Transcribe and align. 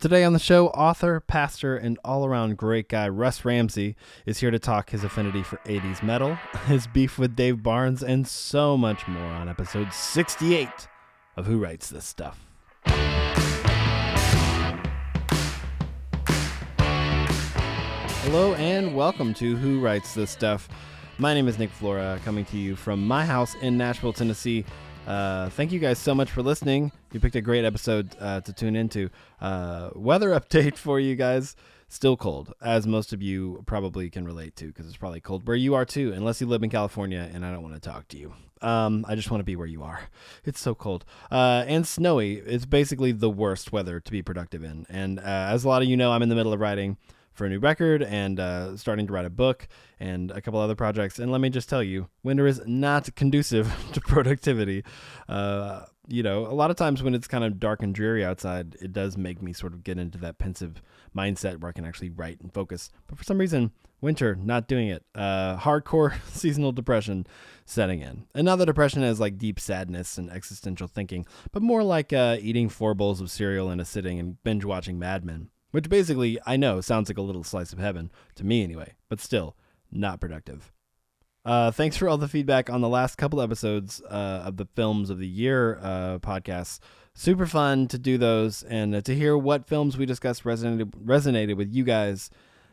Today 0.00 0.22
on 0.22 0.32
the 0.32 0.38
show, 0.38 0.68
author, 0.68 1.18
pastor, 1.18 1.76
and 1.76 1.98
all 2.04 2.24
around 2.24 2.56
great 2.56 2.88
guy 2.88 3.08
Russ 3.08 3.44
Ramsey 3.44 3.96
is 4.26 4.38
here 4.38 4.52
to 4.52 4.58
talk 4.60 4.90
his 4.90 5.02
affinity 5.02 5.42
for 5.42 5.56
80s 5.64 6.04
metal, 6.04 6.34
his 6.68 6.86
beef 6.86 7.18
with 7.18 7.34
Dave 7.34 7.64
Barnes, 7.64 8.04
and 8.04 8.24
so 8.24 8.76
much 8.76 9.08
more 9.08 9.20
on 9.20 9.48
episode 9.48 9.92
68 9.92 10.68
of 11.36 11.46
Who 11.46 11.58
Writes 11.58 11.90
This 11.90 12.04
Stuff. 12.04 12.46
Hello 18.22 18.54
and 18.54 18.94
welcome 18.94 19.34
to 19.34 19.56
Who 19.56 19.80
Writes 19.80 20.14
This 20.14 20.30
Stuff. 20.30 20.68
My 21.18 21.34
name 21.34 21.48
is 21.48 21.58
Nick 21.58 21.70
Flora, 21.70 22.20
coming 22.24 22.44
to 22.44 22.56
you 22.56 22.76
from 22.76 23.04
my 23.04 23.24
house 23.24 23.56
in 23.62 23.76
Nashville, 23.76 24.12
Tennessee. 24.12 24.64
Uh, 25.08 25.48
thank 25.48 25.72
you 25.72 25.78
guys 25.78 25.98
so 25.98 26.14
much 26.14 26.30
for 26.30 26.42
listening. 26.42 26.92
You 27.12 27.20
picked 27.20 27.34
a 27.34 27.40
great 27.40 27.64
episode 27.64 28.14
uh, 28.20 28.42
to 28.42 28.52
tune 28.52 28.76
into. 28.76 29.08
Uh, 29.40 29.88
weather 29.94 30.28
update 30.38 30.76
for 30.76 31.00
you 31.00 31.16
guys. 31.16 31.56
Still 31.88 32.18
cold, 32.18 32.52
as 32.60 32.86
most 32.86 33.14
of 33.14 33.22
you 33.22 33.62
probably 33.64 34.10
can 34.10 34.26
relate 34.26 34.54
to, 34.56 34.66
because 34.66 34.86
it's 34.86 34.98
probably 34.98 35.22
cold 35.22 35.46
where 35.46 35.56
you 35.56 35.74
are 35.74 35.86
too, 35.86 36.12
unless 36.12 36.42
you 36.42 36.46
live 36.46 36.62
in 36.62 36.68
California 36.68 37.30
and 37.32 37.46
I 37.46 37.50
don't 37.50 37.62
want 37.62 37.74
to 37.74 37.80
talk 37.80 38.06
to 38.08 38.18
you. 38.18 38.34
Um, 38.60 39.06
I 39.08 39.14
just 39.14 39.30
want 39.30 39.40
to 39.40 39.44
be 39.44 39.56
where 39.56 39.66
you 39.66 39.82
are. 39.82 40.02
It's 40.44 40.60
so 40.60 40.74
cold. 40.74 41.06
Uh, 41.30 41.64
and 41.66 41.86
snowy. 41.86 42.34
It's 42.34 42.66
basically 42.66 43.12
the 43.12 43.30
worst 43.30 43.72
weather 43.72 44.00
to 44.00 44.12
be 44.12 44.20
productive 44.20 44.62
in. 44.62 44.84
And 44.90 45.18
uh, 45.18 45.22
as 45.22 45.64
a 45.64 45.68
lot 45.68 45.80
of 45.80 45.88
you 45.88 45.96
know, 45.96 46.12
I'm 46.12 46.20
in 46.20 46.28
the 46.28 46.34
middle 46.34 46.52
of 46.52 46.60
writing 46.60 46.98
for 47.38 47.46
a 47.46 47.48
new 47.48 47.60
record 47.60 48.02
and 48.02 48.38
uh, 48.38 48.76
starting 48.76 49.06
to 49.06 49.12
write 49.12 49.24
a 49.24 49.30
book 49.30 49.68
and 49.98 50.30
a 50.32 50.42
couple 50.42 50.60
other 50.60 50.74
projects. 50.74 51.18
And 51.18 51.32
let 51.32 51.40
me 51.40 51.48
just 51.48 51.68
tell 51.68 51.82
you, 51.82 52.08
winter 52.22 52.46
is 52.46 52.60
not 52.66 53.14
conducive 53.14 53.72
to 53.92 54.00
productivity. 54.00 54.84
Uh, 55.28 55.84
you 56.08 56.22
know, 56.22 56.46
a 56.46 56.52
lot 56.52 56.70
of 56.70 56.76
times 56.76 57.02
when 57.02 57.14
it's 57.14 57.28
kind 57.28 57.44
of 57.44 57.60
dark 57.60 57.82
and 57.82 57.94
dreary 57.94 58.24
outside, 58.24 58.76
it 58.80 58.92
does 58.92 59.16
make 59.16 59.40
me 59.40 59.52
sort 59.52 59.72
of 59.72 59.84
get 59.84 59.98
into 59.98 60.18
that 60.18 60.38
pensive 60.38 60.82
mindset 61.16 61.60
where 61.60 61.68
I 61.68 61.72
can 61.72 61.84
actually 61.84 62.10
write 62.10 62.40
and 62.40 62.52
focus. 62.52 62.90
But 63.06 63.18
for 63.18 63.24
some 63.24 63.38
reason, 63.38 63.72
winter, 64.00 64.34
not 64.34 64.66
doing 64.66 64.88
it. 64.88 65.04
Uh, 65.14 65.58
hardcore 65.58 66.14
seasonal 66.32 66.72
depression 66.72 67.26
setting 67.64 68.00
in. 68.00 68.26
And 68.34 68.46
not 68.46 68.56
the 68.56 68.66
depression 68.66 69.02
as 69.02 69.20
like 69.20 69.38
deep 69.38 69.60
sadness 69.60 70.18
and 70.18 70.30
existential 70.30 70.88
thinking, 70.88 71.26
but 71.52 71.62
more 71.62 71.84
like 71.84 72.12
uh, 72.12 72.38
eating 72.40 72.68
four 72.68 72.94
bowls 72.94 73.20
of 73.20 73.30
cereal 73.30 73.70
in 73.70 73.78
a 73.78 73.84
sitting 73.84 74.18
and 74.18 74.42
binge 74.42 74.64
watching 74.64 74.98
Mad 74.98 75.24
Men. 75.24 75.50
Which 75.70 75.88
basically, 75.88 76.38
I 76.46 76.56
know, 76.56 76.80
sounds 76.80 77.10
like 77.10 77.18
a 77.18 77.22
little 77.22 77.44
slice 77.44 77.72
of 77.72 77.78
heaven, 77.78 78.10
to 78.36 78.44
me 78.44 78.62
anyway, 78.62 78.94
but 79.08 79.20
still, 79.20 79.54
not 79.92 80.20
productive. 80.20 80.72
Uh, 81.44 81.70
thanks 81.70 81.96
for 81.96 82.08
all 82.08 82.18
the 82.18 82.28
feedback 82.28 82.68
on 82.68 82.80
the 82.80 82.88
last 82.88 83.16
couple 83.16 83.40
episodes 83.40 84.02
uh, 84.10 84.42
of 84.44 84.56
the 84.56 84.66
Films 84.76 85.10
of 85.10 85.18
the 85.18 85.26
Year 85.26 85.78
uh. 85.82 86.18
Super 87.14 87.46
fun 87.46 87.88
to 87.88 87.98
do 87.98 88.16
those 88.16 88.62
and 88.62 88.94
uh, 88.94 89.00
to 89.00 89.14
hear 89.14 89.36
what 89.36 89.66
films 89.66 89.96
we 89.96 90.06
discussed 90.06 90.44
resonated, 90.44 90.90
resonated 91.04 91.56
with 91.56 91.72
you 91.74 91.84
guys 91.84 92.30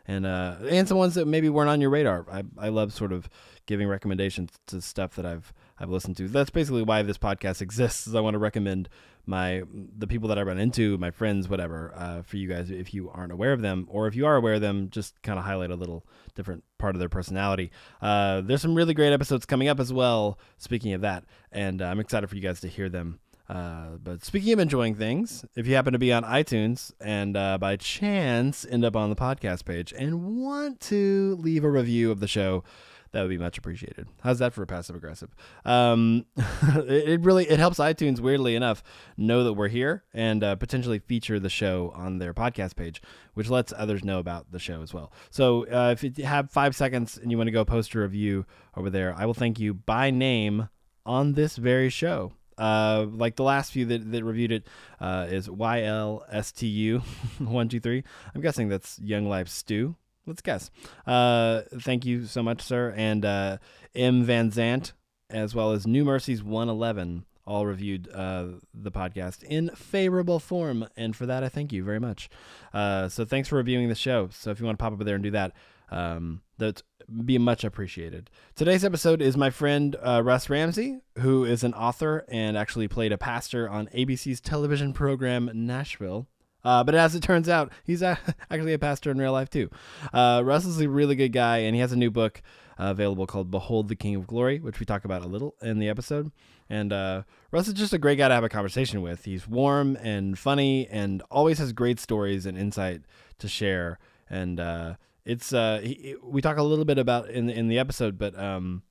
and 0.07 0.25
uh, 0.25 0.57
and 0.69 0.87
some 0.87 0.97
ones 0.97 1.15
that 1.15 1.25
maybe 1.25 1.49
weren't 1.49 1.69
on 1.69 1.81
your 1.81 1.89
radar. 1.89 2.25
I, 2.31 2.43
I 2.57 2.69
love 2.69 2.93
sort 2.93 3.11
of 3.11 3.27
giving 3.65 3.87
recommendations 3.87 4.51
to 4.67 4.81
stuff 4.81 5.15
that 5.15 5.25
I've 5.25 5.53
I've 5.77 5.89
listened 5.89 6.17
to. 6.17 6.27
That's 6.27 6.49
basically 6.49 6.83
why 6.83 7.01
this 7.01 7.17
podcast 7.17 7.61
exists. 7.61 8.07
Is 8.07 8.15
I 8.15 8.21
want 8.21 8.35
to 8.35 8.39
recommend 8.39 8.89
my 9.25 9.63
the 9.97 10.07
people 10.07 10.29
that 10.29 10.39
I 10.39 10.43
run 10.43 10.57
into, 10.57 10.97
my 10.97 11.11
friends, 11.11 11.49
whatever, 11.49 11.93
uh, 11.95 12.21
for 12.21 12.37
you 12.37 12.47
guys 12.47 12.69
if 12.69 12.93
you 12.93 13.09
aren't 13.09 13.31
aware 13.31 13.53
of 13.53 13.61
them, 13.61 13.87
or 13.89 14.07
if 14.07 14.15
you 14.15 14.25
are 14.25 14.35
aware 14.35 14.55
of 14.55 14.61
them, 14.61 14.89
just 14.89 15.21
kind 15.21 15.37
of 15.37 15.45
highlight 15.45 15.71
a 15.71 15.75
little 15.75 16.05
different 16.33 16.63
part 16.77 16.95
of 16.95 16.99
their 16.99 17.09
personality. 17.09 17.71
Uh, 18.01 18.41
there's 18.41 18.61
some 18.61 18.75
really 18.75 18.93
great 18.93 19.13
episodes 19.13 19.45
coming 19.45 19.67
up 19.67 19.79
as 19.79 19.91
well. 19.91 20.39
Speaking 20.57 20.93
of 20.93 21.01
that, 21.01 21.25
and 21.51 21.81
uh, 21.81 21.85
I'm 21.85 21.99
excited 21.99 22.27
for 22.27 22.35
you 22.35 22.41
guys 22.41 22.61
to 22.61 22.67
hear 22.67 22.89
them. 22.89 23.19
Uh, 23.47 23.97
but 24.03 24.23
speaking 24.23 24.53
of 24.53 24.59
enjoying 24.59 24.95
things, 24.95 25.45
if 25.55 25.67
you 25.67 25.75
happen 25.75 25.93
to 25.93 25.99
be 25.99 26.11
on 26.11 26.23
iTunes 26.23 26.91
and 26.99 27.37
uh, 27.37 27.57
by 27.59 27.75
chance 27.75 28.65
end 28.69 28.83
up 28.83 28.95
on 28.95 29.09
the 29.09 29.15
podcast 29.15 29.65
page 29.65 29.93
and 29.95 30.37
want 30.37 30.79
to 30.79 31.37
leave 31.39 31.63
a 31.63 31.69
review 31.69 32.09
of 32.09 32.19
the 32.19 32.27
show, 32.27 32.63
that 33.11 33.21
would 33.21 33.29
be 33.29 33.37
much 33.37 33.57
appreciated. 33.57 34.07
How's 34.21 34.39
that 34.39 34.53
for 34.53 34.61
a 34.61 34.67
passive 34.67 34.95
aggressive? 34.95 35.29
Um, 35.63 36.25
it, 36.37 37.09
it, 37.09 37.21
really 37.21 37.45
it 37.45 37.59
helps 37.59 37.77
iTunes 37.77 38.19
weirdly 38.19 38.55
enough 38.55 38.83
know 39.17 39.43
that 39.43 39.53
we're 39.53 39.69
here 39.69 40.03
and 40.13 40.43
uh, 40.43 40.55
potentially 40.55 40.99
feature 40.99 41.39
the 41.39 41.49
show 41.49 41.91
on 41.95 42.19
their 42.19 42.33
podcast 42.33 42.75
page, 42.75 43.01
which 43.33 43.49
lets 43.49 43.73
others 43.75 44.03
know 44.03 44.19
about 44.19 44.51
the 44.51 44.59
show 44.59 44.81
as 44.81 44.93
well. 44.93 45.11
So 45.29 45.65
uh, 45.67 45.91
if 45.91 46.03
you 46.03 46.25
have 46.25 46.51
five 46.51 46.75
seconds 46.75 47.17
and 47.17 47.31
you 47.31 47.37
want 47.37 47.47
to 47.47 47.51
go 47.51 47.65
post 47.65 47.93
a 47.95 47.99
review 47.99 48.45
over 48.75 48.89
there, 48.89 49.13
I 49.17 49.25
will 49.25 49.33
thank 49.33 49.59
you 49.59 49.73
by 49.73 50.11
name 50.11 50.69
on 51.05 51.33
this 51.33 51.55
very 51.55 51.89
show. 51.89 52.33
Uh, 52.57 53.05
like 53.11 53.35
the 53.35 53.43
last 53.43 53.71
few 53.71 53.85
that, 53.85 54.11
that 54.11 54.23
reviewed 54.23 54.51
it 54.51 54.67
uh, 55.01 55.27
is 55.29 55.47
YLSTU123. 55.49 58.03
I'm 58.35 58.41
guessing 58.41 58.69
that's 58.69 58.97
Young 58.99 59.27
Life 59.27 59.49
Stew. 59.49 59.95
Let's 60.25 60.41
guess. 60.41 60.71
Uh, 61.05 61.61
thank 61.79 62.05
you 62.05 62.25
so 62.25 62.41
much, 62.41 62.61
sir. 62.61 62.93
And 62.95 63.25
uh, 63.25 63.57
M. 63.93 64.23
Van 64.23 64.51
Zant, 64.51 64.93
as 65.29 65.53
well 65.53 65.71
as 65.71 65.85
New 65.85 66.03
Mercies 66.03 66.43
111, 66.43 67.25
all 67.47 67.65
reviewed 67.65 68.09
uh, 68.11 68.45
the 68.73 68.91
podcast 68.91 69.43
in 69.43 69.69
favorable 69.75 70.39
form. 70.39 70.87
And 70.97 71.15
for 71.15 71.25
that, 71.27 71.43
I 71.43 71.49
thank 71.49 71.71
you 71.71 71.83
very 71.83 71.99
much. 71.99 72.29
Uh, 72.73 73.07
so 73.07 73.23
thanks 73.23 73.47
for 73.47 73.55
reviewing 73.57 73.87
the 73.87 73.95
show. 73.95 74.29
So 74.31 74.49
if 74.49 74.59
you 74.59 74.65
want 74.65 74.79
to 74.79 74.83
pop 74.83 74.93
over 74.93 75.03
there 75.03 75.15
and 75.15 75.23
do 75.23 75.31
that, 75.31 75.53
um, 75.91 76.41
that's 76.57 76.81
be 77.23 77.37
much 77.37 77.63
appreciated. 77.63 78.31
Today's 78.55 78.83
episode 78.83 79.21
is 79.21 79.37
my 79.37 79.51
friend 79.51 79.95
uh, 80.01 80.23
Russ 80.23 80.49
Ramsey, 80.49 81.01
who 81.19 81.45
is 81.45 81.63
an 81.63 81.75
author 81.75 82.25
and 82.29 82.57
actually 82.57 82.87
played 82.87 83.11
a 83.11 83.17
pastor 83.17 83.69
on 83.69 83.87
ABC's 83.87 84.41
television 84.41 84.91
program 84.91 85.51
Nashville. 85.53 86.27
Uh, 86.65 86.83
but 86.83 86.95
as 86.95 87.13
it 87.15 87.21
turns 87.21 87.47
out, 87.47 87.71
he's 87.85 88.01
actually 88.03 88.73
a 88.73 88.79
pastor 88.79 89.11
in 89.11 89.17
real 89.19 89.31
life 89.31 89.49
too. 89.49 89.69
Uh, 90.11 90.41
Russ 90.43 90.65
is 90.65 90.81
a 90.81 90.89
really 90.89 91.15
good 91.15 91.31
guy, 91.31 91.59
and 91.59 91.75
he 91.75 91.81
has 91.81 91.91
a 91.91 91.95
new 91.95 92.11
book 92.11 92.41
uh, 92.79 92.87
available 92.87 93.27
called 93.27 93.51
"Behold 93.51 93.87
the 93.87 93.95
King 93.95 94.15
of 94.15 94.27
Glory," 94.27 94.59
which 94.59 94.79
we 94.79 94.85
talk 94.85 95.05
about 95.05 95.23
a 95.23 95.27
little 95.27 95.55
in 95.61 95.79
the 95.79 95.87
episode. 95.87 96.31
And 96.67 96.91
uh, 96.91 97.23
Russ 97.51 97.67
is 97.67 97.75
just 97.75 97.93
a 97.93 97.99
great 97.99 98.17
guy 98.17 98.27
to 98.27 98.33
have 98.33 98.43
a 98.43 98.49
conversation 98.49 99.03
with. 99.03 99.25
He's 99.25 99.47
warm 99.47 99.95
and 100.01 100.37
funny, 100.37 100.87
and 100.87 101.21
always 101.29 101.59
has 101.59 101.71
great 101.71 101.99
stories 101.99 102.45
and 102.47 102.57
insight 102.57 103.01
to 103.37 103.47
share. 103.47 103.99
And 104.27 104.59
uh, 104.59 104.95
it's 105.23 105.53
uh, 105.53 105.81
he, 105.83 106.15
we 106.23 106.41
talk 106.41 106.57
a 106.57 106.63
little 106.63 106.85
bit 106.85 106.97
about 106.97 107.29
in 107.29 107.49
in 107.49 107.67
the 107.67 107.77
episode, 107.77 108.17
but 108.17 108.37
um, 108.37 108.81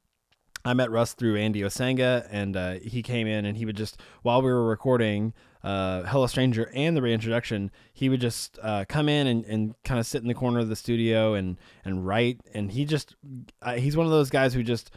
I 0.65 0.73
met 0.73 0.91
Russ 0.91 1.13
through 1.13 1.37
Andy 1.37 1.61
Osenga, 1.61 2.27
and 2.31 2.57
uh, 2.57 2.73
he 2.83 3.03
came 3.03 3.27
in 3.27 3.45
and 3.45 3.57
he 3.57 3.67
would 3.67 3.77
just 3.77 4.01
while 4.23 4.41
we 4.41 4.51
were 4.51 4.67
recording 4.67 5.35
uh, 5.63 6.03
Hello 6.05 6.27
Stranger 6.27 6.71
and 6.75 6.97
the 6.97 7.03
reintroduction, 7.03 7.71
he 7.93 8.09
would 8.09 8.21
just 8.21 8.59
uh, 8.63 8.85
come 8.89 9.09
in 9.09 9.27
and, 9.27 9.45
and 9.45 9.75
kind 9.85 10.01
of 10.01 10.07
sit 10.07 10.23
in 10.23 10.29
the 10.29 10.35
corner 10.35 10.61
of 10.61 10.69
the 10.69 10.77
studio 10.77 11.35
and 11.35 11.59
and 11.85 12.07
write, 12.07 12.41
and 12.55 12.73
he 12.73 12.85
just 12.85 13.15
he's 13.77 13.97
one 13.97 14.07
of 14.07 14.13
those 14.13 14.31
guys 14.31 14.55
who 14.55 14.63
just 14.63 14.91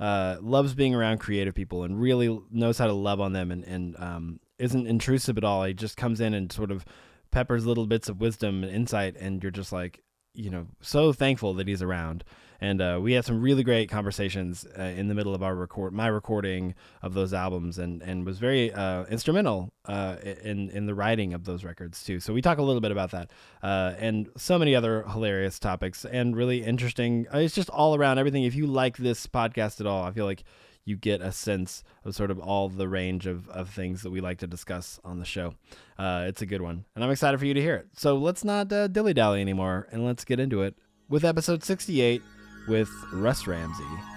uh, 0.00 0.38
loves 0.40 0.74
being 0.74 0.94
around 0.94 1.18
creative 1.18 1.54
people 1.54 1.84
and 1.84 2.00
really 2.00 2.40
knows 2.50 2.78
how 2.78 2.86
to 2.86 2.92
love 2.92 3.20
on 3.20 3.32
them 3.32 3.52
and 3.52 3.64
and 3.64 3.96
um, 4.00 4.40
isn't 4.58 4.86
intrusive 4.88 5.38
at 5.38 5.44
all. 5.44 5.64
He 5.64 5.74
just 5.74 5.96
comes 5.96 6.20
in 6.20 6.34
and 6.34 6.50
sort 6.50 6.72
of 6.72 6.84
peppers 7.30 7.64
little 7.64 7.86
bits 7.86 8.08
of 8.08 8.20
wisdom 8.20 8.64
and 8.64 8.74
insight, 8.74 9.16
and 9.18 9.40
you're 9.40 9.52
just 9.52 9.72
like 9.72 10.02
you 10.34 10.50
know 10.50 10.66
so 10.80 11.12
thankful 11.12 11.54
that 11.54 11.68
he's 11.68 11.82
around. 11.82 12.24
And 12.60 12.80
uh, 12.80 13.00
we 13.02 13.14
had 13.14 13.24
some 13.24 13.42
really 13.42 13.64
great 13.64 13.90
conversations 13.90 14.64
uh, 14.78 14.82
in 14.82 15.08
the 15.08 15.14
middle 15.14 15.34
of 15.34 15.42
our 15.42 15.56
record 15.56 15.92
my 15.92 16.06
recording 16.06 16.76
of 17.02 17.12
those 17.12 17.34
albums 17.34 17.76
and 17.76 18.02
and 18.02 18.24
was 18.24 18.38
very 18.38 18.72
uh, 18.72 19.04
instrumental 19.06 19.72
uh, 19.86 20.16
in 20.44 20.70
in 20.70 20.86
the 20.86 20.94
writing 20.94 21.34
of 21.34 21.44
those 21.44 21.64
records 21.64 22.04
too. 22.04 22.20
So 22.20 22.32
we 22.32 22.40
talk 22.40 22.58
a 22.58 22.62
little 22.62 22.80
bit 22.80 22.92
about 22.92 23.10
that 23.10 23.30
uh, 23.64 23.94
and 23.98 24.28
so 24.36 24.60
many 24.60 24.76
other 24.76 25.02
hilarious 25.08 25.58
topics 25.58 26.04
and 26.04 26.36
really 26.36 26.62
interesting 26.62 27.26
uh, 27.34 27.38
it's 27.38 27.54
just 27.54 27.70
all 27.70 27.96
around 27.96 28.18
everything. 28.18 28.44
If 28.44 28.54
you 28.54 28.68
like 28.68 28.96
this 28.96 29.26
podcast 29.26 29.80
at 29.80 29.86
all 29.86 30.04
i 30.04 30.12
feel 30.12 30.24
like 30.24 30.44
you 30.84 30.96
get 30.96 31.20
a 31.20 31.32
sense 31.32 31.84
of 32.04 32.14
sort 32.14 32.30
of 32.30 32.38
all 32.38 32.68
the 32.68 32.88
range 32.88 33.26
of, 33.26 33.48
of 33.48 33.70
things 33.70 34.02
that 34.02 34.10
we 34.10 34.20
like 34.20 34.38
to 34.38 34.46
discuss 34.46 35.00
on 35.04 35.18
the 35.18 35.24
show. 35.24 35.54
Uh, 35.98 36.24
it's 36.26 36.42
a 36.42 36.46
good 36.46 36.62
one, 36.62 36.84
and 36.94 37.04
I'm 37.04 37.10
excited 37.10 37.38
for 37.38 37.46
you 37.46 37.54
to 37.54 37.60
hear 37.60 37.76
it. 37.76 37.86
So 37.96 38.16
let's 38.16 38.44
not 38.44 38.72
uh, 38.72 38.88
dilly 38.88 39.14
dally 39.14 39.40
anymore, 39.40 39.88
and 39.92 40.04
let's 40.04 40.24
get 40.24 40.40
into 40.40 40.62
it 40.62 40.76
with 41.08 41.24
episode 41.24 41.62
68 41.62 42.22
with 42.68 42.90
Russ 43.12 43.46
Ramsey. 43.46 44.11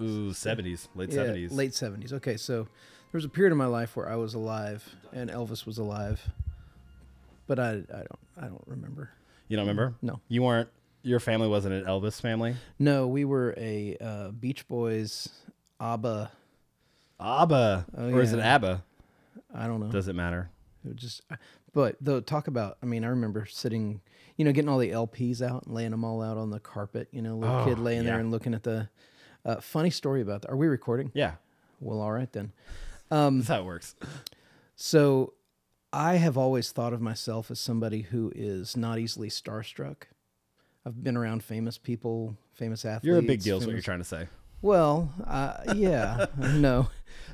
Ooh, 0.00 0.32
seventies, 0.32 0.88
late 0.94 1.10
Yeah, 1.10 1.14
seventies. 1.16 1.52
late 1.52 1.74
seventies. 1.74 2.12
Okay, 2.12 2.36
so 2.36 2.62
there 2.64 2.68
was 3.18 3.24
a 3.24 3.28
period 3.28 3.52
in 3.52 3.58
my 3.58 3.66
life 3.66 3.96
where 3.96 4.08
I 4.08 4.16
was 4.16 4.34
alive 4.34 4.84
and 5.12 5.30
Elvis 5.30 5.66
was 5.66 5.78
alive, 5.78 6.20
but 7.46 7.58
I, 7.58 7.70
I 7.70 7.74
don't, 7.98 8.18
I 8.38 8.46
don't 8.46 8.64
remember. 8.66 9.10
You 9.48 9.56
don't 9.56 9.66
remember? 9.66 9.94
No. 10.02 10.20
You 10.28 10.42
weren't. 10.42 10.68
Your 11.02 11.18
family 11.20 11.48
wasn't 11.48 11.74
an 11.74 11.84
Elvis 11.84 12.20
family. 12.20 12.54
No, 12.78 13.08
we 13.08 13.24
were 13.24 13.54
a 13.56 13.96
uh, 14.00 14.28
Beach 14.30 14.68
Boys 14.68 15.28
ABBA. 15.80 16.30
ABBA, 17.18 17.86
Oh, 17.96 18.10
or 18.10 18.20
is 18.22 18.32
it. 18.32 18.38
ABBA? 18.40 18.84
I 19.54 19.66
don't 19.66 19.80
know. 19.80 19.90
Does 19.90 20.08
it 20.08 20.14
matter? 20.14 20.50
It 20.84 20.88
would 20.88 20.96
just, 20.96 21.22
but 21.74 21.96
though 22.00 22.20
talk 22.20 22.48
about. 22.48 22.78
I 22.82 22.86
mean, 22.86 23.04
I 23.04 23.08
remember 23.08 23.44
sitting, 23.46 24.00
you 24.36 24.44
know, 24.44 24.52
getting 24.52 24.68
all 24.68 24.78
the 24.78 24.90
LPs 24.90 25.42
out 25.42 25.64
and 25.66 25.74
laying 25.74 25.90
them 25.90 26.04
all 26.04 26.22
out 26.22 26.36
on 26.38 26.50
the 26.50 26.60
carpet. 26.60 27.08
You 27.10 27.20
know, 27.22 27.36
little 27.36 27.56
Oh, 27.56 27.64
kid 27.66 27.78
laying 27.78 28.04
yeah. 28.04 28.12
there 28.12 28.20
and 28.20 28.30
looking 28.30 28.54
at 28.54 28.62
the. 28.62 28.88
Uh, 29.44 29.60
funny 29.60 29.90
story 29.90 30.20
about 30.20 30.42
that. 30.42 30.50
Are 30.50 30.56
we 30.56 30.66
recording? 30.66 31.10
Yeah, 31.14 31.34
Well, 31.80 32.00
all 32.00 32.12
right 32.12 32.30
then. 32.32 32.52
Um, 33.12 33.38
that's 33.38 33.48
how 33.48 33.58
it 33.62 33.64
works. 33.64 33.96
So, 34.76 35.32
I 35.92 36.14
have 36.14 36.38
always 36.38 36.70
thought 36.70 36.92
of 36.92 37.00
myself 37.00 37.50
as 37.50 37.58
somebody 37.58 38.02
who 38.02 38.30
is 38.36 38.76
not 38.76 39.00
easily 39.00 39.28
starstruck. 39.28 40.02
I've 40.86 41.02
been 41.02 41.16
around 41.16 41.42
famous 41.42 41.76
people, 41.76 42.36
famous 42.52 42.84
athletes. 42.84 43.06
You're 43.06 43.18
a 43.18 43.22
big 43.22 43.42
deal, 43.42 43.58
is 43.58 43.66
what 43.66 43.72
you're 43.72 43.82
trying 43.82 43.98
to 43.98 44.04
say. 44.04 44.28
Well, 44.62 45.12
uh, 45.26 45.74
yeah, 45.74 46.26
no, 46.38 46.88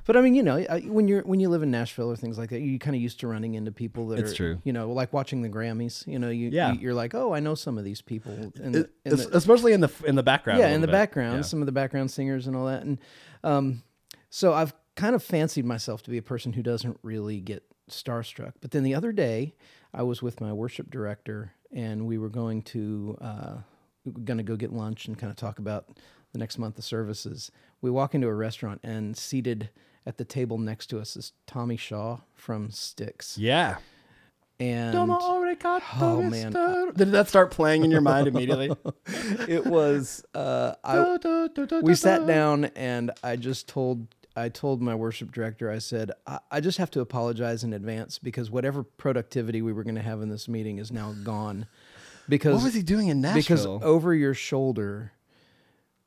but 0.05 0.17
I 0.17 0.21
mean, 0.21 0.35
you 0.35 0.43
know, 0.45 0.61
when 0.87 1.09
you're 1.09 1.23
when 1.23 1.41
you 1.41 1.49
live 1.49 1.63
in 1.63 1.71
Nashville 1.71 2.11
or 2.11 2.17
things 2.17 2.39
like 2.39 2.51
that, 2.51 2.61
you're 2.61 2.79
kind 2.79 2.95
of 2.95 3.03
used 3.03 3.19
to 3.21 3.27
running 3.27 3.55
into 3.55 3.73
people 3.73 4.09
that 4.09 4.21
It's 4.21 4.33
are, 4.33 4.37
true. 4.37 4.59
You 4.65 4.73
know, 4.73 4.93
like 4.93 5.13
watching 5.13 5.43
the 5.43 5.49
Grammys. 5.49 6.07
You 6.07 6.19
know, 6.21 6.31
you 6.31 6.51
Yeah. 6.53 6.73
you're 6.73 6.95
like, 6.95 7.15
oh, 7.15 7.35
I 7.35 7.41
know 7.41 7.55
some 7.57 7.79
of 7.79 7.85
these 7.85 8.01
people. 8.01 8.33
In 8.33 8.73
the, 8.73 8.91
in 9.05 9.17
the- 9.17 9.37
especially 9.37 9.73
in 9.73 9.81
the 9.81 9.91
in 10.07 10.15
the 10.15 10.23
background. 10.23 10.61
yeah, 10.61 10.69
in 10.69 10.81
the 10.81 10.87
bit. 10.87 10.93
background, 10.93 11.37
Yeah. 11.37 11.43
some 11.43 11.61
of 11.61 11.67
the 11.67 11.73
background 11.73 12.11
singers 12.13 12.47
and 12.47 12.55
all 12.55 12.67
that, 12.67 12.83
and 12.83 12.99
um, 13.43 13.83
so 14.31 14.53
I've 14.53 14.73
kind 14.95 15.15
of 15.15 15.23
fancied 15.23 15.65
myself 15.65 16.03
to 16.05 16.11
be 16.11 16.19
a 16.19 16.23
person 16.23 16.53
who 16.53 16.63
doesn't 16.63 16.99
really 17.03 17.41
get 17.41 17.65
starstruck. 17.91 18.53
But 18.61 18.71
then 18.71 18.83
the 18.83 18.95
other 18.95 19.13
day, 19.13 19.55
I 19.93 20.03
was 20.05 20.23
with 20.23 20.41
my 20.41 20.53
worship 20.53 20.91
director, 20.91 21.53
and 21.73 22.07
we 22.07 22.19
were 22.19 22.29
going 22.31 22.63
to 22.63 23.19
uh, 23.21 23.57
we 24.05 24.13
were 24.13 24.21
going 24.21 24.39
to 24.39 24.45
go 24.45 24.55
get 24.57 24.73
lunch 24.73 25.07
and 25.09 25.19
kind 25.19 25.31
of 25.31 25.37
talk 25.37 25.59
about 25.59 25.99
the 26.37 26.43
next 26.43 26.59
month 26.59 26.77
of 26.79 26.85
services. 26.85 27.51
We 27.81 27.91
walk 27.91 28.15
into 28.15 28.27
a 28.27 28.35
restaurant, 28.35 28.81
and 28.83 29.17
seated 29.17 29.71
at 30.05 30.19
the 30.19 30.25
table 30.25 30.59
next 30.59 30.87
to 30.89 31.01
us 31.01 31.17
is 31.17 31.33
Tommy 31.47 31.77
Shaw 31.79 32.19
from 32.35 32.71
Styx, 32.71 33.39
Yeah. 33.39 33.79
and 34.61 34.95
Oh 34.95 36.23
man. 36.23 36.53
Did 36.95 37.13
that 37.13 37.29
start 37.29 37.51
playing 37.51 37.85
in 37.85 37.91
your 37.91 38.01
mind 38.03 38.29
immediately? 38.29 38.71
it 39.49 39.67
was 39.67 40.25
uh, 40.35 40.75
I. 40.85 41.19
we 41.83 41.95
sat 41.95 42.27
down 42.27 42.67
and 42.77 43.11
I 43.23 43.37
just 43.37 43.67
told 43.69 44.07
I 44.37 44.49
told 44.51 44.83
my 44.83 44.95
worship 44.95 45.33
director 45.33 45.71
I 45.71 45.79
said 45.79 46.11
I, 46.27 46.39
I 46.51 46.61
just 46.61 46.77
have 46.79 46.91
to 46.93 47.01
apologize 47.01 47.65
in 47.65 47.73
advance 47.73 48.19
because 48.19 48.51
whatever 48.51 48.83
productivity 48.83 49.63
we 49.63 49.73
were 49.73 49.83
going 49.83 49.95
to 49.97 50.03
have 50.03 50.21
in 50.21 50.29
this 50.29 50.47
meeting 50.49 50.79
is 50.79 50.93
now 50.93 51.15
gone 51.25 51.67
because 52.29 52.57
What 52.57 52.65
was 52.65 52.75
he 52.75 52.83
doing 52.83 53.09
in 53.09 53.23
that? 53.23 53.35
because 53.35 53.65
over 53.67 54.15
your 54.15 54.35
shoulder 54.35 55.13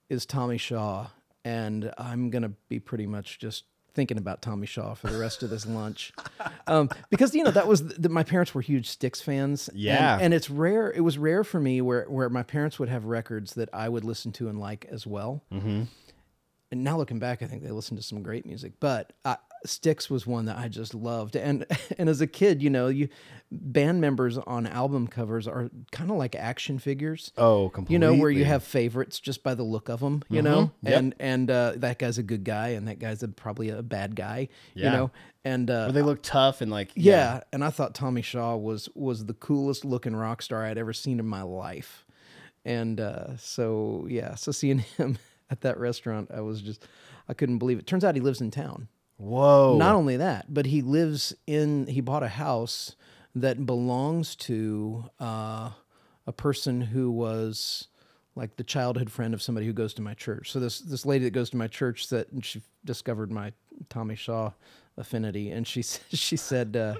is 0.10 0.26
Tommy 0.26 0.58
Shaw 0.58 1.08
and 1.46 1.92
I'm 1.98 2.30
going 2.30 2.42
to 2.44 2.52
be 2.68 2.80
pretty 2.80 3.08
much 3.08 3.40
just 3.40 3.64
thinking 3.94 4.18
about 4.18 4.42
Tommy 4.42 4.68
Shaw 4.68 4.94
for 4.94 5.08
the 5.08 5.18
rest 5.18 5.42
of 5.44 5.50
this 5.50 5.66
lunch 5.66 6.14
um, 6.68 6.90
because 7.10 7.34
you 7.34 7.44
know 7.44 7.52
that 7.52 7.68
was 7.68 7.88
the, 7.88 8.10
my 8.10 8.24
parents 8.24 8.54
were 8.54 8.62
huge 8.62 8.88
Styx 8.90 9.22
fans 9.22 9.68
and- 9.70 9.78
Yeah. 9.78 10.18
and, 10.22 10.34
it's 10.34 10.50
rare 10.50 10.92
it 10.92 11.02
was 11.02 11.18
rare 11.18 11.44
for 11.44 11.60
me 11.60 11.82
where 11.82 12.06
where 12.06 12.30
my 12.30 12.44
parents 12.44 12.78
would 12.80 12.90
have 12.90 13.06
records 13.06 13.56
that 13.56 13.70
I 13.74 13.90
would 13.90 14.04
listen 14.04 14.32
to 14.34 14.48
and 14.50 14.60
like 14.60 14.86
as 14.92 15.08
well 15.08 15.44
mm-hmm. 15.52 15.84
and 16.72 16.84
now 16.84 16.98
looking 16.98 17.18
back, 17.20 17.42
I 17.42 17.48
think 17.48 17.64
they 17.64 17.72
listened 17.72 18.00
to 18.00 18.04
some 18.06 18.22
great 18.22 18.46
music. 18.46 18.74
But 18.80 19.12
uh, 19.26 19.38
Styx 19.66 20.10
was 20.10 20.26
one 20.26 20.46
that 20.46 20.58
I 20.58 20.68
just 20.68 20.94
loved, 20.96 21.36
and 21.36 21.66
and 21.98 22.08
as 22.10 22.22
a 22.22 22.28
kid, 22.28 22.62
you 22.64 22.70
know, 22.70 22.88
you 22.88 23.10
band 23.52 24.00
members 24.00 24.38
on 24.38 24.68
album 24.68 25.08
covers 25.08 25.48
are 25.48 25.70
kind 25.92 26.12
of 26.12 26.18
like 26.18 26.36
action 26.36 26.78
figures. 26.80 27.32
Oh, 27.38 27.70
completely. 27.70 27.94
You 27.96 28.00
know, 28.00 28.22
where 28.22 28.30
you 28.32 28.46
have 28.46 28.64
favorites 28.64 29.20
just 29.20 29.44
by 29.44 29.56
the 29.56 29.64
look 29.64 29.90
of 29.90 30.00
them. 30.02 30.24
You 30.30 30.42
know, 30.42 30.72
Yep. 30.84 30.98
and 31.00 31.16
and 31.20 31.52
uh, 31.52 31.74
that 31.78 32.00
guy's 32.00 32.18
a 32.18 32.24
good 32.24 32.44
guy, 32.44 32.70
and 32.70 32.88
that 32.88 33.00
guy's 33.00 33.22
a, 33.24 33.28
probably 33.28 33.70
a 33.70 33.82
bad 33.84 34.16
guy. 34.16 34.50
You 34.76 34.84
Yeah. 34.86 34.92
know, 34.92 35.12
and 35.44 35.70
uh, 35.70 35.92
they 35.92 36.02
look 36.02 36.22
tough 36.24 36.62
and 36.62 36.72
like 36.72 36.92
yeah, 36.96 37.42
and 37.52 37.64
I 37.64 37.70
thought 37.70 37.94
Tommy 37.96 38.22
Shaw 38.22 38.56
was 38.56 38.88
was 38.96 39.26
the 39.26 39.34
coolest 39.34 39.84
looking 39.86 40.16
rock 40.16 40.42
star 40.42 40.66
I'd 40.66 40.78
ever 40.78 40.94
seen 40.94 41.20
in 41.20 41.26
my 41.28 41.42
life. 41.42 42.06
And 42.66 43.00
uh, 43.00 43.38
so 43.38 44.06
yeah, 44.10 44.36
so 44.36 44.52
seeing 44.52 44.80
him 44.98 45.18
at 45.50 45.62
that 45.62 45.80
restaurant, 45.80 46.30
I 46.34 46.42
was 46.42 46.62
just 46.62 46.86
I 47.28 47.34
couldn't 47.34 47.58
believe 47.58 47.80
it. 47.80 47.88
Turns 47.88 48.04
out 48.04 48.16
he 48.16 48.22
lives 48.22 48.42
in 48.42 48.52
town. 48.52 48.88
Whoa. 49.20 49.76
Not 49.78 49.96
only 49.96 50.16
that, 50.18 50.54
but 50.54 50.66
he 50.66 50.82
lives 50.82 51.36
in 51.46 51.88
he 51.88 52.00
bought 52.00 52.24
a 52.24 52.30
house 52.30 52.96
that 53.36 53.66
belongs 53.66 54.34
to 54.38 55.10
uh, 55.20 55.72
a 56.26 56.32
person 56.32 56.80
who 56.80 57.12
was 57.12 57.90
like 58.36 58.56
the 58.56 58.64
childhood 58.64 59.12
friend 59.12 59.34
of 59.34 59.42
somebody 59.42 59.66
who 59.66 59.74
goes 59.74 59.94
to 59.96 60.02
my 60.02 60.14
church. 60.14 60.52
So 60.52 60.62
this 60.62 60.80
this 60.80 61.06
lady 61.06 61.26
that 61.26 61.32
goes 61.32 61.50
to 61.50 61.58
my 61.58 61.68
church 61.68 62.08
that 62.10 62.28
she 62.42 62.62
discovered 62.86 63.30
my 63.30 63.52
Tommy 63.90 64.16
Shaw 64.16 64.54
affinity, 64.96 65.52
and 65.52 65.68
she 65.68 65.82
she 66.14 66.38
said 66.38 66.78
uh, 66.78 66.96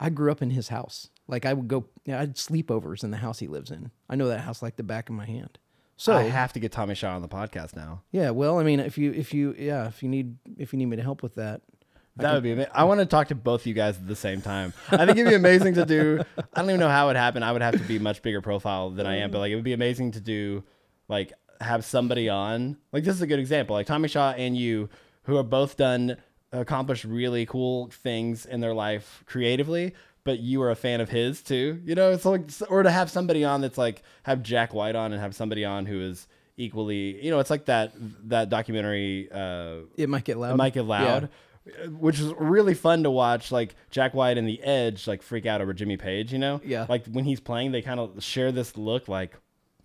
I 0.00 0.10
grew 0.10 0.32
up 0.32 0.42
in 0.42 0.50
his 0.50 0.68
house. 0.68 1.08
Like 1.28 1.46
I 1.46 1.52
would 1.52 1.68
go, 1.68 1.86
you 2.04 2.12
know, 2.12 2.18
I'd 2.18 2.34
sleepovers 2.34 3.04
in 3.04 3.12
the 3.12 3.18
house 3.18 3.38
he 3.38 3.46
lives 3.46 3.70
in. 3.70 3.92
I 4.10 4.16
know 4.16 4.26
that 4.26 4.40
house 4.40 4.60
like 4.60 4.74
the 4.74 4.82
back 4.82 5.08
of 5.08 5.14
my 5.14 5.26
hand. 5.26 5.60
So 5.96 6.14
I 6.14 6.24
have 6.24 6.52
to 6.54 6.60
get 6.60 6.72
Tommy 6.72 6.94
Shaw 6.94 7.14
on 7.14 7.22
the 7.22 7.28
podcast 7.28 7.76
now. 7.76 8.02
yeah, 8.10 8.30
well, 8.30 8.58
I 8.58 8.64
mean, 8.64 8.80
if 8.80 8.98
you 8.98 9.12
if 9.12 9.32
you 9.32 9.54
yeah 9.58 9.86
if 9.88 10.02
you 10.02 10.08
need 10.08 10.36
if 10.58 10.72
you 10.72 10.78
need 10.78 10.86
me 10.86 10.96
to 10.96 11.02
help 11.02 11.22
with 11.22 11.36
that, 11.36 11.62
That 12.16 12.34
would 12.34 12.42
be 12.42 12.52
amazing. 12.52 12.72
I 12.74 12.84
want 12.84 13.00
to 13.00 13.06
talk 13.06 13.28
to 13.28 13.34
both 13.34 13.66
you 13.66 13.74
guys 13.74 13.96
at 13.96 14.06
the 14.06 14.16
same 14.16 14.40
time. 14.40 14.72
I 14.90 14.98
think 15.06 15.18
it'd 15.18 15.28
be 15.28 15.34
amazing 15.34 15.74
to 15.74 15.84
do. 15.84 16.22
I 16.38 16.60
don't 16.60 16.70
even 16.70 16.80
know 16.80 16.88
how 16.88 17.04
it 17.04 17.08
would 17.10 17.16
happen. 17.16 17.42
I 17.42 17.52
would 17.52 17.62
have 17.62 17.74
to 17.74 17.84
be 17.84 17.98
much 17.98 18.22
bigger 18.22 18.40
profile 18.40 18.90
than 18.90 19.06
I 19.06 19.16
am, 19.18 19.30
but 19.30 19.38
like 19.38 19.50
it 19.52 19.54
would 19.56 19.64
be 19.64 19.72
amazing 19.72 20.12
to 20.12 20.20
do, 20.20 20.64
like 21.08 21.32
have 21.60 21.84
somebody 21.84 22.28
on. 22.28 22.76
Like 22.92 23.04
this 23.04 23.14
is 23.14 23.22
a 23.22 23.26
good 23.26 23.38
example. 23.40 23.74
Like 23.74 23.86
Tommy 23.86 24.08
Shaw 24.08 24.32
and 24.32 24.56
you, 24.56 24.88
who 25.24 25.36
are 25.36 25.42
both 25.44 25.76
done 25.76 26.16
accomplished 26.52 27.04
really 27.04 27.46
cool 27.46 27.88
things 27.90 28.46
in 28.46 28.60
their 28.60 28.74
life 28.74 29.24
creatively. 29.26 29.94
But 30.24 30.40
you 30.40 30.62
are 30.62 30.70
a 30.70 30.74
fan 30.76 31.00
of 31.02 31.10
his 31.10 31.42
too, 31.42 31.80
you 31.84 31.94
know. 31.94 32.10
It's 32.12 32.24
like, 32.24 32.48
or 32.70 32.82
to 32.82 32.90
have 32.90 33.10
somebody 33.10 33.44
on 33.44 33.60
that's 33.60 33.76
like 33.76 34.02
have 34.22 34.42
Jack 34.42 34.72
White 34.72 34.96
on 34.96 35.12
and 35.12 35.20
have 35.20 35.34
somebody 35.34 35.64
on 35.66 35.84
who 35.86 36.00
is 36.00 36.26
equally, 36.56 37.22
you 37.22 37.30
know, 37.30 37.40
it's 37.40 37.50
like 37.50 37.66
that 37.66 37.92
that 38.28 38.48
documentary. 38.48 39.28
Uh, 39.30 39.80
it 39.96 40.08
might 40.08 40.24
get 40.24 40.38
loud. 40.38 40.54
it 40.54 40.56
might 40.56 40.72
get 40.72 40.86
loud, 40.86 41.28
which 41.98 42.20
is 42.20 42.32
really 42.38 42.72
fun 42.74 43.02
to 43.02 43.10
watch. 43.10 43.52
Like 43.52 43.74
Jack 43.90 44.14
White 44.14 44.38
and 44.38 44.48
the 44.48 44.62
Edge, 44.62 45.06
like 45.06 45.20
freak 45.22 45.44
out 45.44 45.60
over 45.60 45.74
Jimmy 45.74 45.98
Page. 45.98 46.32
You 46.32 46.38
know, 46.38 46.60
Yeah. 46.64 46.86
Like 46.88 47.06
when 47.06 47.24
he's 47.26 47.40
playing, 47.40 47.72
they 47.72 47.82
kind 47.82 48.00
of 48.00 48.22
share 48.24 48.50
this 48.50 48.78
look, 48.78 49.08
like, 49.08 49.36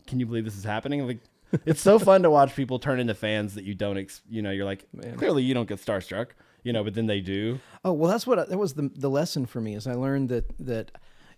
"Can 0.08 0.22
you 0.22 0.26
believe 0.26 0.46
this 0.46 0.56
is 0.58 0.64
happening?" 0.64 1.06
Like, 1.06 1.20
it's 1.66 1.82
so 1.82 2.00
fun 2.00 2.24
to 2.24 2.30
watch 2.30 2.56
people 2.56 2.80
turn 2.80 3.00
into 3.02 3.14
fans 3.16 3.56
that 3.56 3.66
you 3.66 3.74
don't, 3.76 3.98
ex- 3.98 4.22
you 4.30 4.42
know, 4.42 4.52
you're 4.52 4.66
like, 4.66 4.86
Man. 4.94 5.18
clearly 5.18 5.44
you 5.44 5.54
don't 5.54 5.68
get 5.68 5.80
starstruck, 5.84 6.28
you 6.64 6.74
know, 6.74 6.84
but 6.84 6.94
then 6.94 7.08
they 7.08 7.22
do. 7.22 7.60
Oh 7.84 7.94
well, 7.94 8.10
that's 8.12 8.28
what 8.28 8.40
I, 8.40 8.46
that 8.46 8.58
was 8.58 8.74
the 8.74 8.92
the 8.96 9.10
lesson 9.10 9.46
for 9.46 9.62
me 9.62 9.76
is 9.76 9.88
I 9.88 9.94
learned 9.94 10.30
that 10.30 10.52
that 10.60 10.92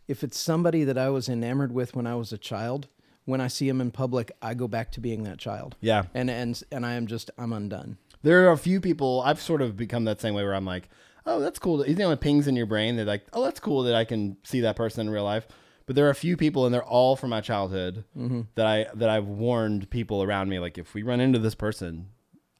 if 0.07 0.24
it's 0.24 0.39
somebody 0.39 0.84
that 0.84 0.98
I 0.98 1.10
was 1.10 1.29
enamored 1.29 1.72
with 1.72 1.96
when 1.96 2.07
I 2.07 2.15
was 2.15 2.34
a 2.34 2.38
child, 2.38 2.88
when 3.25 3.39
I 3.41 3.48
see 3.48 3.69
him 3.69 3.81
in 3.81 3.91
public, 3.91 4.31
I 4.41 4.53
go 4.53 4.67
back 4.67 4.91
to 4.93 5.00
being 5.00 5.24
that 5.24 5.38
child. 5.38 5.75
Yeah, 5.81 6.03
And 6.13 6.29
and 6.29 6.62
and 6.72 6.86
I 6.86 6.93
am 6.93 7.07
just 7.07 7.31
I'm 7.38 7.53
undone. 7.53 7.98
there 8.24 8.48
are 8.48 8.51
a 8.51 8.57
few 8.57 8.81
people 8.81 9.22
I've 9.25 9.41
sort 9.41 9.62
of 9.62 9.77
become 9.77 10.05
that 10.05 10.22
same 10.22 10.34
way 10.34 10.43
where 10.43 10.55
I'm 10.55 10.65
like, 10.65 10.89
oh, 11.25 11.39
that's 11.39 11.60
cool. 11.60 11.86
You 11.86 11.96
know, 11.96 12.12
it 12.12 12.22
pings 12.22 12.48
in 12.48 12.55
your 12.55 12.65
brain. 12.65 12.96
They're 12.96 13.05
like, 13.05 13.25
oh, 13.34 13.43
that's 13.43 13.60
cool 13.60 13.84
that 13.84 13.96
I 13.96 14.05
can 14.05 14.38
see 14.43 14.62
that 14.62 14.75
person 14.75 15.07
in 15.07 15.13
real 15.13 15.24
life. 15.24 15.48
But 15.86 15.96
there 15.96 16.07
are 16.07 16.12
a 16.12 16.15
few 16.15 16.38
people, 16.38 16.65
and 16.65 16.74
they're 16.74 16.84
all 16.84 17.15
from 17.15 17.31
my 17.31 17.41
childhood 17.41 18.05
mm-hmm. 18.17 18.41
that 18.55 18.65
I 18.65 18.88
that 18.96 19.10
I've 19.10 19.27
warned 19.27 19.89
people 19.89 20.24
around 20.24 20.50
me. 20.50 20.60
Like, 20.60 20.77
if 20.77 20.93
we 20.93 21.03
run 21.03 21.19
into 21.19 21.39
this 21.39 21.55
person, 21.55 22.07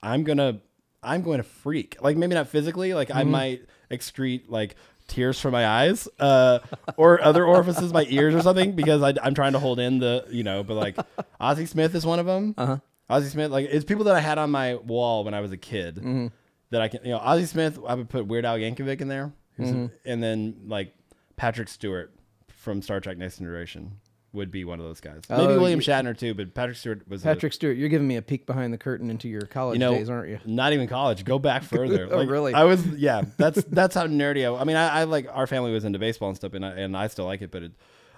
I'm 0.02 0.24
gonna 0.24 0.62
I'm 1.04 1.22
going 1.24 1.38
to 1.38 1.44
freak. 1.44 1.98
Like 2.02 2.18
maybe 2.18 2.36
not 2.36 2.48
physically. 2.48 2.94
Like 2.94 3.10
I 3.14 3.24
might 3.24 3.66
excrete 3.90 4.44
like 4.50 4.76
tears 5.08 5.40
from 5.40 5.52
my 5.52 5.68
eyes 5.68 6.08
uh, 6.20 6.60
or 6.98 7.22
other 7.22 7.46
orifices, 7.46 7.92
my 7.92 8.06
ears 8.10 8.34
or 8.36 8.42
something, 8.42 8.74
because 8.74 9.02
I, 9.02 9.14
I'm 9.24 9.34
trying 9.34 9.54
to 9.54 9.60
hold 9.60 9.80
in 9.80 10.00
the 10.00 10.26
you 10.30 10.44
know. 10.44 10.64
But 10.64 10.76
like 10.76 10.98
Ozzie 11.40 11.66
Smith 11.66 11.96
is 11.96 12.06
one 12.06 12.20
of 12.20 12.26
them. 12.26 12.54
Uh 12.58 12.66
huh. 12.66 12.78
Ozzie 13.10 13.30
Smith, 13.30 13.52
like 13.52 13.68
it's 13.70 13.84
people 13.86 14.06
that 14.06 14.16
I 14.16 14.20
had 14.22 14.38
on 14.38 14.52
my 14.52 14.76
wall 14.76 15.24
when 15.26 15.34
I 15.34 15.42
was 15.42 15.52
a 15.52 15.58
kid 15.58 15.96
Mm-hmm. 15.98 16.28
that 16.70 16.82
I 16.82 16.88
can, 16.88 17.04
you 17.04 17.12
know, 17.12 17.18
Ozzie 17.20 17.46
Smith. 17.46 17.78
I 17.86 17.96
would 17.96 18.10
put 18.10 18.26
Weird 18.28 18.46
Al 18.46 18.58
Yankovic 18.58 19.02
in 19.02 19.08
there, 19.10 19.34
Mm-hmm. 19.60 19.88
and 20.06 20.24
then 20.24 20.62
like 20.68 20.94
Patrick 21.36 21.68
Stewart 21.68 22.14
from 22.48 22.82
Star 22.82 23.00
Trek: 23.02 23.18
Next 23.18 23.38
Generation 23.40 23.94
would 24.34 24.50
be 24.52 24.64
one 24.64 24.80
of 24.80 24.86
those 24.86 25.02
guys. 25.02 25.22
Maybe 25.30 25.42
Oh, 25.44 25.60
William 25.60 25.80
you- 25.80 25.86
Shatner 25.86 26.18
too, 26.18 26.34
but 26.34 26.54
Patrick 26.54 26.78
Stewart 26.78 27.08
was 27.08 27.22
a- 27.22 27.26
Patrick 27.26 27.54
Stewart, 27.54 27.76
you're 27.78 27.90
giving 27.90 28.08
me 28.08 28.16
a 28.16 28.22
peek 28.22 28.46
behind 28.46 28.74
the 28.74 28.78
curtain 28.78 29.10
into 29.10 29.28
your 29.28 29.42
college 29.42 29.76
you 29.76 29.80
know, 29.80 29.94
days, 29.94 30.10
aren't 30.10 30.30
you? 30.30 30.40
Not 30.46 30.74
even 30.74 30.88
college. 30.88 31.26
Go 31.26 31.38
back 31.40 31.64
further. 31.76 32.08
Oh, 32.10 32.26
really? 32.26 32.54
I 32.54 32.64
was, 32.64 32.86
yeah. 32.88 33.24
That's 33.38 33.64
that's 33.70 33.96
how 33.96 34.08
nerdy. 34.08 34.44
I, 34.50 34.60
I 34.60 34.64
mean, 34.64 34.78
I, 34.78 35.02
I 35.02 35.04
like 35.04 35.28
our 35.32 35.48
family 35.48 35.72
was 35.74 35.84
into 35.86 36.00
baseball 36.00 36.30
and 36.30 36.38
stuff, 36.38 36.54
and 36.54 36.66
I, 36.66 36.70
and 36.72 36.96
I 36.96 37.08
still 37.08 37.26
like 37.26 37.42
it. 37.42 37.52
But 37.52 37.64
it, 37.64 37.72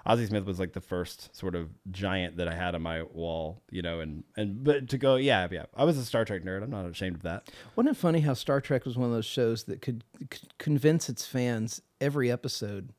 Ozzie 0.06 0.26
Smith 0.26 0.44
was 0.44 0.60
like 0.60 0.74
the 0.74 0.82
first 0.82 1.34
sort 1.34 1.54
of 1.54 1.70
giant 1.90 2.36
that 2.36 2.46
I 2.46 2.54
had 2.54 2.74
on 2.74 2.82
my 2.82 3.02
wall, 3.04 3.62
you 3.70 3.80
know. 3.82 4.00
And 4.00 4.22
and 4.36 4.62
but 4.62 4.90
to 4.90 4.98
go, 4.98 5.16
yeah, 5.16 5.48
yeah. 5.50 5.64
I 5.74 5.84
was 5.84 5.96
a 5.98 6.04
Star 6.04 6.24
Trek 6.26 6.44
nerd. 6.44 6.62
I'm 6.62 6.70
not 6.70 6.84
ashamed 6.84 7.16
of 7.16 7.22
that. 7.22 7.48
Wasn't 7.74 7.96
it 7.96 7.98
funny 7.98 8.20
how 8.20 8.34
Star 8.34 8.60
Trek 8.60 8.84
was 8.84 8.96
one 8.98 9.08
of 9.08 9.14
those 9.14 9.24
shows 9.24 9.64
that 9.64 9.80
could, 9.80 10.04
could 10.30 10.56
convince 10.58 11.08
its 11.08 11.26
fans 11.26 11.80
every 12.02 12.30
episode 12.30 12.92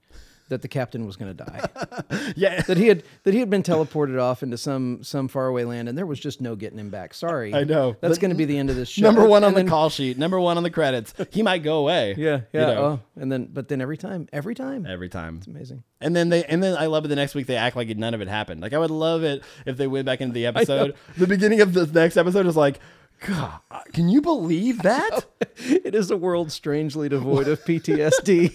that 0.50 0.62
the 0.62 0.68
captain 0.68 1.06
was 1.06 1.16
going 1.18 1.36
to 1.36 1.44
die. 1.44 1.66
Yeah. 2.36 2.62
that 2.64 2.78
he 2.78 2.88
had 2.88 3.04
that 3.24 3.34
he 3.34 3.40
had 3.40 3.50
been 3.50 3.64
teleported 3.64 4.20
off 4.22 4.44
into 4.44 4.58
some 4.58 5.04
some 5.04 5.28
faraway 5.28 5.64
land, 5.64 5.90
and 5.90 5.98
there 5.98 6.06
was 6.06 6.20
just 6.20 6.42
no 6.42 6.56
getting 6.56 6.78
him 6.80 6.90
back. 6.90 7.14
Sorry, 7.14 7.54
I 7.54 7.64
know. 7.64 7.96
that's 8.02 8.18
going 8.18 8.32
to 8.32 8.36
be 8.38 8.46
the 8.46 8.58
end 8.58 8.70
of 8.70 8.76
this 8.76 8.90
show. 8.90 9.02
Number 9.04 9.26
one 9.28 9.44
on 9.44 9.50
And 9.50 9.58
the 9.58 9.60
then- 9.62 9.70
call 9.70 9.90
sheet. 9.90 10.18
Number 10.18 10.40
one 10.40 10.58
on 10.58 10.64
the 10.64 10.70
credits. 10.70 11.14
He 11.32 11.42
might 11.44 11.64
go 11.64 11.80
away. 11.80 12.16
Yeah, 12.18 12.38
you 12.54 12.60
yeah. 12.60 12.66
know, 12.68 12.84
oh, 12.86 13.00
and 13.22 13.32
then 13.32 13.46
but 13.52 13.68
then 13.70 13.82
every 13.82 13.98
time, 13.98 14.28
every 14.34 14.56
time, 14.56 14.86
every 14.86 15.10
time. 15.10 15.38
It's 15.38 15.48
amazing. 15.48 15.84
And 16.02 16.16
then 16.16 16.30
they 16.30 16.44
and 16.46 16.62
then 16.62 16.78
I 16.78 16.86
love 16.88 17.06
it 17.06 17.08
the 17.08 17.16
next 17.16 17.34
week 17.36 17.48
they 17.48 17.56
act 17.58 17.76
like 17.76 17.88
none 17.98 18.14
of 18.14 18.22
it 18.22 18.28
happened. 18.28 18.62
Like 18.62 18.74
I 18.74 18.78
would 18.78 18.92
love 18.92 19.24
it 19.24 19.44
if 19.66 19.78
they 19.78 19.88
went 19.88 20.06
back 20.06 20.22
into 20.22 20.34
the 20.34 20.46
episode. 20.48 20.96
The 21.18 21.28
beginning 21.28 21.62
of 21.62 21.74
the 21.74 21.86
next 21.88 22.18
episode 22.18 22.46
is 22.46 22.56
like, 22.56 22.80
God, 23.22 23.60
can 23.94 24.10
you 24.10 24.22
believe 24.22 24.82
that? 24.84 25.26
It 25.58 25.96
is 25.96 26.12
a 26.12 26.18
world 26.18 26.52
strangely 26.52 27.08
devoid 27.08 27.48
of 27.48 27.64
PTSD. 27.64 28.54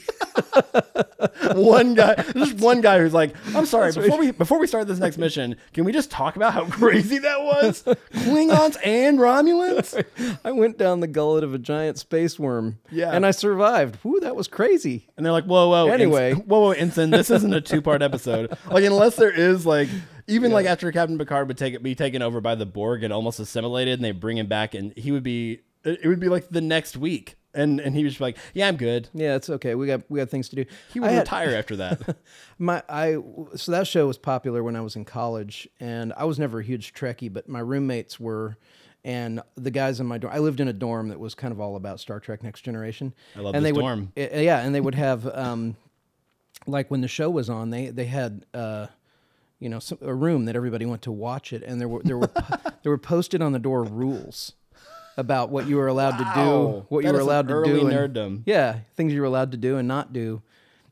one 1.57 1.95
guy, 1.95 2.15
just 2.35 2.59
one 2.59 2.83
guy 2.83 2.99
who's 2.99 3.15
like, 3.15 3.35
I'm 3.55 3.65
sorry, 3.65 3.93
before 3.93 4.19
we 4.19 4.33
before 4.33 4.59
we 4.59 4.67
start 4.67 4.87
this 4.87 4.99
next 4.99 5.17
mission, 5.17 5.57
can 5.73 5.85
we 5.85 5.93
just 5.93 6.11
talk 6.11 6.37
about 6.37 6.53
how 6.53 6.67
crazy 6.67 7.19
that 7.19 7.41
was? 7.41 7.83
Klingons 8.13 8.77
and 8.85 9.19
Romulans? 9.19 10.05
I 10.45 10.53
went 10.53 10.77
down 10.77 11.01
the 11.01 11.07
gullet 11.07 11.43
of 11.43 11.55
a 11.55 11.59
giant 11.59 11.99
space 11.99 12.39
worm. 12.39 12.79
Yeah. 12.91 13.13
and 13.13 13.25
I 13.25 13.31
survived. 13.31 13.99
Whoo, 14.05 14.21
that 14.21 14.37
was 14.37 14.47
crazy. 14.47 15.09
And 15.17 15.25
they're 15.25 15.33
like, 15.33 15.45
whoa, 15.45 15.69
whoa. 15.69 15.89
Anyway. 15.89 16.33
Ensign, 16.33 16.47
whoa, 16.47 16.61
whoa, 16.61 16.71
Ensign, 16.73 17.11
this 17.11 17.31
isn't 17.31 17.55
a 17.55 17.63
two 17.63 17.81
part 17.81 18.03
episode. 18.03 18.57
Like, 18.71 18.85
unless 18.85 19.17
there 19.17 19.33
is 19.33 19.65
like, 19.65 19.89
even 20.31 20.53
like 20.53 20.67
after 20.67 20.91
Captain 20.93 21.19
Picard 21.19 21.49
would 21.49 21.59
take 21.59 21.75
it, 21.75 21.83
be 21.83 21.95
taken 21.95 22.23
over 22.23 22.41
by 22.41 22.55
the 22.55 22.67
Borg 22.67 23.03
and 23.05 23.13
almost 23.13 23.41
assimilated, 23.41 23.95
and 23.95 24.05
they 24.05 24.13
bring 24.13 24.39
him 24.39 24.47
back, 24.47 24.75
and 24.75 24.97
he 24.97 25.13
would 25.13 25.23
be, 25.23 25.61
it 25.85 26.07
would 26.07 26.21
be 26.21 26.29
like 26.29 26.49
the 26.51 26.61
next 26.61 26.97
week, 26.97 27.37
and 27.55 27.81
and 27.81 27.95
he 27.95 28.05
was 28.05 28.21
like, 28.21 28.37
yeah, 28.55 28.69
I'm 28.69 28.77
good. 28.77 29.09
Yeah, 29.13 29.35
it's 29.37 29.51
okay. 29.51 29.75
We 29.75 29.87
got 29.87 30.03
we 30.09 30.19
got 30.21 30.29
things 30.31 30.49
to 30.51 30.57
do. 30.57 30.65
He 30.93 31.01
would 31.01 31.11
I 31.11 31.13
had- 31.13 31.21
retire 31.21 31.55
after 31.57 31.77
that. 31.77 32.17
My 32.59 32.83
I 32.89 33.19
so 33.57 33.73
that 33.73 33.87
show 33.87 34.07
was 34.07 34.19
popular 34.19 34.63
when 34.63 34.77
I 34.77 34.81
was 34.81 34.97
in 34.97 35.05
college, 35.05 35.69
and 35.81 36.13
I 36.17 36.25
was 36.25 36.39
never 36.39 36.61
a 36.61 36.65
huge 36.65 36.93
Trekkie, 36.95 37.33
but 37.33 37.49
my 37.49 37.61
roommates 37.61 38.21
were, 38.21 38.57
and 39.05 39.41
the 39.57 39.71
guys 39.71 39.99
in 40.01 40.07
my 40.07 40.19
dorm. 40.19 40.35
I 40.35 40.39
lived 40.39 40.61
in 40.61 40.69
a 40.69 40.73
dorm 40.73 41.09
that 41.09 41.19
was 41.19 41.35
kind 41.35 41.53
of 41.53 41.61
all 41.61 41.75
about 41.77 41.99
Star 42.01 42.21
Trek: 42.21 42.43
Next 42.43 42.61
Generation. 42.61 43.15
I 43.37 43.41
love 43.41 43.55
and 43.55 43.65
this 43.65 43.73
they 43.73 43.79
dorm. 43.81 44.13
Would, 44.17 44.29
eh, 44.33 44.41
yeah, 44.43 44.61
and 44.61 44.75
they 44.75 44.81
would 44.81 44.95
have 44.95 45.27
um, 45.27 45.77
like 46.67 46.91
when 46.91 47.01
the 47.01 47.09
show 47.09 47.31
was 47.31 47.49
on, 47.51 47.71
they 47.71 47.89
they 47.89 48.05
had. 48.07 48.45
Uh, 48.55 48.87
you 49.61 49.69
know, 49.69 49.79
some, 49.79 49.99
a 50.03 50.13
room 50.15 50.47
that 50.47 50.57
everybody 50.57 50.87
went 50.87 51.03
to 51.03 51.13
watch 51.13 51.53
it, 51.53 51.63
and 51.63 51.81
there 51.81 51.89
were 51.89 52.03
there 52.03 52.19
were 52.19 52.31
there 52.83 52.91
were 52.91 52.99
posted 52.99 53.41
on 53.43 53.53
the 53.53 53.59
door 53.61 53.85
rules 53.85 54.53
about 55.17 55.51
what 55.51 55.67
you 55.69 55.77
were 55.77 55.87
allowed 55.89 56.17
to 56.19 56.25
do, 56.35 56.41
Wow. 56.41 56.87
what 56.89 57.05
you 57.05 57.13
were 57.13 57.21
allowed 57.21 57.47
to 57.49 57.63
do, 57.65 57.87
and- 57.87 58.15
nerddom. 58.15 58.43
yeah, 58.47 58.81
things 58.97 59.13
you 59.13 59.21
were 59.21 59.27
allowed 59.27 59.51
to 59.53 59.59
do 59.59 59.77
and 59.77 59.87
not 59.87 60.13
do, 60.13 60.41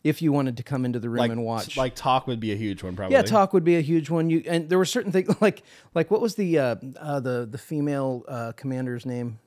if 0.04 0.20
you 0.20 0.32
wanted 0.32 0.56
to 0.58 0.62
come 0.62 0.84
into 0.84 0.98
the 0.98 1.08
room 1.08 1.18
like, 1.20 1.30
and 1.30 1.42
watch. 1.44 1.76
like 1.76 1.94
talk 1.94 2.26
would 2.26 2.40
be 2.40 2.52
a 2.52 2.56
huge 2.56 2.82
one, 2.82 2.94
probably. 2.94 3.16
yeah, 3.16 3.22
talk 3.22 3.52
would 3.52 3.64
be 3.64 3.76
a 3.76 3.80
huge 3.80 4.10
one. 4.10 4.28
You 4.28 4.42
and 4.46 4.68
there 4.68 4.78
were 4.78 4.84
certain 4.84 5.12
things 5.12 5.28
like 5.40 5.62
like 5.94 6.10
what 6.10 6.20
was 6.20 6.34
the 6.34 6.58
uh, 6.58 6.76
uh, 7.00 7.20
the 7.20 7.48
the 7.50 7.58
female 7.58 8.24
uh, 8.28 8.52
commander's 8.52 9.06
name 9.06 9.38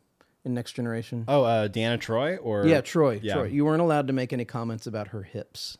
in 0.43 0.53
Next 0.55 0.71
Generation? 0.71 1.25
Oh, 1.27 1.43
uh, 1.43 1.67
Deanna 1.67 1.99
Troi 1.99 2.39
or 2.41 2.65
yeah, 2.65 2.81
Troi. 2.81 3.19
yeah. 3.21 3.35
Troi. 3.35 3.53
You 3.53 3.65
weren't 3.65 3.81
allowed 3.81 4.07
to 4.07 4.13
make 4.13 4.33
any 4.33 4.45
comments 4.45 4.87
about 4.87 5.09
her 5.09 5.21
hips. 5.23 5.77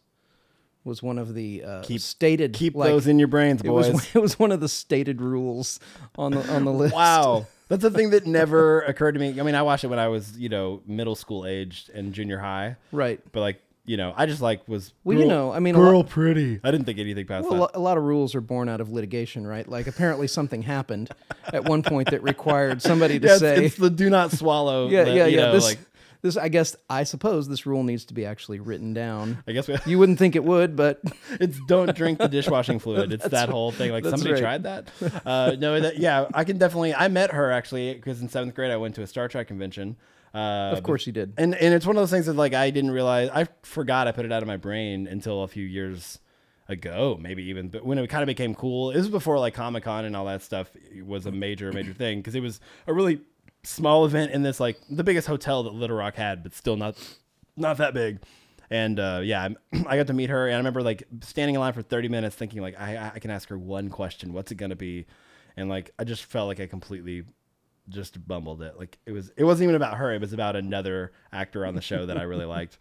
Was 0.84 1.04
one 1.04 1.20
of 1.20 1.36
the 1.36 1.64
uh, 1.64 1.82
Keep- 1.84 2.02
stated 2.02 2.54
Keep 2.54 2.76
like, 2.76 2.90
those 2.90 3.06
in 3.08 3.20
your 3.20 3.28
brains, 3.28 3.62
It 3.62 3.68
boys. 3.68 3.92
was 3.92 4.08
it 4.16 4.20
was 4.20 4.40
one 4.40 4.52
of 4.52 4.60
the 4.62 4.68
stated 4.70 5.22
rules 5.22 5.80
on 6.18 6.32
the 6.32 6.52
on 6.54 6.66
the 6.66 6.72
list. 6.74 6.94
Wow. 6.96 7.46
That's 7.70 7.84
a 7.86 7.92
thing 7.92 8.10
that 8.10 8.26
never 8.26 8.82
occurred 8.82 9.14
to 9.14 9.20
me. 9.20 9.40
I 9.40 9.44
mean, 9.44 9.56
I 9.56 9.62
watched 9.62 9.84
it 9.86 9.88
when 9.88 10.00
I 10.00 10.10
was, 10.10 10.38
you 10.38 10.50
know, 10.50 10.82
middle 10.86 11.16
school 11.16 11.46
aged 11.46 11.90
and 11.92 12.12
junior 12.14 12.38
high. 12.38 12.76
Right. 12.92 13.22
But 13.32 13.40
like, 13.40 13.62
you 13.86 13.96
know, 13.96 14.14
I 14.18 14.26
just 14.26 14.42
like 14.42 14.68
was 14.68 14.92
Well, 15.06 15.18
you 15.18 15.26
know, 15.26 15.54
I 15.54 15.60
mean, 15.60 15.76
girl 15.76 15.98
lot- 16.00 16.10
pretty. 16.10 16.60
I 16.64 16.72
didn't 16.72 16.86
think 16.86 17.00
anything 17.00 17.26
past 17.28 17.48
Well, 17.50 17.64
a 17.64 17.68
that. 17.72 17.78
a 17.78 17.80
lot 17.80 17.98
of 17.98 18.04
rules 18.04 18.36
are 18.36 18.42
born 18.42 18.68
out 18.68 18.82
of 18.82 18.90
litigation, 18.92 19.46
right? 19.48 19.68
Like 19.68 19.88
apparently 19.88 20.28
something 20.28 20.64
happened 20.64 21.12
at 21.54 21.64
one 21.66 21.82
point 21.82 22.10
that 22.12 22.22
required 22.24 22.82
somebody 22.82 23.20
to 23.20 23.26
Yeah, 23.28 23.32
it's, 23.34 23.40
say, 23.40 23.66
it's 23.66 23.76
the 23.78 23.90
do 23.90 24.10
not 24.10 24.32
swallow. 24.32 24.90
yeah, 24.90 25.04
the- 25.06 25.14
yeah, 25.16 25.26
you 25.28 25.38
yeah. 25.38 25.46
know, 25.46 25.52
This, 25.54 25.64
like 25.64 25.80
this, 26.22 26.38
I 26.38 26.50
guess, 26.50 26.76
I 26.90 27.04
suppose 27.04 27.48
this 27.48 27.66
rule 27.66 27.84
needs 27.84 28.06
to 28.06 28.14
be 28.14 28.26
actually 28.26 28.60
written 28.60 28.94
down. 28.94 29.44
I 29.48 29.54
guess 29.54 29.68
we, 29.68 29.78
You 29.86 29.98
wouldn't 29.98 30.20
think 30.20 30.36
it 30.36 30.44
would, 30.44 30.76
but 30.76 31.02
it's 31.40 31.60
don't 31.68 31.96
drink 31.96 32.20
the 32.20 32.28
dishwashing 32.28 32.80
fluid. 32.80 33.12
It's 33.12 33.28
that 33.30 33.50
whole 33.50 33.72
thing. 33.72 33.92
Like 33.92 34.06
somebody 34.06 34.34
right. 34.34 34.42
tried 34.42 34.64
that. 34.64 34.90
Uh, 35.26 35.56
no, 35.58 35.80
that 35.80 35.98
yeah, 35.98 36.28
I 36.34 36.44
can 36.44 36.58
definitely. 36.58 36.94
I 36.94 37.08
met 37.08 37.32
her 37.32 37.52
actually 37.52 37.94
because 37.96 38.22
in 38.22 38.30
seventh 38.30 38.56
grade 38.56 38.72
I 38.72 38.78
went 38.78 38.96
to 38.96 39.02
a 39.02 39.08
Star 39.08 39.28
Trek 39.28 39.48
convention. 39.48 39.98
Uh, 40.34 40.74
of 40.78 40.84
course 40.84 41.06
you 41.06 41.12
did. 41.12 41.34
and 41.38 41.54
and 41.56 41.74
it's 41.74 41.86
one 41.86 41.98
of 41.98 42.02
those 42.02 42.12
things 42.12 42.26
that 42.28 42.36
like 42.36 42.54
I 42.54 42.70
didn't 42.70 42.92
realize. 42.92 43.30
I 43.34 43.48
forgot 43.64 44.08
I 44.08 44.12
put 44.12 44.26
it 44.26 44.32
out 44.32 44.42
of 44.42 44.48
my 44.48 44.58
brain 44.58 45.08
until 45.08 45.44
a 45.44 45.48
few 45.48 45.66
years 45.66 46.20
ago, 46.68 47.18
maybe 47.20 47.44
even. 47.44 47.68
But 47.68 47.86
when 47.86 47.98
it 47.98 48.08
kind 48.08 48.24
of 48.24 48.28
became 48.28 48.56
cool, 48.56 48.92
it 48.92 48.98
was 48.98 49.10
before 49.10 49.38
like 49.40 49.54
Comic 49.54 49.84
Con 49.84 50.06
and 50.06 50.16
all 50.16 50.26
that 50.26 50.42
stuff 50.42 50.70
was 51.04 51.26
a 51.26 51.32
major 51.32 51.72
major 51.72 51.94
thing 51.94 52.20
because 52.20 52.36
it 52.36 52.42
was 52.42 52.60
a 52.88 52.94
really 52.94 53.22
small 53.64 54.06
event 54.06 54.32
in 54.32 54.44
this 54.44 54.60
like 54.60 54.80
the 54.90 55.04
biggest 55.04 55.28
hotel 55.28 55.64
that 55.64 55.74
Little 55.74 55.98
Rock 55.98 56.16
had, 56.16 56.44
but 56.44 56.54
still 56.54 56.76
not 56.78 56.96
not 57.56 57.78
that 57.78 57.94
big. 57.94 58.20
And 58.70 59.00
uh, 59.00 59.20
yeah, 59.24 59.42
I'm- 59.42 59.58
got 59.84 60.08
to 60.08 60.14
meet 60.14 60.30
her, 60.30 60.48
and 60.48 60.56
I 60.56 60.58
remember 60.58 60.82
like 60.82 61.04
standing 61.22 61.56
in 61.56 61.62
line 61.62 61.74
for 61.74 61.82
30 61.82 62.08
minutes, 62.08 62.36
thinking 62.36 62.62
like 62.62 62.80
I 62.80 63.12
I 63.16 63.20
can 63.20 63.32
ask 63.32 63.50
her 63.50 63.58
one 63.58 63.90
question. 63.90 64.34
What's 64.34 64.52
it 64.52 64.56
gonna 64.56 64.76
be? 64.76 65.06
And 65.58 65.68
like 65.70 65.92
I 66.00 66.04
just 66.06 66.24
felt 66.26 66.48
like 66.48 66.60
I 66.60 66.68
completely 66.68 67.24
just 67.90 68.26
bumbled 68.26 68.62
it. 68.62 68.78
Like 68.78 68.98
it 69.06 69.12
was 69.12 69.32
it 69.36 69.44
wasn't 69.44 69.64
even 69.66 69.76
about 69.76 69.98
her. 69.98 70.14
It 70.14 70.22
was 70.22 70.32
about 70.34 70.56
another 70.56 71.12
actor 71.34 71.66
on 71.66 71.76
the 71.76 71.82
show 71.82 72.06
that 72.06 72.18
I 72.18 72.24
really 72.24 72.46
liked. 72.58 72.78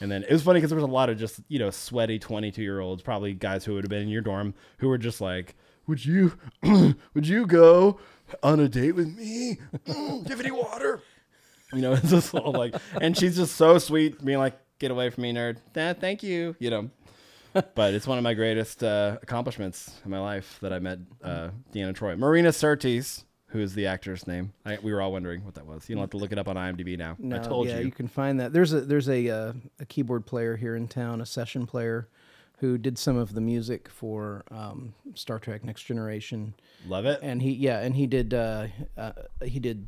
And 0.00 0.10
then 0.10 0.22
it 0.22 0.30
was 0.30 0.42
funny 0.42 0.58
because 0.58 0.70
there 0.70 0.76
was 0.78 0.84
a 0.88 0.92
lot 0.92 1.08
of 1.10 1.18
just 1.18 1.40
you 1.48 1.58
know 1.58 1.70
sweaty 1.70 2.18
22 2.18 2.62
year 2.62 2.80
olds, 2.80 3.02
probably 3.02 3.32
guys 3.32 3.64
who 3.64 3.74
would 3.74 3.84
have 3.84 3.90
been 3.90 4.02
in 4.02 4.08
your 4.08 4.22
dorm, 4.22 4.54
who 4.78 4.88
were 4.88 4.98
just 4.98 5.20
like, 5.20 5.56
"Would 5.88 6.04
you 6.04 6.32
would 7.14 7.26
you 7.26 7.46
go 7.46 7.98
on 8.42 8.60
a 8.60 8.68
date 8.68 8.92
with 8.92 9.16
me? 9.16 9.58
You 9.86 10.24
any 10.38 10.50
water?" 10.50 11.02
You 11.72 11.80
know, 11.80 11.92
it's 11.94 12.10
just 12.10 12.34
all 12.34 12.52
like, 12.52 12.74
and 13.00 13.16
she's 13.16 13.36
just 13.36 13.56
so 13.56 13.78
sweet, 13.78 14.24
being 14.24 14.38
like, 14.38 14.58
"Get 14.78 14.90
away 14.90 15.10
from 15.10 15.22
me, 15.22 15.32
nerd." 15.32 15.58
Nah, 15.74 15.94
thank 15.94 16.22
you. 16.22 16.56
You 16.58 16.70
know. 16.70 16.90
but 17.74 17.94
it's 17.94 18.06
one 18.06 18.18
of 18.18 18.24
my 18.24 18.34
greatest 18.34 18.82
uh, 18.82 19.18
accomplishments 19.22 20.00
in 20.04 20.10
my 20.10 20.18
life 20.18 20.58
that 20.60 20.72
I 20.72 20.80
met 20.80 20.98
uh, 21.22 21.50
Deanna 21.72 21.94
Troi. 21.94 22.18
Marina 22.18 22.48
Sirtis, 22.48 23.24
who 23.48 23.60
is 23.60 23.74
the 23.74 23.86
actor's 23.86 24.26
name. 24.26 24.52
I, 24.66 24.78
we 24.82 24.92
were 24.92 25.00
all 25.00 25.12
wondering 25.12 25.44
what 25.44 25.54
that 25.54 25.64
was. 25.64 25.88
You 25.88 25.94
don't 25.94 26.02
have 26.02 26.10
to 26.10 26.16
look 26.16 26.32
it 26.32 26.38
up 26.38 26.48
on 26.48 26.56
IMDb 26.56 26.98
now. 26.98 27.16
No, 27.20 27.36
I 27.36 27.38
told 27.38 27.68
yeah, 27.68 27.78
you. 27.78 27.92
can 27.92 28.08
find 28.08 28.40
that. 28.40 28.52
There's 28.52 28.72
a 28.72 28.80
there's 28.80 29.08
a 29.08 29.28
uh, 29.28 29.52
a 29.78 29.86
keyboard 29.86 30.26
player 30.26 30.56
here 30.56 30.74
in 30.74 30.88
town, 30.88 31.20
a 31.20 31.26
session 31.26 31.66
player, 31.66 32.08
who 32.64 32.78
did 32.78 32.96
some 32.96 33.18
of 33.18 33.34
the 33.34 33.42
music 33.42 33.90
for 33.90 34.42
um, 34.50 34.94
Star 35.14 35.38
Trek: 35.38 35.64
Next 35.64 35.82
Generation. 35.82 36.54
Love 36.88 37.04
it. 37.04 37.20
and 37.22 37.42
he 37.42 37.52
yeah 37.52 37.80
and 37.80 37.94
he 37.94 38.06
did 38.06 38.32
uh, 38.32 38.68
uh 38.96 39.12
he 39.44 39.60
did 39.60 39.86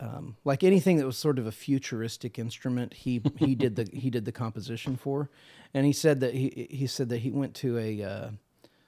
um 0.00 0.36
like 0.44 0.62
anything 0.62 0.98
that 0.98 1.06
was 1.06 1.16
sort 1.16 1.38
of 1.38 1.46
a 1.46 1.52
futuristic 1.52 2.38
instrument 2.38 2.92
he 2.92 3.22
he 3.36 3.54
did 3.54 3.76
the 3.76 3.88
he 3.90 4.10
did 4.10 4.26
the 4.26 4.32
composition 4.32 4.96
for 4.96 5.30
and 5.72 5.86
he 5.86 5.92
said 5.92 6.20
that 6.20 6.34
he 6.34 6.66
he 6.70 6.86
said 6.86 7.08
that 7.08 7.18
he 7.18 7.30
went 7.30 7.54
to 7.54 7.78
a 7.78 8.02
uh, 8.02 8.30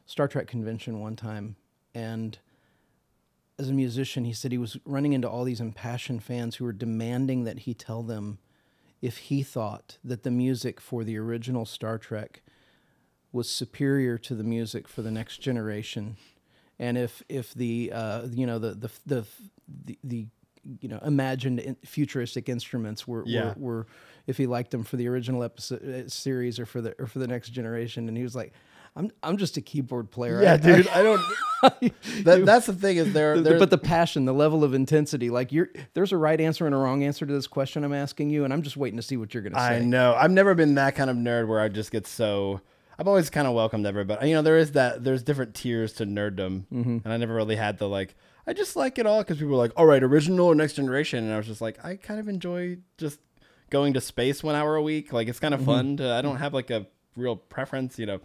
Star 0.05 0.29
Trek 0.29 0.47
convention 0.47 1.01
one 1.01 1.17
time 1.17 1.57
and 1.95 2.39
as 3.59 3.71
a 3.71 3.73
musician 3.73 4.27
he 4.27 4.33
said 4.35 4.53
he 4.53 4.59
was 4.59 4.77
running 4.85 5.15
into 5.15 5.29
all 5.29 5.45
these 5.45 5.61
impassioned 5.61 6.23
fans 6.23 6.57
who 6.57 6.65
were 6.65 6.73
demanding 6.73 7.45
that 7.45 7.61
he 7.61 7.73
tell 7.73 8.03
them 8.03 8.39
if 9.01 9.17
he 9.17 9.43
thought 9.43 9.97
that 10.05 10.23
the 10.23 10.31
music 10.31 10.81
for 10.81 11.05
the 11.05 11.17
original 11.17 11.65
Star 11.65 11.97
Trek 11.97 12.43
was 13.33 13.49
superior 13.51 14.17
to 14.19 14.35
the 14.35 14.45
music 14.45 14.89
for 14.89 15.03
the 15.03 15.11
next 15.11 15.39
generation 15.39 16.17
and 16.79 16.97
if 16.97 17.23
if 17.29 17.53
the 17.55 17.91
uh, 17.93 18.27
you 18.31 18.47
know 18.47 18.59
the 18.59 18.75
the 18.75 18.91
the 19.07 19.25
the, 19.85 19.99
the 20.05 20.27
you 20.81 20.89
know 20.89 20.99
imagined 21.05 21.77
futuristic 21.85 22.49
instruments 22.49 23.07
were, 23.09 23.23
Yeah. 23.27 23.55
were 23.57 23.77
were 23.77 23.87
if 24.27 24.37
he 24.37 24.47
liked 24.47 24.71
them 24.71 24.85
for 24.85 24.97
the 24.97 25.09
original 25.09 25.43
episode 25.43 25.83
uh, 25.89 26.09
series 26.09 26.59
or 26.59 26.67
for 26.67 26.81
the 26.81 26.95
or 26.99 27.07
for 27.07 27.19
the 27.19 27.27
next 27.27 27.51
generation 27.51 28.09
and 28.09 28.17
he 28.17 28.23
was 28.23 28.35
like 28.37 28.53
I'm 28.97 29.11
I'm 29.23 29.37
just 29.37 29.57
a 29.57 29.61
keyboard 29.61 30.11
player 30.11 30.43
yeah, 30.43 30.55
I- 30.55 30.57
dude. 30.57 30.89
I 30.89 31.03
don't. 31.03 31.21
That, 32.23 32.47
that's 32.47 32.67
the 32.67 32.73
thing 32.73 32.99
is 32.99 33.13
there. 33.13 33.35
the- 33.37 33.43
the- 33.43 33.51
there 33.51 33.59
but 33.59 33.71
the 33.71 33.79
passion, 33.79 34.25
the 34.25 34.33
level 34.33 34.63
of 34.65 34.75
intensity, 34.75 35.29
like 35.29 35.51
you're 35.53 35.69
there's 35.95 36.13
a 36.13 36.17
right 36.17 36.41
answer 36.41 36.67
and 36.67 36.75
a 36.75 36.79
wrong 36.79 37.03
answer 37.03 37.27
to 37.27 37.33
this 37.33 37.47
question 37.49 37.83
I'm 37.85 37.93
asking 37.93 38.31
you, 38.31 38.45
and 38.45 38.53
I'm 38.53 38.63
just 38.63 38.77
waiting 38.77 38.97
to 38.97 39.03
see 39.03 39.17
what 39.17 39.35
you're 39.35 39.43
gonna 39.43 39.57
say. 39.57 39.77
I 39.77 39.81
know. 39.81 40.15
I've 40.15 40.31
never 40.31 40.55
been 40.55 40.77
that 40.77 40.95
kind 40.95 41.11
of 41.11 41.17
nerd 41.17 41.49
where 41.49 41.61
I 41.61 41.69
just 41.69 41.91
get 41.91 42.07
so. 42.07 42.61
I've 42.99 43.07
always 43.09 43.31
kind 43.31 43.47
of 43.47 43.55
welcomed 43.55 43.87
everybody. 43.87 44.29
You 44.29 44.35
know, 44.35 44.43
there 44.43 44.57
is 44.59 44.73
that. 44.73 45.05
There's 45.05 45.23
different 45.23 45.55
tiers 45.55 45.93
to 45.95 46.05
nerddom, 46.07 46.65
Mm-hmm. 46.73 46.99
and 47.05 47.07
I 47.13 47.17
never 47.17 47.35
really 47.35 47.57
had 47.57 47.79
the 47.79 47.89
like. 47.89 48.17
I 48.47 48.53
just 48.55 48.77
like 48.77 48.99
it 48.99 49.07
all 49.07 49.21
because 49.21 49.37
people 49.39 49.51
were 49.53 49.57
like, 49.59 49.73
"All 49.77 49.87
right, 49.87 50.03
original 50.03 50.47
or 50.47 50.55
next 50.55 50.75
generation," 50.75 51.23
and 51.25 51.33
I 51.33 51.37
was 51.37 51.47
just 51.47 51.61
like, 51.61 51.85
I 51.85 51.97
kind 51.97 52.19
of 52.19 52.29
enjoy 52.29 52.79
just 52.97 53.21
going 53.71 53.93
to 53.95 54.01
space 54.01 54.43
one 54.43 54.55
hour 54.55 54.75
a 54.77 54.83
week. 54.83 55.13
Like 55.13 55.29
it's 55.29 55.39
kind 55.39 55.55
Mm-hmm. 55.55 55.61
of 55.63 55.67
fun. 55.77 55.97
To, 55.99 56.13
I 56.13 56.23
don't 56.23 56.37
have 56.39 56.55
like 56.55 56.71
a 56.71 56.87
real 57.17 57.37
preference, 57.37 57.99
you 57.99 58.07
know. 58.07 58.21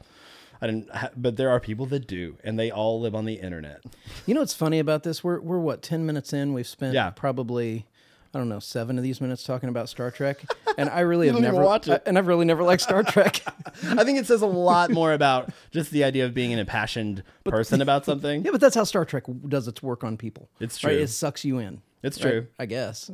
I 0.62 0.68
didn't, 0.68 0.90
ha- 0.96 1.10
but 1.18 1.36
there 1.36 1.50
are 1.50 1.60
people 1.60 1.86
that 1.88 2.08
do, 2.08 2.38
and 2.44 2.58
they 2.58 2.72
all 2.72 3.02
live 3.02 3.16
on 3.16 3.26
the 3.26 3.34
internet. 3.34 3.84
You 4.26 4.34
know 4.34 4.40
what's 4.40 4.54
funny 4.54 4.80
about 4.80 5.04
this? 5.04 5.22
We're 5.24 5.42
we're 5.42 5.60
what 5.60 5.82
ten 5.82 6.06
minutes 6.06 6.32
in. 6.32 6.54
We've 6.54 6.66
spent 6.66 6.94
Yeah. 6.94 7.10
probably 7.10 7.86
I 8.34 8.40
don't 8.40 8.50
know, 8.50 8.60
seven 8.60 8.98
of 8.98 9.04
these 9.04 9.22
minutes 9.22 9.44
talking 9.44 9.70
about 9.70 9.90
Star 9.90 10.10
Trek, 10.10 10.44
and 10.78 10.90
I 10.90 11.02
really 11.02 11.28
have 11.28 11.40
never 11.40 11.62
watched 11.64 11.88
it. 11.88 12.02
and 12.06 12.18
I've 12.18 12.26
really 12.28 12.46
never 12.46 12.64
liked 12.64 12.82
Star 12.82 13.04
Trek. 13.04 13.42
I 13.84 14.04
think 14.04 14.18
it 14.18 14.26
says 14.26 14.42
a 14.42 14.48
lot 14.48 14.90
more 14.90 15.14
about 15.14 15.52
just 15.72 15.92
the 15.92 16.04
idea 16.04 16.26
of 16.26 16.34
being 16.34 16.52
an 16.52 16.60
impassioned 16.60 17.24
person 17.46 17.82
about 17.84 18.06
something. 18.06 18.44
yeah, 18.44 18.52
but 18.52 18.60
that's 18.62 18.76
how 18.76 18.84
Star 18.86 19.06
Trek 19.06 19.26
does 19.48 19.68
its 19.68 19.84
work 19.84 20.04
on 20.04 20.18
people. 20.18 20.50
It's 20.60 20.84
Right? 20.84 20.94
true. 20.94 21.02
It 21.04 21.08
sucks 21.10 21.46
you 21.46 21.60
in. 21.60 21.82
It's 22.02 22.24
right? 22.24 22.32
true. 22.32 22.48
I 22.58 22.66
guess. 22.66 23.12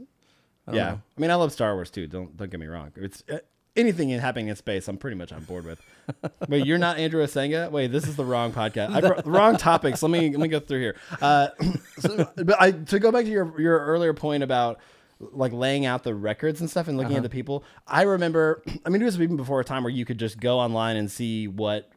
I 0.67 0.75
Yeah, 0.75 0.83
know. 0.91 1.01
I 1.17 1.21
mean, 1.21 1.31
I 1.31 1.35
love 1.35 1.51
Star 1.51 1.73
Wars 1.75 1.91
too. 1.91 2.07
Don't 2.07 2.38
don't 2.38 2.49
get 2.49 2.59
me 2.59 2.67
wrong. 2.67 2.91
It's 2.95 3.23
uh, 3.29 3.39
anything 3.75 4.09
happening 4.11 4.47
in 4.47 4.55
space. 4.55 4.88
I'm 4.88 4.97
pretty 4.97 5.17
much 5.17 5.31
on 5.33 5.43
board 5.43 5.65
with. 5.65 5.81
Wait, 6.47 6.65
you're 6.65 6.77
not 6.79 6.97
Andrew 6.97 7.23
Osenga? 7.23 7.69
Wait, 7.71 7.91
this 7.91 8.07
is 8.07 8.15
the 8.15 8.25
wrong 8.25 8.51
podcast. 8.51 8.91
I 8.95 9.01
brought 9.01 9.27
wrong 9.27 9.57
topics. 9.57 10.01
Let 10.01 10.09
me 10.11 10.29
let 10.31 10.39
me 10.39 10.47
go 10.47 10.59
through 10.59 10.79
here. 10.79 10.95
Uh, 11.21 11.49
so, 11.99 12.31
but 12.35 12.59
I 12.59 12.71
to 12.71 12.99
go 12.99 13.11
back 13.11 13.25
to 13.25 13.31
your 13.31 13.59
your 13.61 13.77
earlier 13.79 14.13
point 14.13 14.41
about 14.43 14.79
like 15.19 15.51
laying 15.51 15.85
out 15.85 16.03
the 16.03 16.15
records 16.15 16.61
and 16.61 16.69
stuff 16.69 16.88
and 16.88 16.97
looking 16.97 17.17
at 17.17 17.23
the 17.23 17.29
people. 17.29 17.63
I 17.85 18.03
remember. 18.03 18.63
I 18.85 18.89
mean, 18.89 19.01
it 19.01 19.05
was 19.05 19.19
even 19.19 19.35
before 19.38 19.59
a 19.59 19.65
time 19.65 19.83
where 19.83 19.91
you 19.91 20.05
could 20.05 20.17
just 20.19 20.39
go 20.39 20.59
online 20.59 20.95
and 20.95 21.09
see 21.11 21.47
what 21.47 21.91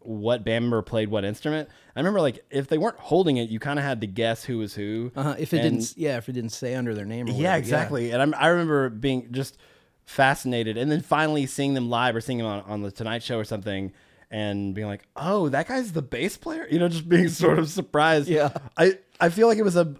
what 0.00 0.44
band 0.44 0.64
member 0.66 0.82
played 0.82 1.08
what 1.08 1.24
instrument. 1.24 1.68
I 1.96 1.98
remember 2.00 2.20
like 2.20 2.44
if 2.50 2.68
they 2.68 2.78
weren't 2.78 2.98
holding 2.98 3.38
it, 3.38 3.48
you 3.48 3.58
kind 3.58 3.78
of 3.78 3.84
had 3.84 4.00
to 4.02 4.06
guess 4.06 4.44
who 4.44 4.58
was 4.58 4.74
who. 4.74 5.10
Uh-huh. 5.16 5.34
If 5.38 5.52
it 5.52 5.64
And- 5.64 5.78
didn't, 5.80 5.94
yeah, 5.96 6.16
if 6.18 6.28
it 6.28 6.32
didn't 6.32 6.50
say 6.52 6.74
under 6.74 6.94
their 6.94 7.04
name. 7.06 7.26
Or 7.26 7.30
yeah, 7.30 7.36
whatever, 7.36 7.56
exactly. 7.58 8.10
And 8.12 8.22
I'm, 8.22 8.34
I 8.36 8.48
remember 8.48 8.88
being 8.90 9.32
just 9.32 9.58
fascinated, 10.04 10.76
and 10.76 10.92
then 10.92 11.00
finally 11.00 11.46
seeing 11.46 11.74
them 11.74 11.90
live 11.90 12.14
or 12.14 12.20
seeing 12.20 12.38
them 12.38 12.46
on, 12.46 12.60
on 12.62 12.82
the 12.82 12.92
Tonight 12.92 13.24
Show 13.24 13.38
or 13.38 13.44
something, 13.44 13.92
and 14.30 14.74
being 14.74 14.86
like, 14.86 15.02
"Oh, 15.16 15.48
that 15.48 15.66
guy's 15.66 15.92
the 15.92 16.02
bass 16.02 16.36
player." 16.36 16.68
You 16.70 16.78
know, 16.78 16.88
just 16.88 17.08
being 17.08 17.28
sort 17.30 17.58
of 17.58 17.68
surprised. 17.68 18.28
Yeah. 18.28 18.50
I 18.76 18.98
I 19.20 19.30
feel 19.30 19.48
like 19.48 19.58
it 19.58 19.64
was 19.64 19.76
a 19.76 19.94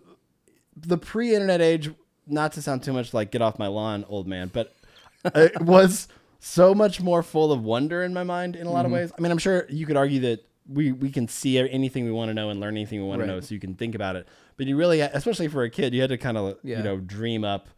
the 0.76 0.99
pre-internet 0.99 1.61
age. 1.61 1.90
Not 2.26 2.52
to 2.52 2.62
sound 2.62 2.83
too 2.83 2.92
much 2.92 3.14
like 3.14 3.30
"get 3.30 3.42
off 3.42 3.59
my 3.59 3.66
lawn, 3.68 4.04
old 4.09 4.26
man," 4.26 4.50
but 4.52 4.75
it 5.35 5.61
was 5.61 6.09
so 6.40 6.75
much 6.75 7.00
more 7.00 7.23
full 7.23 7.52
of 7.52 7.62
wonder 7.64 8.02
in 8.02 8.12
my 8.14 8.25
mind 8.25 8.56
in 8.56 8.66
a 8.66 8.71
lot 8.71 8.85
Mm-hmm. 8.85 8.87
of 8.87 9.00
ways. 9.00 9.12
I 9.16 9.21
mean, 9.21 9.33
I'm 9.33 9.38
sure 9.38 9.66
you 9.68 9.87
could 9.87 9.97
argue 9.97 10.21
that 10.21 10.45
we 10.68 10.92
we 10.92 11.11
can 11.11 11.28
see 11.28 11.59
anything 11.59 12.04
we 12.04 12.11
want 12.12 12.28
to 12.30 12.35
know 12.35 12.50
and 12.50 12.59
learn 12.61 12.75
anything 12.76 13.00
we 13.00 13.06
want 13.06 13.21
Right. 13.21 13.26
to 13.26 13.33
know, 13.35 13.40
so 13.40 13.54
you 13.54 13.61
can 13.61 13.75
think 13.75 13.95
about 13.95 14.16
it. 14.16 14.26
But 14.56 14.66
you 14.66 14.76
really, 14.76 15.00
especially 15.00 15.49
for 15.49 15.62
a 15.62 15.71
kid, 15.71 15.95
you 15.95 16.00
had 16.00 16.11
to 16.11 16.18
kind 16.18 16.37
of 16.37 16.56
Yeah. 16.62 16.78
you 16.78 16.83
know 16.83 16.97
dream 16.99 17.45
up 17.45 17.68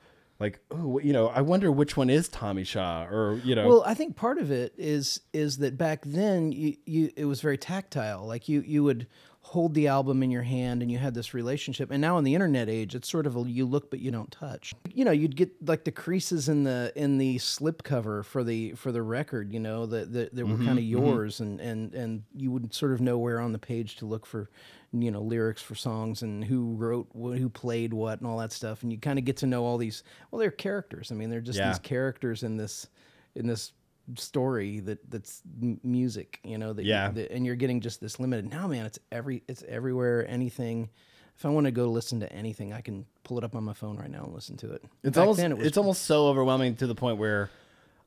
like 0.41 0.61
oh 0.71 0.99
you 1.01 1.13
know 1.13 1.27
I 1.29 1.41
wonder 1.43 1.71
which 1.73 1.97
one 1.97 2.09
is 2.09 2.29
Tommy 2.29 2.65
Shaw 2.65 3.05
or 3.05 3.41
you 3.45 3.55
know 3.55 3.67
Well, 3.69 3.83
I 3.85 3.95
think 3.95 4.17
part 4.17 4.39
of 4.39 4.51
it 4.51 4.73
is 4.79 5.21
is 5.33 5.59
that 5.59 5.77
back 5.77 6.03
then 6.07 6.53
you, 6.53 6.77
you 6.87 7.11
it 7.17 7.25
was 7.27 7.41
very 7.41 7.59
tactile. 7.59 8.25
Like 8.27 8.49
you 8.49 8.61
you 8.63 8.83
would 8.85 9.07
hold 9.49 9.73
the 9.73 9.87
album 9.87 10.23
in 10.23 10.31
your 10.31 10.43
hand 10.43 10.83
and 10.83 10.91
you 10.93 10.99
had 10.99 11.15
this 11.15 11.33
relationship. 11.33 11.91
And 11.91 12.03
now 12.03 12.19
in 12.19 12.25
the 12.25 12.35
internet 12.35 12.69
age, 12.69 12.95
it's 12.95 13.09
sort 13.09 13.27
of 13.27 13.35
a 13.35 13.41
you 13.49 13.65
look 13.65 13.91
but 13.91 13.99
you 13.99 14.11
don't 14.11 14.31
touch. 14.31 14.75
You 14.93 15.07
know, 15.07 15.11
you'd 15.11 15.37
get 15.37 15.51
like 15.67 15.85
the 15.85 15.91
creases 15.91 16.51
in 16.51 16.65
the 16.65 16.93
in 16.95 17.17
the 17.17 17.39
slip 17.39 17.83
cover 17.83 18.23
for 18.23 18.45
the 18.45 18.73
for 18.73 18.93
the 18.93 19.01
record. 19.03 19.51
You 19.53 19.61
know 19.61 19.87
that 19.87 20.13
that, 20.13 20.35
that 20.35 20.47
were 20.47 20.53
Mm-hmm, 20.55 20.67
kind 20.67 20.79
of 20.79 20.85
yours, 20.85 21.41
and 21.41 21.61
and 21.61 21.95
and 21.95 22.23
you 22.37 22.51
would 22.51 22.75
sort 22.75 22.93
of 22.93 23.01
know 23.01 23.17
where 23.17 23.41
on 23.41 23.53
the 23.53 23.59
page 23.59 23.97
to 23.97 24.07
look 24.07 24.27
for. 24.27 24.51
You 24.91 25.11
know 25.11 25.21
lyrics 25.21 25.61
for 25.61 25.75
songs 25.75 26.23
and 26.23 26.43
who 26.43 26.75
wrote 26.75 27.09
what, 27.13 27.37
who 27.39 27.51
played 27.51 27.93
what, 27.93 28.21
and 28.21 28.27
all 28.27 28.39
that 28.39 28.53
stuff, 28.53 28.83
and 28.83 28.91
you 28.91 28.97
kind 28.99 29.19
of 29.19 29.27
get 29.27 29.37
to 29.39 29.47
know 29.47 29.65
all 29.67 29.77
these. 29.77 30.03
Well, 30.31 30.39
they're 30.41 30.51
characters. 30.51 31.13
I 31.13 31.15
mean, 31.15 31.29
they're 31.29 31.43
just 31.43 31.59
Yeah. 31.59 31.69
these 31.69 31.79
characters 31.79 32.43
in 32.43 32.57
this 32.57 32.87
in 33.35 33.47
this 33.47 33.73
story 34.17 34.81
that 34.81 35.11
that's 35.11 35.43
m- 35.63 35.81
music 35.83 36.41
you 36.45 36.57
know 36.59 36.73
that 36.73 36.85
you- 36.85 36.91
Yeah. 36.91 37.11
that- 37.11 37.31
and 37.31 37.45
you're 37.45 37.57
getting 37.57 37.81
just 37.81 38.01
this 38.01 38.19
limited 38.19 38.49
now 38.51 38.67
man 38.67 38.87
it's 38.87 38.99
every 39.13 39.43
it's 39.49 39.63
everywhere 39.69 40.27
anything 40.29 40.89
if 41.37 41.45
i 41.45 41.49
want 41.51 41.67
to 41.67 41.71
go 41.71 41.87
listen 41.91 42.21
to 42.21 42.33
anything 42.33 42.73
i 42.73 42.81
can 42.81 43.05
pull 43.25 43.37
it 43.39 43.45
up 43.45 43.55
on 43.55 43.65
my 43.65 43.75
phone 43.75 43.97
right 43.99 44.11
now 44.11 44.25
and 44.25 44.33
listen 44.33 44.57
to 44.57 44.73
it 44.73 44.83
it's 45.03 45.17
Back 45.17 45.23
almost 45.23 45.41
it 45.41 45.57
was 45.59 45.67
it's 45.67 45.77
almost 45.77 46.03
so 46.05 46.27
overwhelming 46.29 46.77
to 46.77 46.87
the 46.87 46.95
point 46.95 47.19
where 47.19 47.51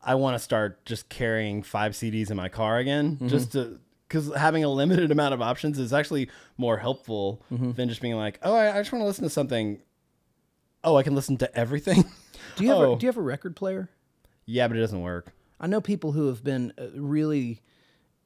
I 0.04 0.16
want 0.16 0.34
to 0.34 0.40
start 0.40 0.84
just 0.84 1.10
carrying 1.10 1.62
five 1.62 1.92
CDs 1.92 2.32
in 2.32 2.36
my 2.36 2.50
car 2.50 2.80
again, 2.80 3.18
Mm-hmm. 3.18 3.28
just 3.28 3.52
to 3.52 3.80
because 4.08 4.34
having 4.36 4.64
a 4.64 4.68
limited 4.68 5.12
amount 5.12 5.36
of 5.36 5.44
options 5.44 5.78
is 5.78 5.94
actually 5.94 6.28
more 6.58 6.78
helpful 6.78 7.44
Mm-hmm. 7.54 7.74
than 7.74 7.88
just 7.88 8.02
being 8.02 8.16
like, 8.16 8.40
oh, 8.42 8.56
I, 8.56 8.72
I 8.76 8.80
just 8.80 8.92
want 8.92 9.04
to 9.04 9.06
listen 9.06 9.26
to 9.26 9.30
something. 9.30 9.80
Oh, 10.84 10.96
I 10.96 11.04
can 11.04 11.14
listen 11.14 11.38
to 11.38 11.56
everything. 11.56 12.04
do 12.56 12.64
you 12.64 12.72
have 12.72 12.80
oh. 12.80 12.94
a, 12.96 12.98
do 12.98 13.06
you 13.06 13.10
have 13.10 13.18
a 13.18 13.22
record 13.22 13.56
player 13.56 13.90
yeah, 14.48 14.68
but 14.68 14.76
it 14.76 14.80
doesn't 14.80 15.02
work. 15.04 15.32
I 15.62 15.68
know 15.68 15.80
people 15.80 16.12
who 16.12 16.28
have 16.28 16.44
been 16.44 16.74
uh, 16.78 16.88
really 16.96 17.62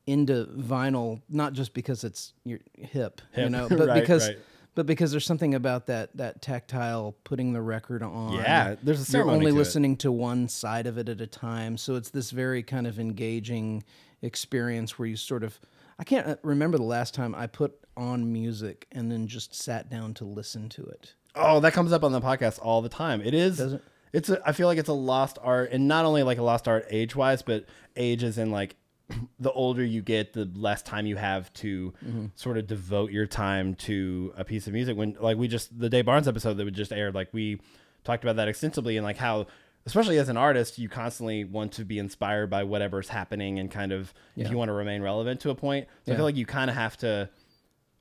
into 0.08 0.46
vinyl 0.58 1.22
not 1.30 1.54
just 1.54 1.74
because 1.74 2.04
it's 2.04 2.34
your 2.44 2.60
hip, 2.78 3.22
you 3.38 3.50
know 3.50 3.68
but 3.70 3.88
right, 3.88 4.00
because 4.02 4.28
right. 4.30 4.38
but 4.76 4.86
because 4.86 5.10
there's 5.12 5.26
something 5.26 5.56
about 5.56 5.88
that 5.88 6.16
that 6.16 6.42
tactile 6.42 7.16
putting 7.24 7.54
the 7.54 7.62
record 7.62 8.02
on 8.04 8.34
Yeah, 8.34 8.76
there's 8.84 9.08
a 9.14 9.18
you're 9.18 9.30
only 9.30 9.46
to 9.52 9.56
it. 9.56 9.60
listening 9.60 9.98
to 9.98 10.12
one 10.12 10.48
side 10.48 10.86
of 10.88 10.98
it 10.98 11.10
at 11.10 11.22
a 11.22 11.28
time 11.28 11.78
so 11.78 11.96
it's 11.96 12.10
this 12.10 12.32
very 12.32 12.62
kind 12.64 12.86
of 12.88 13.00
engaging 13.00 13.84
experience 14.22 14.98
where 14.98 15.08
you 15.08 15.16
sort 15.18 15.44
of 15.44 15.60
i 16.00 16.04
can't 16.04 16.28
uh, 16.28 16.36
remember 16.44 16.78
the 16.78 16.84
last 16.84 17.14
time 17.14 17.34
i 17.36 17.48
put 17.48 17.74
on 17.98 18.32
music 18.32 18.88
and 18.92 19.12
then 19.12 19.28
just 19.28 19.56
sat 19.56 19.90
down 19.90 20.14
to 20.14 20.26
listen 20.26 20.70
to 20.70 20.84
it 20.84 21.14
Oh, 21.38 21.60
that 21.60 21.74
comes 21.74 21.92
up 21.92 22.06
on 22.06 22.14
the 22.14 22.22
podcast 22.22 22.60
all 22.62 22.82
the 22.82 22.88
time. 22.88 23.20
It 23.22 23.34
is. 23.34 23.58
Does 23.58 23.74
it? 23.74 23.84
It's. 24.16 24.30
A, 24.30 24.42
I 24.46 24.52
feel 24.52 24.68
like 24.68 24.78
it's 24.78 24.90
a 24.90 24.94
lost 24.94 25.38
art, 25.42 25.72
and 25.72 25.88
not 25.88 26.06
only 26.06 26.24
like 26.24 26.38
a 26.38 26.44
lost 26.44 26.68
art 26.68 26.86
age 26.90 27.16
wise, 27.16 27.42
but 27.42 27.66
age 27.96 28.24
is 28.24 28.38
in 28.38 28.52
like 28.52 28.76
the 29.40 29.52
older 29.52 29.84
you 29.84 30.02
get, 30.02 30.34
the 30.34 30.50
less 30.56 30.82
time 30.82 31.06
you 31.06 31.16
have 31.18 31.52
to 31.54 31.94
Mm-hmm. 32.06 32.26
sort 32.36 32.58
of 32.58 32.68
devote 32.68 33.12
your 33.12 33.28
time 33.28 33.76
to 33.76 34.34
a 34.38 34.44
piece 34.44 34.68
of 34.68 34.74
music. 34.74 34.96
When 34.98 35.16
like 35.20 35.38
we 35.38 35.48
just 35.48 35.78
the 35.78 35.90
Dave 35.90 36.06
Barnes 36.06 36.28
episode 36.28 36.56
that 36.58 36.66
we 36.66 36.72
just 36.72 36.92
aired, 36.94 37.14
like 37.16 37.30
we 37.34 37.60
talked 38.04 38.24
about 38.24 38.36
that 38.38 38.48
extensively, 38.48 38.98
and 38.98 39.04
like 39.06 39.18
how. 39.18 39.48
Especially 39.88 40.18
as 40.18 40.30
an 40.30 40.38
artist, 40.38 40.80
you 40.80 40.90
constantly 40.90 41.44
want 41.44 41.74
to 41.74 41.86
be 41.86 42.00
inspired 42.00 42.50
by 42.50 42.64
whatever's 42.64 43.08
happening, 43.10 43.60
and 43.60 43.70
kind 43.70 43.92
of 43.92 44.16
if 44.36 44.50
you 44.50 44.58
want 44.58 44.70
to 44.70 44.74
remain 44.74 45.04
relevant 45.04 45.40
to 45.42 45.52
a 45.52 45.56
point. 45.56 45.88
So 46.08 46.12
I 46.12 46.16
feel 46.16 46.26
like 46.26 46.36
you 46.36 46.48
kind 46.48 46.72
of 46.72 46.76
have 46.76 46.98
to 46.98 47.30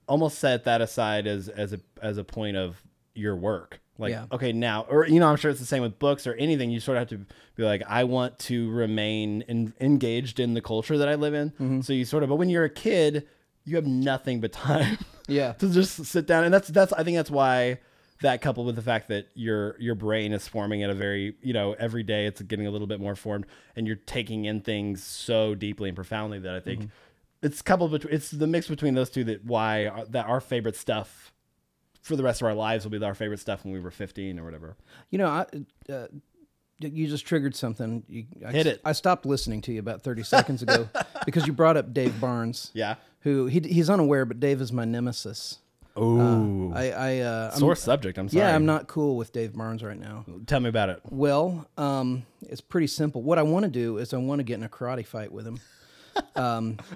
almost 0.08 0.38
set 0.38 0.64
that 0.64 0.80
aside 0.80 1.26
as 1.26 1.50
as 1.50 1.74
a 1.74 1.80
as 2.00 2.16
a 2.16 2.24
point 2.24 2.56
of 2.56 2.82
your 3.14 3.36
work. 3.36 3.80
Like, 3.98 4.10
Yeah. 4.10 4.26
okay, 4.32 4.52
now, 4.52 4.86
or 4.88 5.06
you 5.06 5.20
know, 5.20 5.28
I'm 5.28 5.36
sure 5.36 5.50
it's 5.50 5.60
the 5.60 5.66
same 5.66 5.82
with 5.82 5.98
books 5.98 6.26
or 6.26 6.34
anything. 6.34 6.70
You 6.70 6.80
sort 6.80 6.96
of 6.98 7.02
have 7.08 7.18
to 7.20 7.26
be 7.56 7.62
like, 7.62 7.82
I 7.88 8.04
want 8.04 8.38
to 8.40 8.70
remain 8.70 9.42
in, 9.42 9.72
engaged 9.80 10.40
in 10.40 10.54
the 10.54 10.60
culture 10.60 10.98
that 10.98 11.08
I 11.08 11.14
live 11.14 11.34
in. 11.34 11.50
Mm-hmm. 11.50 11.80
So 11.82 11.92
you 11.92 12.04
sort 12.04 12.22
of, 12.22 12.28
but 12.28 12.36
when 12.36 12.48
you're 12.48 12.64
a 12.64 12.70
kid, 12.70 13.26
you 13.64 13.76
have 13.76 13.86
nothing 13.86 14.40
but 14.40 14.52
time 14.52 14.98
yeah 15.28 15.52
to 15.52 15.68
just 15.72 16.04
sit 16.04 16.26
down, 16.26 16.44
and 16.44 16.52
that's 16.52 16.68
that's 16.68 16.92
I 16.92 17.02
think 17.04 17.16
that's 17.16 17.30
why 17.30 17.78
that 18.20 18.40
coupled 18.42 18.66
with 18.66 18.76
the 18.76 18.82
fact 18.82 19.08
that 19.08 19.28
your 19.34 19.76
your 19.80 19.94
brain 19.94 20.32
is 20.32 20.46
forming 20.46 20.82
at 20.82 20.90
a 20.90 20.94
very 20.94 21.34
you 21.40 21.52
know 21.54 21.72
every 21.78 22.02
day 22.02 22.26
it's 22.26 22.42
getting 22.42 22.66
a 22.66 22.70
little 22.70 22.86
bit 22.86 23.00
more 23.00 23.14
formed, 23.16 23.46
and 23.76 23.86
you're 23.86 23.96
taking 23.96 24.44
in 24.44 24.60
things 24.60 25.02
so 25.02 25.54
deeply 25.54 25.88
and 25.88 25.96
profoundly 25.96 26.38
that 26.40 26.54
I 26.54 26.60
think 26.60 26.80
Mm-hmm. 26.80 26.88
it's 27.46 27.62
coupled 27.62 27.92
between 27.92 28.12
it's 28.12 28.30
the 28.30 28.46
mix 28.46 28.68
between 28.68 28.94
those 28.94 29.08
two 29.08 29.24
that 29.24 29.44
why 29.44 29.86
our, 29.86 30.04
that 30.06 30.26
our 30.26 30.40
favorite 30.40 30.76
stuff 30.76 31.32
for 32.04 32.16
the 32.16 32.22
rest 32.22 32.42
of 32.42 32.46
our 32.46 32.54
lives 32.54 32.84
will 32.84 32.90
be 32.90 33.02
our 33.02 33.14
favorite 33.14 33.40
stuff 33.40 33.64
when 33.64 33.72
we 33.72 33.80
were 33.80 33.90
15 33.90 34.38
or 34.38 34.44
whatever. 34.44 34.76
You 35.10 35.18
know, 35.18 35.26
I, 35.26 35.46
uh, 35.90 36.06
you 36.78 37.08
just 37.08 37.24
triggered 37.24 37.56
something. 37.56 38.04
You, 38.06 38.26
I, 38.46 38.52
Hit 38.52 38.66
it. 38.66 38.80
I 38.84 38.92
stopped 38.92 39.24
listening 39.24 39.62
to 39.62 39.72
you 39.72 39.80
about 39.80 40.02
30 40.02 40.22
seconds 40.22 40.62
ago 40.62 40.88
because 41.24 41.46
you 41.46 41.54
brought 41.54 41.78
up 41.78 41.94
Dave 41.94 42.20
Barnes. 42.20 42.70
Yeah. 42.74 42.96
Who 43.20 43.46
he, 43.46 43.60
he's 43.60 43.88
unaware, 43.88 44.26
but 44.26 44.38
Dave 44.38 44.60
is 44.60 44.70
my 44.70 44.84
nemesis. 44.84 45.60
Ooh. 45.96 46.72
I, 46.74 46.90
I 46.90 47.18
uh, 47.20 47.50
I'm- 47.52 47.58
Sore 47.58 47.74
subject. 47.74 48.18
I'm 48.18 48.28
sorry. 48.28 48.44
yeah, 48.44 48.54
I'm 48.54 48.66
not 48.66 48.86
cool 48.86 49.16
with 49.16 49.32
Dave 49.32 49.54
Barnes 49.54 49.82
right 49.82 49.98
now. 49.98 50.26
Tell 50.46 50.60
me 50.60 50.68
about 50.68 50.90
it. 50.90 51.00
Well, 51.08 51.66
um, 51.78 52.26
it's 52.42 52.60
pretty 52.60 52.88
simple. 52.88 53.22
What 53.22 53.38
I 53.38 53.42
want 53.44 53.64
to 53.64 53.70
do 53.70 53.96
is 53.96 54.12
I 54.12 54.18
want 54.18 54.40
to 54.40 54.42
get 54.44 54.54
in 54.58 54.64
a 54.64 54.68
karate 54.68 55.06
fight 55.06 55.32
with 55.32 55.46
him. 55.46 55.58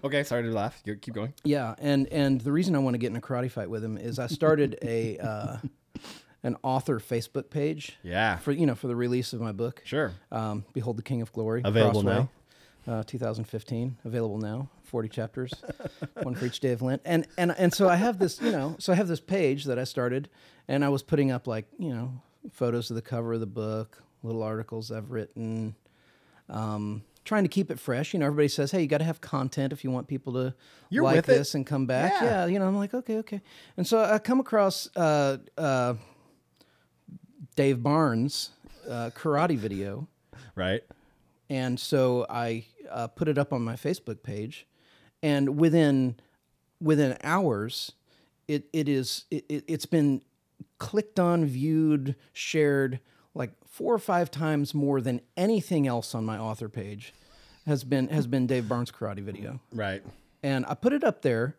Okay. 0.05 0.23
Sorry 0.25 0.43
to 0.43 0.51
laugh. 0.51 0.81
You 0.85 0.97
keep 0.97 1.15
going. 1.15 1.33
Yeah, 1.45 1.75
and 1.79 2.07
and 2.09 2.41
the 2.41 2.53
reason 2.53 2.75
I 2.75 2.79
want 2.79 2.95
to 2.95 2.99
get 2.99 3.11
in 3.11 3.17
a 3.17 3.21
karate 3.21 3.51
fight 3.51 3.71
with 3.71 3.85
him 3.85 3.97
is 3.97 4.19
I 4.19 4.27
started 4.27 4.79
a 4.83 5.19
uh, 5.19 5.57
an 6.43 6.57
author 6.63 6.99
Facebook 7.01 7.51
page. 7.51 7.99
Yeah. 8.03 8.37
For 8.39 8.53
you 8.53 8.67
know 8.67 8.75
for 8.75 8.87
the 8.89 8.97
release 8.97 9.33
of 9.33 9.41
my 9.41 9.53
book. 9.53 9.83
Sure. 9.85 10.13
Um, 10.31 10.65
Behold 10.73 10.97
the 10.97 11.03
King 11.03 11.23
of 11.23 11.33
Glory. 11.33 11.63
Available 11.65 12.03
Crossway, 12.03 12.29
Uh, 12.87 13.03
2015, 13.07 13.99
available 14.05 14.39
now, 14.39 14.69
40 14.85 15.09
chapters, 15.11 15.53
one 16.23 16.35
for 16.35 16.47
each 16.47 16.61
day 16.61 16.73
of 16.73 16.81
Lent. 16.81 17.03
And, 17.05 17.27
and, 17.37 17.55
and 17.59 17.71
so 17.75 17.87
I 17.87 17.97
have 17.97 18.19
this, 18.19 18.41
you 18.41 18.51
know, 18.51 18.77
so 18.79 18.95
I 18.95 18.97
have 18.97 19.09
this 19.09 19.21
page 19.21 19.65
that 19.65 19.79
I 19.79 19.85
started 19.85 20.31
and 20.69 20.83
I 20.83 20.89
was 20.89 21.03
putting 21.03 21.31
up 21.31 21.47
like, 21.47 21.67
you 21.79 21.91
know, 21.95 22.23
photos 22.51 22.89
of 22.89 22.97
the 22.97 23.03
cover 23.03 23.35
of 23.35 23.41
the 23.41 23.47
book, 23.47 24.03
little 24.23 24.43
articles 24.43 24.91
I've 24.91 25.11
written, 25.11 25.75
um, 26.49 27.03
trying 27.29 27.45
to 27.45 27.49
keep 27.49 27.71
it 27.71 27.79
fresh. 27.79 28.14
You 28.14 28.21
know, 28.21 28.27
everybody 28.27 28.49
says, 28.49 28.73
hey, 28.73 28.81
you 28.81 28.88
got 28.88 28.99
to 28.99 29.05
have 29.05 29.21
content 29.21 29.73
if 29.73 29.85
you 29.85 29.91
want 29.91 30.09
people 30.09 30.33
to 30.33 30.55
You're 30.88 31.05
like 31.05 31.27
this 31.27 31.55
and 31.55 31.67
come 31.67 31.87
back. 31.87 32.12
Yeah. 32.21 32.25
Yeah. 32.25 32.47
you 32.47 32.59
know, 32.59 32.67
I'm 32.67 32.77
like, 32.77 32.95
okay, 32.95 33.19
okay. 33.19 33.43
And 33.77 33.87
so 33.87 34.03
I 34.03 34.19
come 34.19 34.41
across 34.41 34.88
uh, 34.97 35.37
uh, 35.57 35.95
Dave 37.55 37.83
Barnes' 37.83 38.51
uh, 38.88 39.11
karate 39.14 39.57
video. 39.57 40.09
Right. 40.55 40.83
And 41.49 41.79
so 41.79 42.27
I 42.29 42.64
uh, 42.91 43.07
put 43.07 43.29
it 43.29 43.38
up 43.38 43.53
on 43.53 43.62
my 43.62 43.75
Facebook 43.75 44.25
page, 44.25 44.67
and 45.23 45.57
within 45.57 46.17
within 46.81 47.17
hours, 47.23 47.93
it 48.49 48.69
it 48.73 48.88
is 48.88 49.25
it, 49.31 49.45
it, 49.49 49.64
it's 49.69 49.87
been 49.87 50.21
clicked 50.79 51.21
on, 51.21 51.45
viewed, 51.45 52.17
shared 52.33 52.99
like 53.35 53.53
four 53.67 53.95
or 53.95 53.99
five 53.99 54.31
times 54.31 54.75
more 54.75 55.01
than 55.01 55.21
anything 55.37 55.87
else 55.87 56.14
on 56.14 56.25
my 56.25 56.38
author 56.38 56.69
page 56.69 57.12
has 57.67 57.85
been 57.85 58.09
has 58.09 58.27
been 58.27 58.47
Dave 58.47 58.69
Barnes 58.69 58.91
karate 58.91 59.21
video. 59.21 59.61
Right. 59.73 60.03
And 60.43 60.64
I 60.67 60.75
put 60.75 60.93
it 60.93 61.05
up 61.05 61.23
there 61.23 61.57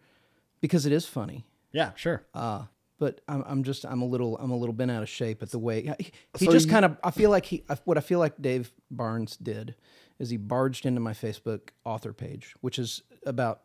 because 0.61 0.85
it 0.85 0.91
is 0.91 1.05
funny. 1.05 1.45
Yeah, 1.71 1.91
sure. 1.95 2.23
Uh, 2.33 2.63
but 2.97 3.21
I'm, 3.27 3.43
I'm 3.47 3.63
just 3.63 3.85
I'm 3.85 4.01
a 4.01 4.05
little 4.05 4.37
I'm 4.39 4.51
a 4.51 4.57
little 4.57 4.73
bent 4.73 4.91
out 4.91 5.03
of 5.03 5.09
shape 5.09 5.41
at 5.43 5.51
the 5.51 5.59
way 5.59 5.83
he, 5.99 6.11
he 6.37 6.45
So 6.45 6.51
just 6.51 6.65
you- 6.65 6.71
kind 6.71 6.85
of 6.85 6.97
I 7.03 7.11
feel 7.11 7.29
like 7.29 7.45
he 7.45 7.63
I- 7.69 7.77
what 7.85 7.97
I 7.97 8.01
feel 8.01 8.19
like 8.19 8.41
Dave 8.41 8.71
Barnes 8.91 9.37
did 9.37 9.75
is 10.17 10.29
he 10.31 10.37
barged 10.37 10.85
into 10.85 10.99
my 10.99 11.13
Facebook 11.13 11.69
author 11.85 12.11
page, 12.11 12.55
which 12.61 12.77
is 12.79 13.03
about 13.25 13.61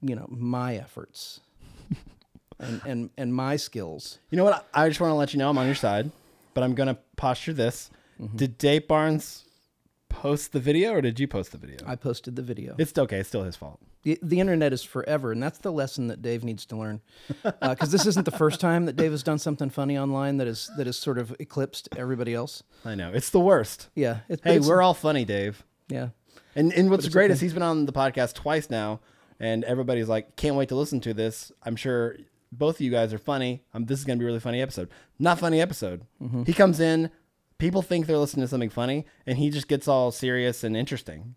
you 0.00 0.14
know 0.14 0.26
my 0.30 0.76
efforts 0.76 1.40
and 2.60 2.80
and 2.86 3.10
and 3.18 3.34
my 3.34 3.56
skills. 3.56 4.18
You 4.30 4.36
know 4.36 4.44
what? 4.44 4.66
I 4.72 4.88
just 4.88 5.00
want 5.00 5.10
to 5.10 5.14
let 5.16 5.32
you 5.34 5.38
know 5.38 5.50
I'm 5.50 5.58
on 5.58 5.66
your 5.66 5.74
side, 5.74 6.10
but 6.58 6.64
I'm 6.64 6.74
gonna 6.74 6.98
posture 7.16 7.52
this. 7.52 7.88
Mm-hmm. 8.20 8.36
Did 8.36 8.58
Dave 8.58 8.88
Barnes 8.88 9.44
post 10.08 10.50
the 10.50 10.58
video, 10.58 10.92
or 10.92 11.00
did 11.00 11.20
you 11.20 11.28
post 11.28 11.52
the 11.52 11.58
video? 11.58 11.78
I 11.86 11.94
posted 11.94 12.34
the 12.34 12.42
video. 12.42 12.74
it's 12.78 12.98
okay. 12.98 13.18
It's 13.20 13.28
still 13.28 13.44
his 13.44 13.54
fault. 13.54 13.78
The, 14.02 14.18
the 14.22 14.40
internet 14.40 14.72
is 14.72 14.82
forever, 14.82 15.30
and 15.30 15.40
that's 15.40 15.58
the 15.58 15.70
lesson 15.70 16.08
that 16.08 16.20
Dave 16.20 16.42
needs 16.42 16.66
to 16.66 16.76
learn. 16.76 17.00
Because 17.60 17.92
this 17.92 18.06
isn't 18.06 18.24
the 18.24 18.32
first 18.32 18.58
time 18.60 18.86
that 18.86 18.96
Dave 18.96 19.12
has 19.12 19.22
done 19.22 19.38
something 19.38 19.70
funny 19.70 19.96
online 19.96 20.38
that 20.38 20.48
is 20.48 20.68
that 20.76 20.88
is 20.88 20.98
sort 20.98 21.16
of 21.18 21.30
eclipsed 21.38 21.88
everybody 21.96 22.34
else. 22.34 22.64
I 22.84 22.96
know 22.96 23.12
it's 23.14 23.30
the 23.30 23.38
worst. 23.38 23.88
Yeah. 23.94 24.20
It's, 24.28 24.42
Hey, 24.42 24.56
it's- 24.56 24.66
we're 24.68 24.82
all 24.82 24.94
funny, 24.94 25.24
Dave. 25.24 25.62
yeah. 25.88 26.08
And 26.56 26.72
and 26.72 26.90
what's 26.90 27.08
great 27.08 27.26
okay. 27.26 27.34
is 27.34 27.40
he's 27.40 27.54
been 27.54 27.62
on 27.62 27.86
the 27.86 27.92
podcast 27.92 28.34
twice 28.34 28.68
now, 28.68 28.98
and 29.38 29.62
everybody's 29.62 30.08
like, 30.08 30.34
can't 30.34 30.56
wait 30.56 30.70
to 30.70 30.74
listen 30.74 30.98
to 31.02 31.14
this. 31.14 31.52
I'm 31.62 31.76
sure 31.76 32.16
both 32.52 32.76
of 32.76 32.80
you 32.80 32.90
guys 32.90 33.12
are 33.12 33.18
funny. 33.18 33.62
Um, 33.74 33.84
this 33.86 33.98
is 33.98 34.04
gonna 34.04 34.18
be 34.18 34.24
a 34.24 34.26
really 34.28 34.40
funny 34.40 34.60
episode. 34.62 34.88
Not 35.18 35.38
funny 35.38 35.60
episode. 35.60 36.02
Mm-hmm. 36.22 36.44
He 36.44 36.52
comes 36.52 36.80
in, 36.80 37.10
people 37.58 37.82
think 37.82 38.06
they're 38.06 38.18
listening 38.18 38.44
to 38.44 38.48
something 38.48 38.70
funny, 38.70 39.06
and 39.26 39.38
he 39.38 39.50
just 39.50 39.68
gets 39.68 39.88
all 39.88 40.10
serious 40.10 40.64
and 40.64 40.76
interesting. 40.76 41.34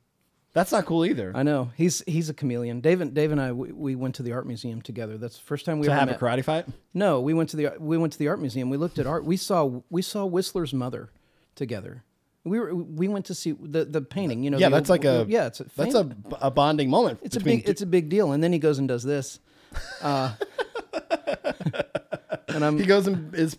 That's 0.53 0.73
not 0.73 0.85
cool 0.85 1.05
either. 1.05 1.31
I 1.33 1.43
know 1.43 1.71
he's 1.77 2.03
he's 2.05 2.29
a 2.29 2.33
chameleon. 2.33 2.81
Dave 2.81 2.99
and 2.99 3.13
Dave 3.13 3.31
and 3.31 3.39
I 3.39 3.53
we, 3.53 3.71
we 3.71 3.95
went 3.95 4.15
to 4.15 4.23
the 4.23 4.33
art 4.33 4.45
museum 4.45 4.81
together. 4.81 5.17
That's 5.17 5.37
the 5.37 5.43
first 5.43 5.65
time 5.65 5.79
we 5.79 5.85
to 5.87 5.91
ever 5.93 5.99
have 5.99 6.09
met. 6.09 6.17
a 6.17 6.19
karate 6.19 6.43
fight. 6.43 6.65
no, 6.93 7.21
we 7.21 7.33
went 7.33 7.49
to 7.51 7.57
the 7.57 7.69
we 7.79 7.97
went 7.97 8.11
to 8.13 8.19
the 8.19 8.27
art 8.27 8.41
museum. 8.41 8.69
We 8.69 8.75
looked 8.77 8.99
at 8.99 9.07
art. 9.07 9.23
We 9.23 9.37
saw 9.37 9.81
we 9.89 10.01
saw 10.01 10.25
Whistler's 10.25 10.73
mother 10.73 11.09
together. 11.55 12.03
We 12.43 12.59
were 12.59 12.75
we 12.75 13.07
went 13.07 13.27
to 13.27 13.33
see 13.35 13.53
the 13.53 13.85
the 13.85 14.01
painting. 14.01 14.43
You 14.43 14.49
know, 14.49 14.57
Yeah, 14.57 14.67
that's 14.67 14.89
old- 14.89 14.99
like 14.99 15.05
a 15.05 15.25
yeah. 15.29 15.47
It's 15.47 15.61
a 15.61 15.65
that's 15.75 15.95
a, 15.95 16.09
a 16.41 16.51
bonding 16.51 16.89
moment. 16.89 17.19
it's 17.21 17.37
a 17.37 17.39
big 17.39 17.69
it's 17.69 17.81
a 17.81 17.85
big 17.85 18.09
deal. 18.09 18.33
And 18.33 18.43
then 18.43 18.51
he 18.51 18.59
goes 18.59 18.77
and 18.77 18.89
does 18.89 19.03
this, 19.03 19.39
uh, 20.01 20.33
and 22.53 22.63
I'm 22.65 22.77
he 22.77 22.85
goes 22.85 23.07
and 23.07 23.33
is 23.35 23.57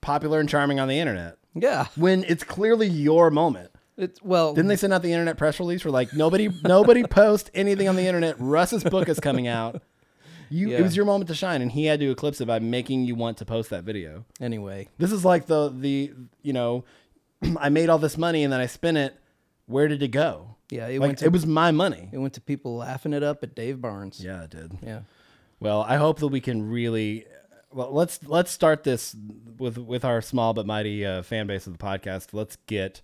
popular 0.00 0.40
and 0.40 0.48
charming 0.48 0.80
on 0.80 0.88
the 0.88 0.98
internet 0.98 1.36
yeah. 1.54 1.86
when 1.96 2.24
it's 2.24 2.44
clearly 2.44 2.86
your 2.88 3.30
moment. 3.30 3.70
It's 3.96 4.22
well 4.22 4.54
Didn't 4.54 4.68
they 4.68 4.76
send 4.76 4.92
out 4.92 5.02
the 5.02 5.12
internet 5.12 5.36
press 5.36 5.60
release 5.60 5.82
for 5.82 5.90
like 5.90 6.14
nobody 6.14 6.48
nobody 6.64 7.02
post 7.10 7.50
anything 7.54 7.88
on 7.88 7.96
the 7.96 8.06
internet? 8.06 8.36
Russ's 8.38 8.82
book 8.82 9.08
is 9.08 9.20
coming 9.20 9.46
out. 9.46 9.82
You 10.48 10.70
Yeah. 10.70 10.78
it 10.78 10.82
was 10.82 10.96
your 10.96 11.04
moment 11.04 11.28
to 11.28 11.34
shine, 11.34 11.62
and 11.62 11.70
he 11.70 11.84
had 11.84 12.00
to 12.00 12.10
eclipse 12.10 12.40
it 12.40 12.46
by 12.46 12.58
making 12.58 13.04
you 13.04 13.14
want 13.14 13.36
to 13.38 13.44
post 13.44 13.70
that 13.70 13.84
video. 13.84 14.24
anyway. 14.40 14.88
This 14.98 15.12
is 15.12 15.24
like 15.24 15.46
the 15.46 15.68
the 15.68 16.12
you 16.42 16.52
know, 16.52 16.84
I 17.58 17.68
made 17.68 17.88
all 17.88 17.98
this 17.98 18.16
money 18.18 18.42
and 18.42 18.52
then 18.52 18.60
I 18.60 18.66
spent 18.66 18.96
it. 18.96 19.16
Where 19.66 19.86
did 19.86 20.02
it 20.02 20.08
go? 20.08 20.56
Yeah, 20.70 20.88
it 20.88 20.98
like 20.98 21.08
went 21.08 21.18
to 21.18 21.26
it 21.26 21.32
was 21.32 21.46
my 21.46 21.70
money. 21.70 22.08
it 22.10 22.18
went 22.18 22.34
to 22.34 22.40
people 22.40 22.76
laughing 22.76 23.12
it 23.12 23.22
up 23.22 23.42
at 23.42 23.54
Dave 23.54 23.80
Barnes. 23.80 24.22
Yeah, 24.24 24.44
it 24.44 24.50
did. 24.50 24.78
Yeah. 24.82 25.00
Well, 25.60 25.82
I 25.82 25.96
hope 25.96 26.20
that 26.20 26.28
we 26.28 26.40
can 26.40 26.70
really. 26.70 27.26
Well, 27.72 27.92
let's 27.92 28.20
let's 28.24 28.50
start 28.50 28.82
this 28.84 29.14
with 29.58 29.78
with 29.78 30.04
our 30.04 30.20
small 30.20 30.54
but 30.54 30.66
mighty 30.66 31.06
uh, 31.06 31.22
fan 31.22 31.46
base 31.46 31.66
of 31.66 31.76
the 31.76 31.84
podcast. 31.84 32.28
Let's 32.32 32.56
get. 32.66 33.00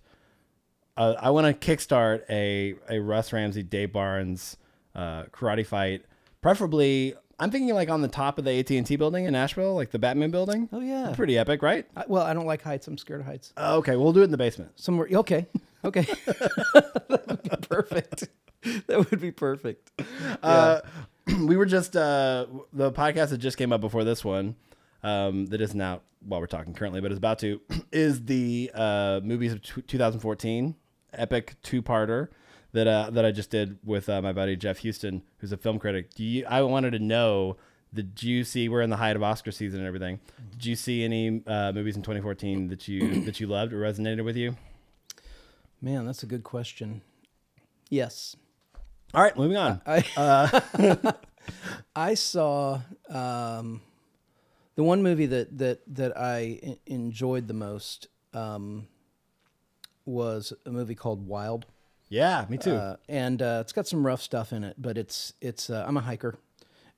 Uh, 0.97 1.13
I 1.19 1.29
want 1.29 1.47
to 1.47 1.75
kickstart 1.75 2.23
a 2.29 2.75
a 2.89 2.99
Russ 2.99 3.31
Ramsey 3.31 3.63
Dave 3.63 3.93
Barnes 3.93 4.57
uh, 4.93 5.23
karate 5.25 5.65
fight, 5.65 6.03
preferably. 6.41 7.13
I'm 7.39 7.51
thinking 7.51 7.73
like 7.75 7.89
on 7.89 8.01
the 8.01 8.07
top 8.07 8.39
of 8.39 8.45
the 8.45 8.59
AT 8.59 8.69
and 8.71 8.85
T 8.85 8.95
building 8.95 9.25
in 9.25 9.33
Nashville, 9.33 9.75
like 9.75 9.91
the 9.91 9.99
Batman 9.99 10.31
building. 10.31 10.67
Oh 10.73 10.81
yeah. 10.81 11.13
Pretty 11.15 11.37
epic, 11.37 11.61
right? 11.61 11.85
I, 11.95 12.03
well, 12.07 12.23
I 12.23 12.33
don't 12.33 12.47
like 12.47 12.63
heights. 12.63 12.87
I'm 12.87 12.97
scared 12.97 13.21
of 13.21 13.27
heights. 13.27 13.53
Okay, 13.57 13.95
we'll 13.95 14.11
do 14.11 14.21
it 14.21 14.25
in 14.25 14.31
the 14.31 14.37
basement. 14.37 14.71
Somewhere. 14.79 15.07
Okay. 15.11 15.45
Okay. 15.85 16.01
that 16.25 17.23
would 17.27 17.43
be 17.43 17.67
perfect. 17.67 18.27
That 18.87 19.09
would 19.09 19.21
be 19.21 19.31
perfect. 19.31 19.91
Uh, 20.41 20.81
we 21.45 21.57
were 21.57 21.65
just 21.65 21.95
uh, 21.95 22.45
the 22.73 22.91
podcast 22.91 23.29
that 23.29 23.39
just 23.39 23.57
came 23.57 23.73
up 23.73 23.81
before 23.81 24.03
this 24.03 24.23
one, 24.23 24.55
um, 25.03 25.47
that 25.47 25.61
isn't 25.61 25.79
out 25.79 26.03
while 26.25 26.39
we're 26.39 26.47
talking 26.47 26.73
currently, 26.73 27.01
but 27.01 27.11
is 27.11 27.17
about 27.17 27.39
to, 27.39 27.61
is 27.91 28.25
the 28.25 28.71
uh, 28.73 29.19
movies 29.23 29.53
of 29.53 29.61
t- 29.61 29.81
2014 29.81 30.75
epic 31.13 31.55
two 31.63 31.81
parter 31.81 32.27
that 32.73 32.87
uh, 32.87 33.09
that 33.11 33.25
I 33.25 33.31
just 33.31 33.49
did 33.49 33.77
with 33.83 34.09
uh, 34.09 34.21
my 34.21 34.33
buddy 34.33 34.55
Jeff 34.55 34.79
Houston, 34.79 35.23
who's 35.39 35.51
a 35.51 35.57
film 35.57 35.79
critic. 35.79 36.13
Do 36.13 36.23
you? 36.23 36.45
I 36.47 36.61
wanted 36.61 36.91
to 36.91 36.99
know. 36.99 37.57
Did 37.93 38.21
you 38.21 38.43
see? 38.43 38.67
We're 38.69 38.81
in 38.81 38.89
the 38.89 38.97
height 38.97 39.15
of 39.15 39.23
Oscar 39.23 39.51
season 39.51 39.79
and 39.79 39.87
everything. 39.87 40.19
Did 40.51 40.65
you 40.65 40.75
see 40.75 41.03
any 41.03 41.41
uh, 41.47 41.71
movies 41.71 41.95
in 41.95 42.01
2014 42.01 42.67
that 42.67 42.87
you 42.87 43.21
that 43.25 43.39
you 43.39 43.47
loved 43.47 43.73
or 43.73 43.79
resonated 43.81 44.23
with 44.23 44.35
you? 44.35 44.55
Man, 45.81 46.05
that's 46.05 46.23
a 46.23 46.27
good 46.27 46.43
question. 46.43 47.01
Yes. 47.89 48.35
All 49.13 49.23
right, 49.23 49.35
moving 49.37 49.57
on. 49.57 49.81
I 49.85 51.13
I 51.95 52.13
saw 52.13 52.81
um, 53.09 53.81
the 54.75 54.83
one 54.83 55.01
movie 55.01 55.27
that 55.27 55.57
that 55.57 55.79
that 55.95 56.17
I 56.17 56.77
enjoyed 56.85 57.47
the 57.47 57.53
most 57.53 58.07
um, 58.33 58.87
was 60.05 60.53
a 60.65 60.69
movie 60.71 60.95
called 60.95 61.25
Wild. 61.27 61.65
Yeah, 62.09 62.45
me 62.49 62.57
too. 62.57 62.75
Uh, 62.75 62.95
and 63.09 63.41
uh, 63.41 63.59
it's 63.61 63.73
got 63.73 63.87
some 63.87 64.05
rough 64.05 64.21
stuff 64.21 64.53
in 64.53 64.63
it, 64.63 64.75
but 64.77 64.97
it's 64.97 65.33
it's. 65.41 65.69
Uh, 65.69 65.83
I'm 65.87 65.97
a 65.97 66.01
hiker, 66.01 66.35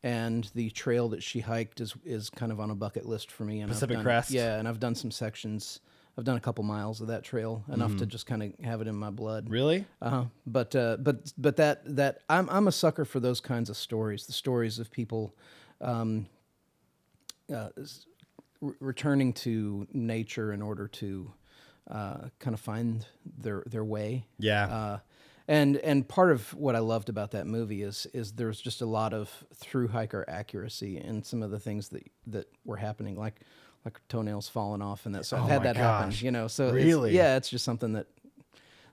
and 0.03 0.49
the 0.55 0.69
trail 0.71 1.09
that 1.09 1.23
she 1.23 1.39
hiked 1.41 1.79
is 1.79 1.93
is 2.05 2.29
kind 2.29 2.51
of 2.51 2.59
on 2.59 2.69
a 2.71 2.75
bucket 2.75 3.05
list 3.07 3.31
for 3.31 3.43
me. 3.43 3.61
And 3.61 3.71
I've 3.71 3.75
Pacific 3.75 3.97
done- 3.97 4.03
Crest? 4.03 4.31
Yeah, 4.31 4.57
and 4.57 4.67
I've 4.67 4.79
done 4.79 4.95
some 4.95 5.11
sections. 5.11 5.79
I've 6.17 6.25
done 6.25 6.35
a 6.37 6.41
couple 6.41 6.63
miles 6.65 6.99
of 7.01 7.07
that 7.07 7.23
trail, 7.23 7.63
enough 7.71 7.91
Mm-hmm. 7.91 7.99
to 7.99 8.05
just 8.05 8.25
kind 8.25 8.43
of 8.43 8.53
have 8.65 8.81
it 8.81 8.87
in 8.87 8.95
my 8.95 9.09
blood. 9.09 9.49
really? 9.49 9.85
Uh-huh. 10.01 10.25
But 10.45 10.75
uh, 10.75 10.97
but 10.97 11.31
but 11.37 11.55
that 11.57 11.81
that 11.95 12.19
I'm 12.29 12.49
I'm 12.49 12.67
a 12.67 12.71
sucker 12.73 13.05
for 13.05 13.19
those 13.21 13.39
kinds 13.39 13.69
of 13.69 13.77
stories. 13.77 14.25
The 14.25 14.33
stories 14.33 14.79
of 14.79 14.91
people 14.91 15.33
um, 15.81 16.25
uh, 17.53 17.69
re- 18.61 18.73
returning 18.79 19.33
to 19.33 19.87
nature 19.93 20.51
in 20.51 20.61
order 20.61 20.87
to 20.87 21.31
uh, 21.89 22.17
kind 22.39 22.53
of 22.53 22.59
find 22.59 23.05
their 23.37 23.63
their 23.65 23.83
way. 23.85 24.25
Yeah. 24.37 24.65
Uh, 24.67 24.99
and 25.47 25.77
and 25.77 26.07
part 26.07 26.31
of 26.31 26.53
what 26.53 26.75
I 26.75 26.79
loved 26.79 27.09
about 27.09 27.31
that 27.31 27.47
movie 27.47 27.81
is 27.81 28.05
is 28.13 28.33
there's 28.33 28.59
just 28.61 28.81
a 28.81 28.85
lot 28.85 29.13
of 29.13 29.45
through 29.55 29.87
hiker 29.87 30.23
accuracy 30.27 30.97
in 30.97 31.23
some 31.23 31.41
of 31.41 31.49
the 31.49 31.59
things 31.59 31.89
that 31.89 32.03
that 32.27 32.47
were 32.65 32.77
happening, 32.77 33.15
like 33.17 33.39
like 33.85 33.99
toenails 34.09 34.47
falling 34.49 34.81
off 34.81 35.05
and 35.05 35.15
that. 35.15 35.25
So 35.25 35.37
I've 35.37 35.43
Oh 35.43 35.47
had 35.47 35.63
that 35.63 35.75
happen, 35.77 36.13
you 36.19 36.31
know. 36.31 36.47
So 36.47 36.67
it's- 36.69 36.83
Really? 36.85 37.15
yeah, 37.15 37.37
it's 37.37 37.49
just 37.49 37.63
something 37.65 37.93
that 37.93 38.07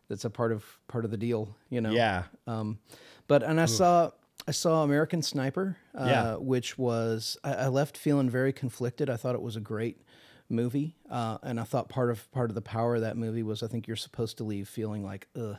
that's 0.08 0.24
a 0.24 0.30
part 0.30 0.52
of 0.52 0.64
part 0.88 1.04
of 1.04 1.10
the 1.10 1.16
deal, 1.16 1.56
you 1.70 1.80
know. 1.80 1.90
yeah. 1.90 2.24
Um, 2.46 2.78
but 3.26 3.42
and 3.42 3.60
I 3.60 3.66
saw 3.66 4.10
I 4.48 4.52
saw 4.52 4.84
American 4.84 5.22
Sniper, 5.22 5.76
uh, 5.98 6.04
Yeah. 6.06 6.34
which 6.36 6.78
was 6.78 7.36
I, 7.42 7.54
I 7.54 7.66
left 7.68 7.96
feeling 7.98 8.30
very 8.30 8.52
conflicted. 8.52 9.10
I 9.10 9.16
thought 9.16 9.34
it 9.34 9.42
was 9.42 9.56
a 9.56 9.60
great 9.60 10.00
movie, 10.48 10.94
uh, 11.10 11.38
and 11.42 11.58
I 11.58 11.64
thought 11.64 11.88
part 11.88 12.08
of 12.10 12.30
part 12.30 12.50
of 12.50 12.54
the 12.54 12.62
power 12.62 12.94
of 12.94 13.00
that 13.00 13.16
movie 13.16 13.42
was 13.42 13.64
I 13.64 13.66
think 13.66 13.88
you're 13.88 13.96
supposed 13.96 14.36
to 14.38 14.44
leave 14.44 14.68
feeling 14.68 15.04
like 15.04 15.26
ugh. 15.36 15.56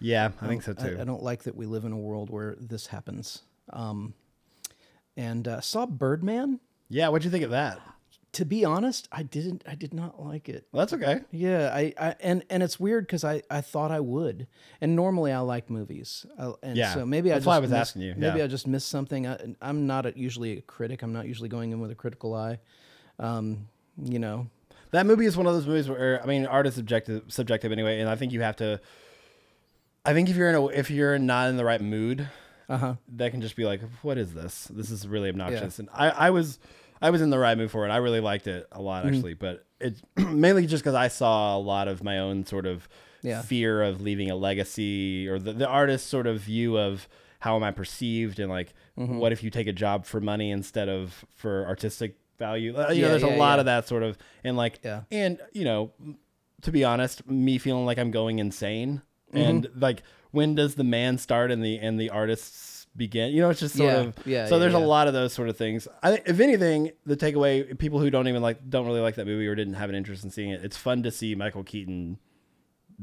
Yeah, 0.00 0.30
I 0.42 0.48
think 0.48 0.62
so 0.64 0.74
I, 0.76 0.82
too. 0.88 0.98
I 1.00 1.04
don't 1.04 1.22
like 1.22 1.44
that 1.44 1.54
we 1.54 1.64
live 1.66 1.84
in 1.84 1.92
a 1.92 1.96
world 1.96 2.28
where 2.28 2.56
this 2.58 2.88
happens. 2.88 3.42
Um, 3.72 4.14
and 5.16 5.46
uh, 5.48 5.60
saw 5.60 5.86
Birdman. 5.86 6.60
yeah, 6.90 7.08
what'd 7.08 7.24
you 7.24 7.30
think 7.30 7.44
of 7.44 7.50
that? 7.50 7.80
To 8.36 8.44
be 8.44 8.66
honest, 8.66 9.08
I 9.10 9.22
didn't. 9.22 9.64
I 9.66 9.74
did 9.74 9.94
not 9.94 10.22
like 10.22 10.50
it. 10.50 10.66
Well, 10.70 10.84
that's 10.84 10.92
okay. 10.92 11.22
Yeah, 11.30 11.70
I, 11.72 11.94
I 11.98 12.16
and 12.20 12.44
and 12.50 12.62
it's 12.62 12.78
weird 12.78 13.06
because 13.06 13.24
I 13.24 13.40
I 13.50 13.62
thought 13.62 13.90
I 13.90 14.00
would, 14.00 14.46
and 14.78 14.94
normally 14.94 15.32
I 15.32 15.38
like 15.38 15.70
movies, 15.70 16.26
I, 16.38 16.52
and 16.62 16.76
Yeah, 16.76 16.92
so 16.92 17.06
maybe 17.06 17.30
I 17.30 17.36
that's 17.36 17.44
just 17.44 17.46
why 17.46 17.56
I 17.56 17.60
was 17.60 17.70
missed- 17.70 17.80
asking 17.80 18.02
you, 18.02 18.14
Maybe 18.14 18.38
yeah. 18.40 18.44
I 18.44 18.46
just 18.46 18.66
missed 18.66 18.88
something. 18.88 19.26
I, 19.26 19.38
I'm 19.62 19.86
not 19.86 20.04
a, 20.04 20.12
usually 20.14 20.58
a 20.58 20.60
critic. 20.60 21.02
I'm 21.02 21.14
not 21.14 21.26
usually 21.26 21.48
going 21.48 21.72
in 21.72 21.80
with 21.80 21.90
a 21.90 21.94
critical 21.94 22.34
eye. 22.34 22.58
Um, 23.18 23.68
you 24.04 24.18
know, 24.18 24.48
That 24.90 25.06
movie 25.06 25.24
is 25.24 25.34
one 25.34 25.46
of 25.46 25.54
those 25.54 25.66
movies 25.66 25.88
where 25.88 26.22
I 26.22 26.26
mean, 26.26 26.44
art 26.44 26.66
is 26.66 26.74
subjective, 26.74 27.22
subjective 27.28 27.72
anyway, 27.72 28.00
and 28.00 28.10
I 28.10 28.16
think 28.16 28.32
you 28.32 28.42
have 28.42 28.56
to. 28.56 28.82
I 30.04 30.12
think 30.12 30.28
if 30.28 30.36
you're 30.36 30.50
in 30.50 30.54
a 30.56 30.66
if 30.66 30.90
you're 30.90 31.18
not 31.18 31.48
in 31.48 31.56
the 31.56 31.64
right 31.64 31.80
mood, 31.80 32.28
uh 32.68 32.76
huh. 32.76 32.94
that 33.16 33.30
can 33.30 33.40
just 33.40 33.56
be 33.56 33.64
like, 33.64 33.80
what 34.02 34.18
is 34.18 34.34
this? 34.34 34.68
This 34.70 34.90
is 34.90 35.08
really 35.08 35.30
obnoxious. 35.30 35.78
And 35.78 35.88
I, 35.94 36.10
I 36.10 36.30
was 36.30 36.58
I 37.00 37.10
was 37.10 37.20
in 37.22 37.30
the 37.30 37.38
right 37.38 37.56
mood 37.56 37.70
for 37.70 37.86
it. 37.86 37.90
I 37.90 37.96
really 37.98 38.20
liked 38.20 38.46
it 38.46 38.66
a 38.72 38.80
lot 38.80 39.04
Mm-hmm. 39.04 39.14
actually, 39.14 39.34
but 39.34 39.66
it 39.80 40.00
mainly 40.16 40.66
just 40.66 40.82
because 40.82 40.94
I 40.94 41.08
saw 41.08 41.56
a 41.56 41.60
lot 41.60 41.88
of 41.88 42.02
my 42.02 42.18
own 42.18 42.44
sort 42.46 42.66
of 42.66 42.88
Yeah. 43.22 43.42
fear 43.42 43.82
of 43.82 44.00
leaving 44.00 44.30
a 44.30 44.36
legacy 44.36 45.28
or 45.28 45.38
the, 45.38 45.52
the 45.52 45.66
artist's 45.68 46.08
sort 46.08 46.26
of 46.26 46.40
view 46.40 46.78
of 46.78 47.08
how 47.40 47.56
am 47.56 47.62
I 47.62 47.70
perceived 47.70 48.38
and 48.40 48.50
like 48.50 48.72
Mm-hmm. 48.98 49.18
what 49.18 49.30
if 49.32 49.42
you 49.42 49.50
take 49.50 49.66
a 49.66 49.72
job 49.74 50.06
for 50.06 50.20
money 50.22 50.50
instead 50.50 50.88
of 50.88 51.24
for 51.34 51.66
artistic 51.66 52.16
value? 52.38 52.74
Uh, 52.76 52.88
You 52.90 53.02
know, 53.02 53.08
Yeah, 53.08 53.08
there's 53.08 53.22
a 53.22 53.26
lot 53.36 53.54
yeah. 53.56 53.60
of 53.60 53.64
that 53.66 53.86
sort 53.88 54.02
of 54.02 54.16
and 54.42 54.56
like 54.56 54.78
Yeah. 54.82 55.02
and 55.10 55.38
you 55.52 55.64
know 55.64 55.90
to 56.62 56.72
be 56.72 56.82
honest, 56.84 57.28
me 57.28 57.58
feeling 57.58 57.84
like 57.84 57.98
I'm 57.98 58.10
going 58.10 58.38
insane. 58.38 59.02
Mm-hmm. 59.28 59.38
And 59.38 59.68
like, 59.76 60.02
when 60.30 60.54
does 60.54 60.74
the 60.76 60.84
man 60.84 61.18
start 61.18 61.50
and 61.50 61.62
the 61.62 61.78
and 61.78 62.00
the 62.00 62.08
artists 62.10 62.75
begin? 62.96 63.32
You 63.32 63.42
know, 63.42 63.50
it's 63.50 63.60
just 63.60 63.76
sort 63.76 63.92
Yeah, 63.92 63.96
of 64.00 64.14
yeah, 64.26 64.46
So 64.46 64.54
yeah, 64.56 64.60
there's 64.60 64.72
yeah. 64.72 64.78
a 64.78 64.86
lot 64.86 65.06
of 65.08 65.14
those 65.14 65.32
sort 65.32 65.48
of 65.48 65.56
things. 65.56 65.86
I 66.02 66.12
think, 66.12 66.28
if 66.28 66.40
anything, 66.40 66.92
the 67.04 67.16
takeaway, 67.16 67.76
people 67.78 67.98
who 68.00 68.10
don't 68.10 68.28
even 68.28 68.42
like, 68.42 68.68
don't 68.68 68.86
really 68.86 69.00
like 69.00 69.16
that 69.16 69.26
movie 69.26 69.46
or 69.46 69.54
didn't 69.54 69.74
have 69.74 69.90
an 69.90 69.94
interest 69.96 70.24
in 70.24 70.30
seeing 70.30 70.50
it, 70.50 70.64
it's 70.64 70.76
fun 70.76 71.02
to 71.02 71.10
see 71.10 71.34
Michael 71.34 71.64
Keaton 71.64 72.18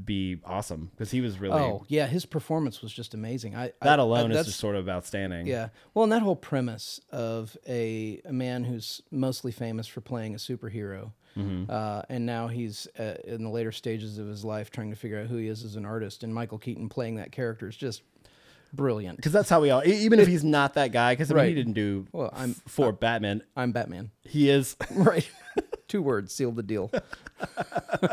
be 0.05 0.39
awesome 0.43 0.89
because 0.91 1.11
he 1.11 1.21
was 1.21 1.39
really 1.39 1.61
Oh 1.61 1.85
yeah, 1.87 2.07
his 2.07 2.25
performance 2.25 2.81
was 2.81 2.91
just 2.91 3.13
amazing. 3.13 3.55
I 3.55 3.73
that 3.83 3.99
I- 3.99 4.01
alone 4.01 4.31
I, 4.31 4.37
is 4.39 4.47
just 4.47 4.59
sort 4.59 4.75
of 4.75 4.89
outstanding. 4.89 5.45
Yeah. 5.45 5.69
Well, 5.93 6.01
and 6.03 6.11
that 6.11 6.23
whole 6.23 6.35
premise 6.35 6.99
of 7.11 7.55
a, 7.67 8.19
a 8.25 8.33
man 8.33 8.63
who's 8.63 9.03
mostly 9.11 9.51
famous 9.51 9.85
for 9.85 10.01
playing 10.01 10.33
a 10.33 10.37
superhero, 10.37 11.11
Mm-hmm. 11.37 11.63
uh, 11.71 12.03
and 12.09 12.27
now 12.27 12.47
he's 12.47 12.87
uh, 12.99 13.15
in 13.23 13.43
the 13.43 13.49
later 13.49 13.71
stages 13.71 14.19
of 14.19 14.27
his 14.27 14.45
life 14.45 14.69
trying 14.69 14.91
to 14.91 14.95
figure 14.95 15.19
out 15.19 15.25
who 15.25 15.37
he 15.37 15.47
is 15.47 15.63
as 15.63 15.75
an 15.75 15.83
artist, 15.83 16.21
and 16.23 16.31
Michael 16.33 16.59
Keaton 16.59 16.89
playing 16.89 17.15
that 17.15 17.31
character 17.31 17.67
is 17.67 17.75
just 17.75 18.03
brilliant. 18.73 19.17
Because 19.17 19.31
that's 19.31 19.49
how 19.49 19.61
we 19.61 19.69
all, 19.69 19.81
e- 19.85 20.03
even 20.05 20.19
if 20.19 20.27
he's 20.27 20.43
not 20.43 20.73
that 20.73 20.91
guy, 20.91 21.13
because 21.13 21.31
I 21.31 21.35
mean, 21.35 21.45
he 21.47 21.53
didn't 21.53 21.73
do 21.73 22.07
Well, 22.11 22.29
I'm 22.33 22.51
f- 22.51 22.61
for 22.67 22.91
Batman. 22.91 23.43
I'm 23.55 23.71
Batman. 23.71 24.11
He 24.23 24.49
is, 24.49 24.75
right. 24.91 25.29
Two 25.87 26.01
words 26.01 26.33
seal 26.33 26.51
the 26.51 26.63
deal. 26.63 26.91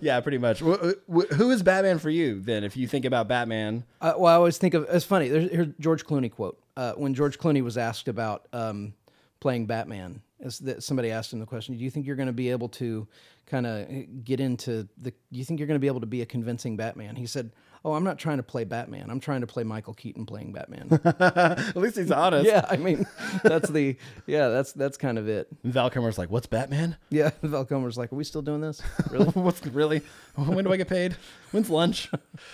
yeah, 0.00 0.20
pretty 0.20 0.38
much. 0.38 0.60
Wh- 0.60 0.92
wh- 1.12 1.32
Who 1.34 1.50
is 1.50 1.62
Batman 1.62 1.98
for 1.98 2.10
you 2.10 2.40
then? 2.40 2.64
If 2.64 2.76
you 2.76 2.86
think 2.88 3.04
about 3.04 3.28
Batman, 3.28 3.84
Uh, 4.00 4.14
well, 4.16 4.32
I 4.32 4.36
always 4.36 4.58
think 4.58 4.74
of 4.74 4.86
it's 4.88 5.04
funny. 5.04 5.28
There's 5.28 5.50
here's 5.50 5.68
George 5.80 6.04
Clooney 6.06 6.30
quote. 6.30 6.58
Uh, 6.76 6.92
when 6.92 7.14
George 7.14 7.38
Clooney 7.38 7.62
was 7.62 7.76
asked 7.76 8.08
about 8.08 8.46
um, 8.52 8.94
playing 9.40 9.66
Batman, 9.66 10.22
as 10.40 10.58
that 10.60 10.82
somebody 10.82 11.10
asked 11.10 11.32
him 11.32 11.40
the 11.40 11.46
question, 11.46 11.76
"Do 11.76 11.84
you 11.84 11.90
think 11.90 12.06
you're 12.06 12.16
going 12.16 12.28
to 12.28 12.32
be 12.32 12.50
able 12.50 12.68
to 12.70 13.06
kind 13.46 13.66
of 13.66 14.24
get 14.24 14.40
into 14.40 14.88
the? 14.96 15.10
Do 15.10 15.38
you 15.38 15.44
think 15.44 15.60
you're 15.60 15.66
going 15.66 15.76
to 15.78 15.80
be 15.80 15.88
able 15.88 16.00
to 16.00 16.06
be 16.06 16.22
a 16.22 16.26
convincing 16.26 16.76
Batman?" 16.76 17.16
He 17.16 17.26
said, 17.26 17.50
"Oh, 17.84 17.92
I'm 17.94 18.04
not 18.04 18.18
trying 18.18 18.36
to 18.38 18.42
play 18.42 18.64
Batman. 18.64 19.10
I'm 19.10 19.20
trying 19.20 19.40
to 19.42 19.46
play 19.46 19.62
Michael 19.64 19.94
Keaton 19.94 20.26
playing 20.26 20.52
Batman." 20.52 21.00
at 21.20 21.76
least 21.76 21.96
he's 21.96 22.10
honest. 22.10 22.46
yeah, 22.46 22.64
I 22.68 22.76
mean, 22.76 23.06
that's 23.42 23.68
the 23.70 23.96
yeah, 24.26 24.48
that's 24.48 24.72
that's 24.72 24.96
kind 24.96 25.18
of 25.18 25.28
it. 25.28 25.48
Val 25.64 25.90
Kilmer's 25.90 26.18
like, 26.18 26.30
"What's 26.30 26.46
Batman? 26.46 26.96
Yeah, 27.10 27.30
Val 27.42 27.64
Kilmer's 27.64 27.96
like, 27.98 28.12
"Are 28.12 28.16
we 28.16 28.24
still 28.24 28.42
doing 28.42 28.60
this? 28.60 28.82
Really?" 29.10 29.26
What's 29.26 29.64
really? 29.66 30.02
When 30.36 30.64
do 30.64 30.72
I 30.72 30.76
get 30.76 30.88
paid? 30.88 31.16
When's 31.52 31.70
lunch?" 31.70 32.10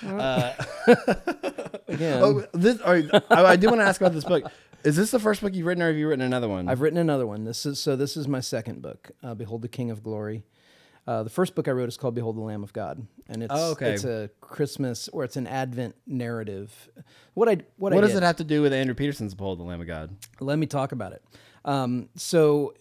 Uh, 0.06 0.52
Again, 1.88 2.22
oh, 2.22 2.44
this. 2.52 2.80
All 2.80 2.92
right, 2.92 3.08
I, 3.30 3.44
I 3.44 3.56
do 3.56 3.68
want 3.68 3.80
to 3.80 3.84
ask 3.84 4.00
about 4.00 4.12
this 4.14 4.24
book. 4.24 4.44
Is 4.84 4.96
this 4.96 5.10
the 5.10 5.18
first 5.18 5.40
book 5.40 5.54
you've 5.54 5.66
written, 5.66 5.82
or 5.82 5.88
have 5.88 5.96
you 5.96 6.08
written 6.08 6.24
another 6.24 6.48
one? 6.48 6.68
I've 6.68 6.80
written 6.80 6.98
another 6.98 7.26
one. 7.26 7.44
This 7.44 7.64
is 7.66 7.78
so. 7.80 7.96
This 7.96 8.16
is 8.16 8.26
my 8.28 8.40
second 8.40 8.82
book. 8.82 9.10
Uh, 9.22 9.34
Behold 9.34 9.62
the 9.62 9.68
King 9.68 9.90
of 9.90 10.02
Glory. 10.02 10.44
Uh, 11.06 11.22
the 11.22 11.30
first 11.30 11.54
book 11.54 11.68
I 11.68 11.72
wrote 11.72 11.88
is 11.88 11.96
called 11.96 12.14
Behold 12.14 12.36
the 12.36 12.40
Lamb 12.40 12.62
of 12.62 12.72
God, 12.72 13.06
and 13.28 13.42
it's 13.42 13.52
Oh, 13.54 13.72
okay. 13.72 13.92
it's 13.92 14.04
a 14.04 14.30
Christmas 14.40 15.08
or 15.08 15.22
it's 15.24 15.36
an 15.36 15.46
Advent 15.46 15.94
narrative. 16.06 16.88
What 17.34 17.48
I 17.48 17.56
what, 17.76 17.92
what 17.92 17.98
I 17.98 18.00
does 18.00 18.12
did, 18.12 18.22
it 18.22 18.26
have 18.26 18.36
to 18.36 18.44
do 18.44 18.62
with 18.62 18.72
Andrew 18.72 18.94
Peterson's 18.94 19.34
Behold 19.34 19.58
the 19.58 19.64
Lamb 19.64 19.80
of 19.82 19.86
God? 19.86 20.16
Let 20.40 20.58
me 20.58 20.66
talk 20.66 20.92
about 20.92 21.12
it. 21.12 21.22
Um, 21.66 22.08
so 22.16 22.74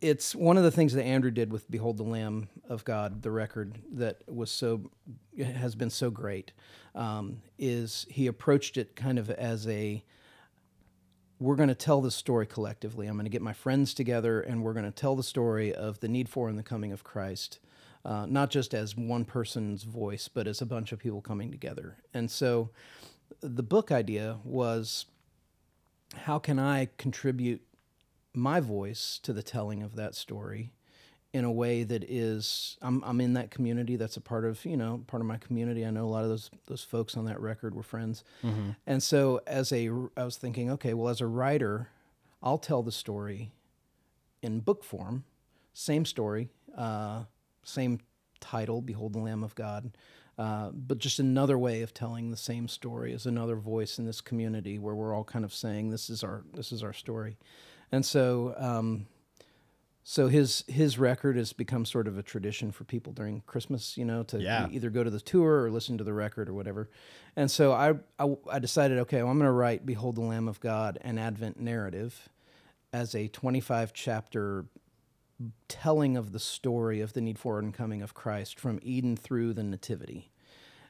it's 0.00 0.34
one 0.34 0.56
of 0.56 0.62
the 0.62 0.70
things 0.70 0.92
that 0.94 1.04
Andrew 1.04 1.30
did 1.30 1.52
with 1.52 1.70
Behold 1.70 1.96
the 1.98 2.04
Lamb 2.04 2.48
of 2.68 2.84
God, 2.84 3.22
the 3.22 3.30
record 3.30 3.78
that 3.92 4.18
was 4.28 4.50
so 4.50 4.90
has 5.42 5.74
been 5.74 5.90
so 5.90 6.10
great. 6.10 6.52
Um, 6.94 7.38
is 7.58 8.06
he 8.10 8.26
approached 8.26 8.76
it 8.76 8.94
kind 8.94 9.18
of 9.18 9.30
as 9.30 9.66
a 9.68 10.04
we're 11.38 11.56
going 11.56 11.68
to 11.68 11.74
tell 11.74 12.00
this 12.00 12.14
story 12.14 12.46
collectively. 12.46 13.06
I'm 13.06 13.16
going 13.16 13.26
to 13.26 13.30
get 13.30 13.42
my 13.42 13.52
friends 13.52 13.94
together 13.94 14.40
and 14.40 14.62
we're 14.62 14.72
going 14.72 14.84
to 14.84 14.90
tell 14.90 15.16
the 15.16 15.22
story 15.22 15.74
of 15.74 16.00
the 16.00 16.08
need 16.08 16.28
for 16.28 16.48
and 16.48 16.58
the 16.58 16.62
coming 16.62 16.92
of 16.92 17.04
Christ, 17.04 17.58
uh, 18.04 18.26
not 18.26 18.50
just 18.50 18.74
as 18.74 18.96
one 18.96 19.24
person's 19.24 19.82
voice, 19.82 20.28
but 20.28 20.46
as 20.46 20.60
a 20.60 20.66
bunch 20.66 20.92
of 20.92 20.98
people 20.98 21.20
coming 21.20 21.50
together. 21.50 21.96
And 22.12 22.30
so 22.30 22.70
the 23.40 23.62
book 23.62 23.90
idea 23.90 24.38
was 24.44 25.06
how 26.16 26.38
can 26.38 26.58
I 26.58 26.88
contribute 26.98 27.62
my 28.32 28.60
voice 28.60 29.18
to 29.22 29.32
the 29.32 29.42
telling 29.42 29.82
of 29.82 29.96
that 29.96 30.14
story 30.14 30.72
in 31.34 31.44
a 31.44 31.52
way 31.52 31.82
that 31.82 32.04
is 32.04 32.78
I'm, 32.80 33.02
I'm 33.04 33.20
in 33.20 33.34
that 33.34 33.50
community. 33.50 33.96
That's 33.96 34.16
a 34.16 34.20
part 34.22 34.46
of 34.46 34.64
you 34.64 34.76
know 34.76 35.02
part 35.06 35.20
of 35.20 35.26
my 35.26 35.36
community. 35.36 35.84
I 35.84 35.90
know 35.90 36.06
a 36.06 36.08
lot 36.08 36.22
of 36.22 36.30
those 36.30 36.50
those 36.66 36.82
folks 36.82 37.16
on 37.16 37.26
that 37.26 37.40
record 37.40 37.74
were 37.74 37.82
friends. 37.82 38.24
And 38.86 39.02
so 39.02 39.40
as 39.46 39.72
a 39.72 39.90
i 40.16 40.24
was 40.24 40.36
thinking 40.36 40.70
okay 40.70 40.94
well 40.94 41.08
as 41.08 41.20
a 41.20 41.26
writer 41.26 41.88
i'll 42.42 42.58
tell 42.58 42.82
the 42.82 42.92
story 42.92 43.50
in 44.42 44.60
book 44.60 44.84
form 44.84 45.24
same 45.72 46.04
story 46.04 46.48
uh, 46.76 47.24
same 47.62 48.00
title 48.40 48.80
behold 48.80 49.12
the 49.12 49.18
lamb 49.18 49.42
of 49.42 49.54
god 49.54 49.90
uh, 50.38 50.70
but 50.70 50.98
just 50.98 51.18
another 51.18 51.56
way 51.56 51.82
of 51.82 51.94
telling 51.94 52.30
the 52.30 52.36
same 52.36 52.66
story 52.66 53.12
as 53.12 53.26
another 53.26 53.56
voice 53.56 53.98
in 53.98 54.04
this 54.04 54.20
community 54.20 54.78
where 54.78 54.94
we're 54.94 55.14
all 55.14 55.24
kind 55.24 55.44
of 55.44 55.54
saying 55.54 55.90
this 55.90 56.10
is 56.10 56.24
our 56.24 56.42
this 56.54 56.72
is 56.72 56.82
our 56.82 56.92
story. 56.92 57.36
And 57.92 58.04
so 58.04 58.54
um, 58.58 59.06
so 60.06 60.28
his 60.28 60.64
his 60.68 60.98
record 60.98 61.36
has 61.36 61.52
become 61.54 61.84
sort 61.86 62.06
of 62.06 62.18
a 62.18 62.22
tradition 62.22 62.70
for 62.70 62.84
people 62.84 63.12
during 63.12 63.40
Christmas, 63.46 63.96
you 63.96 64.04
know, 64.04 64.22
to 64.24 64.38
Yeah. 64.40 64.68
either 64.70 64.90
go 64.90 65.02
to 65.02 65.10
the 65.10 65.20
tour 65.20 65.62
or 65.64 65.70
listen 65.70 65.96
to 65.98 66.04
the 66.04 66.12
record 66.12 66.48
or 66.48 66.54
whatever. 66.54 66.90
And 67.34 67.50
so 67.50 67.72
I 67.72 67.94
I, 68.18 68.36
I 68.50 68.58
decided, 68.58 68.98
okay, 68.98 69.22
well, 69.22 69.32
I'm 69.32 69.38
going 69.38 69.48
to 69.48 69.52
write 69.52 69.86
"Behold 69.86 70.16
the 70.16 70.20
Lamb 70.20 70.46
of 70.46 70.60
God" 70.60 70.98
an 71.00 71.16
Advent 71.18 71.58
narrative 71.58 72.28
as 72.92 73.14
a 73.14 73.28
25 73.28 73.92
chapter 73.92 74.66
telling 75.68 76.16
of 76.16 76.32
the 76.32 76.38
story 76.38 77.00
of 77.00 77.12
the 77.12 77.20
need 77.20 77.38
for 77.38 77.58
and 77.58 77.74
coming 77.74 78.02
of 78.02 78.14
Christ 78.14 78.60
from 78.60 78.78
Eden 78.82 79.16
through 79.16 79.52
the 79.54 79.64
Nativity. 79.64 80.30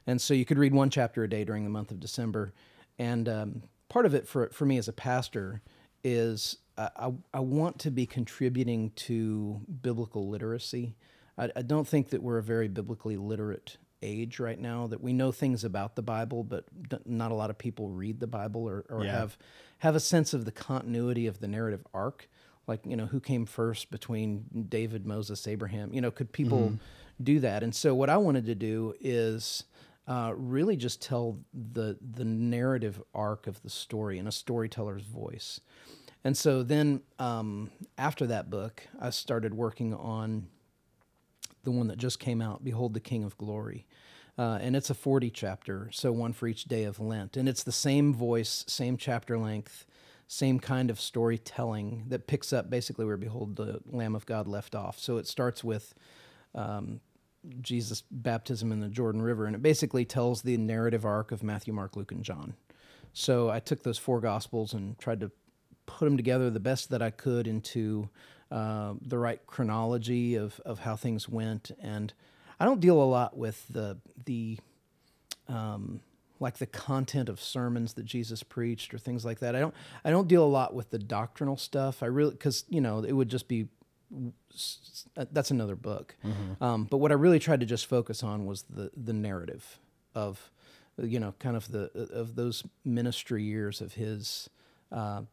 And 0.05 0.21
so 0.21 0.33
you 0.35 0.45
could 0.45 0.59
read 0.59 0.73
one 0.73 0.91
chapter 0.91 1.23
a 1.23 1.29
day 1.29 1.43
during 1.43 1.63
the 1.63 1.69
month 1.71 1.89
of 1.89 1.99
December. 1.99 2.53
And 2.99 3.27
um, 3.27 3.63
part 3.89 4.05
of 4.05 4.13
it 4.13 4.27
for, 4.27 4.49
for 4.49 4.65
me 4.67 4.77
as 4.77 4.87
a 4.87 4.93
pastor 4.93 5.61
is 6.03 6.57
I, 6.77 7.13
I, 7.33 7.39
want 7.39 7.79
to 7.79 7.91
be 7.91 8.05
contributing 8.05 8.91
to 8.95 9.61
biblical 9.81 10.29
literacy. 10.29 10.95
I, 11.37 11.49
I 11.55 11.61
don't 11.61 11.87
think 11.87 12.09
that 12.09 12.21
we're 12.21 12.37
a 12.37 12.43
very 12.43 12.67
biblically 12.67 13.17
literate 13.17 13.77
age 14.01 14.39
right 14.39 14.59
now, 14.59 14.87
that 14.87 15.01
we 15.01 15.13
know 15.13 15.31
things 15.31 15.63
about 15.63 15.95
the 15.95 16.01
Bible, 16.01 16.43
but 16.43 16.65
not 17.05 17.31
a 17.31 17.35
lot 17.35 17.49
of 17.49 17.57
people 17.57 17.89
read 17.89 18.19
the 18.19 18.27
Bible 18.27 18.67
or, 18.67 18.85
or 18.89 19.05
Yeah. 19.05 19.11
have, 19.11 19.37
have 19.79 19.95
a 19.95 19.99
sense 19.99 20.33
of 20.33 20.45
the 20.45 20.51
continuity 20.51 21.27
of 21.27 21.39
the 21.39 21.47
narrative 21.47 21.85
arc. 21.93 22.27
Like 22.67 22.81
you 22.85 22.95
know 22.95 23.05
who 23.05 23.19
came 23.19 23.45
first 23.45 23.91
between 23.91 24.65
david 24.69 25.05
moses 25.05 25.47
abraham? 25.47 25.93
You 25.93 26.01
know 26.01 26.09
could 26.09 26.31
people 26.31 26.79
do 27.21 27.39
that? 27.41 27.61
And 27.61 27.75
so 27.75 27.93
what 27.93 28.09
i 28.09 28.17
wanted 28.17 28.47
to 28.47 28.55
do 28.55 28.95
is 28.99 29.65
uh, 30.07 30.33
really 30.35 30.75
just 30.75 31.01
tell 31.01 31.39
the 31.53 31.97
the 32.01 32.25
narrative 32.25 33.01
arc 33.13 33.45
of 33.45 33.61
the 33.61 33.69
story 33.69 34.17
in 34.17 34.25
a 34.25 34.31
storyteller's 34.31 35.03
voice 35.03 35.59
and 36.25 36.35
so 36.35 36.61
then 36.61 37.01
um, 37.19 37.71
after 37.97 38.27
that 38.27 38.49
book 38.49 38.83
i 38.99 39.09
started 39.09 39.53
working 39.53 39.93
on 39.93 40.47
the 41.65 41.71
one 41.71 41.87
that 41.87 41.97
just 41.97 42.19
came 42.19 42.41
out, 42.41 42.63
Behold 42.63 42.93
the 42.93 43.01
King 43.01 43.25
of 43.25 43.37
Glory. 43.37 43.85
Uh, 44.37 44.59
and 44.61 44.75
it's 44.75 44.89
a 44.89 44.93
40 44.93 45.29
chapter, 45.29 45.89
so 45.91 46.11
one 46.11 46.33
for 46.33 46.47
each 46.47 46.65
day 46.65 46.83
of 46.83 46.99
Lent. 46.99 47.35
And 47.35 47.49
it's 47.49 47.63
the 47.63 47.71
same 47.71 48.13
voice, 48.13 48.63
same 48.67 48.97
chapter 48.97 49.37
length, 49.37 49.85
same 50.27 50.59
kind 50.59 50.89
of 50.89 50.99
storytelling 50.99 52.05
that 52.07 52.27
picks 52.27 52.51
up 52.53 52.69
basically 52.69 53.05
where 53.05 53.17
Behold 53.17 53.55
the 53.55 53.79
Lamb 53.85 54.15
of 54.15 54.25
God 54.25 54.47
left 54.47 54.75
off. 54.75 54.99
So 54.99 55.17
it 55.17 55.27
starts 55.27 55.63
with 55.63 55.93
um, 56.53 56.99
Jesus' 57.61 58.03
baptism 58.11 58.71
in 58.71 58.81
the 58.81 58.89
Jordan 58.89 59.21
River, 59.21 59.45
and 59.45 59.55
it 59.55 59.61
basically 59.61 60.03
tells 60.03 60.41
the 60.41 60.57
narrative 60.57 61.05
arc 61.05 61.31
of 61.31 61.43
Matthew, 61.43 61.73
Mark, 61.73 61.95
Luke, 61.95 62.11
and 62.11 62.23
John. 62.23 62.55
So 63.13 63.49
I 63.49 63.59
took 63.59 63.83
those 63.83 63.97
four 63.97 64.19
gospels 64.19 64.73
and 64.73 64.99
tried 64.99 65.21
to 65.21 65.31
put 65.85 66.05
them 66.05 66.17
together 66.17 66.49
the 66.49 66.59
best 66.59 66.89
that 66.89 67.01
I 67.01 67.09
could 67.11 67.47
into 67.47 68.09
uh, 68.51 68.93
the 69.01 69.17
right 69.17 69.39
chronology 69.47 70.35
of, 70.35 70.59
of 70.65 70.79
how 70.79 70.95
things 70.95 71.27
went. 71.27 71.71
And 71.81 72.13
I 72.59 72.65
don't 72.65 72.79
deal 72.79 73.01
a 73.01 73.03
lot 73.05 73.37
with 73.37 73.65
the 73.69 73.97
the 74.25 74.57
um, 75.47 76.01
like 76.39 76.57
the 76.57 76.65
content 76.65 77.29
of 77.29 77.39
sermons 77.39 77.93
that 77.93 78.03
Jesus 78.05 78.43
preached 78.43 78.93
or 78.93 78.97
things 78.97 79.23
like 79.25 79.39
that. 79.39 79.55
I 79.55 79.59
don't 79.59 79.73
I 80.03 80.09
don't 80.09 80.27
deal 80.27 80.43
a 80.43 80.47
lot 80.47 80.73
with 80.73 80.89
the 80.89 80.99
doctrinal 80.99 81.57
stuff. 81.57 82.03
I 82.03 82.07
really 82.07 82.31
because 82.31 82.65
you 82.69 82.81
know 82.81 82.99
it 83.03 83.13
would 83.13 83.29
just 83.29 83.47
be 83.47 83.67
s- 84.53 85.05
that's 85.31 85.51
another 85.51 85.75
book. 85.75 86.15
Um, 86.61 86.85
but 86.85 86.97
what 86.97 87.11
I 87.11 87.15
really 87.15 87.39
tried 87.39 87.59
to 87.61 87.65
just 87.65 87.85
focus 87.87 88.23
on 88.23 88.45
was 88.45 88.63
the 88.63 88.91
the 88.95 89.13
narrative 89.13 89.79
of 90.13 90.51
you 91.01 91.19
know 91.19 91.33
kind 91.39 91.55
of 91.55 91.71
the 91.71 91.89
of 92.13 92.35
those 92.35 92.63
ministry 92.83 93.43
years 93.43 93.81
of 93.81 93.93
his. 93.93 94.49
Uh, 94.91 95.23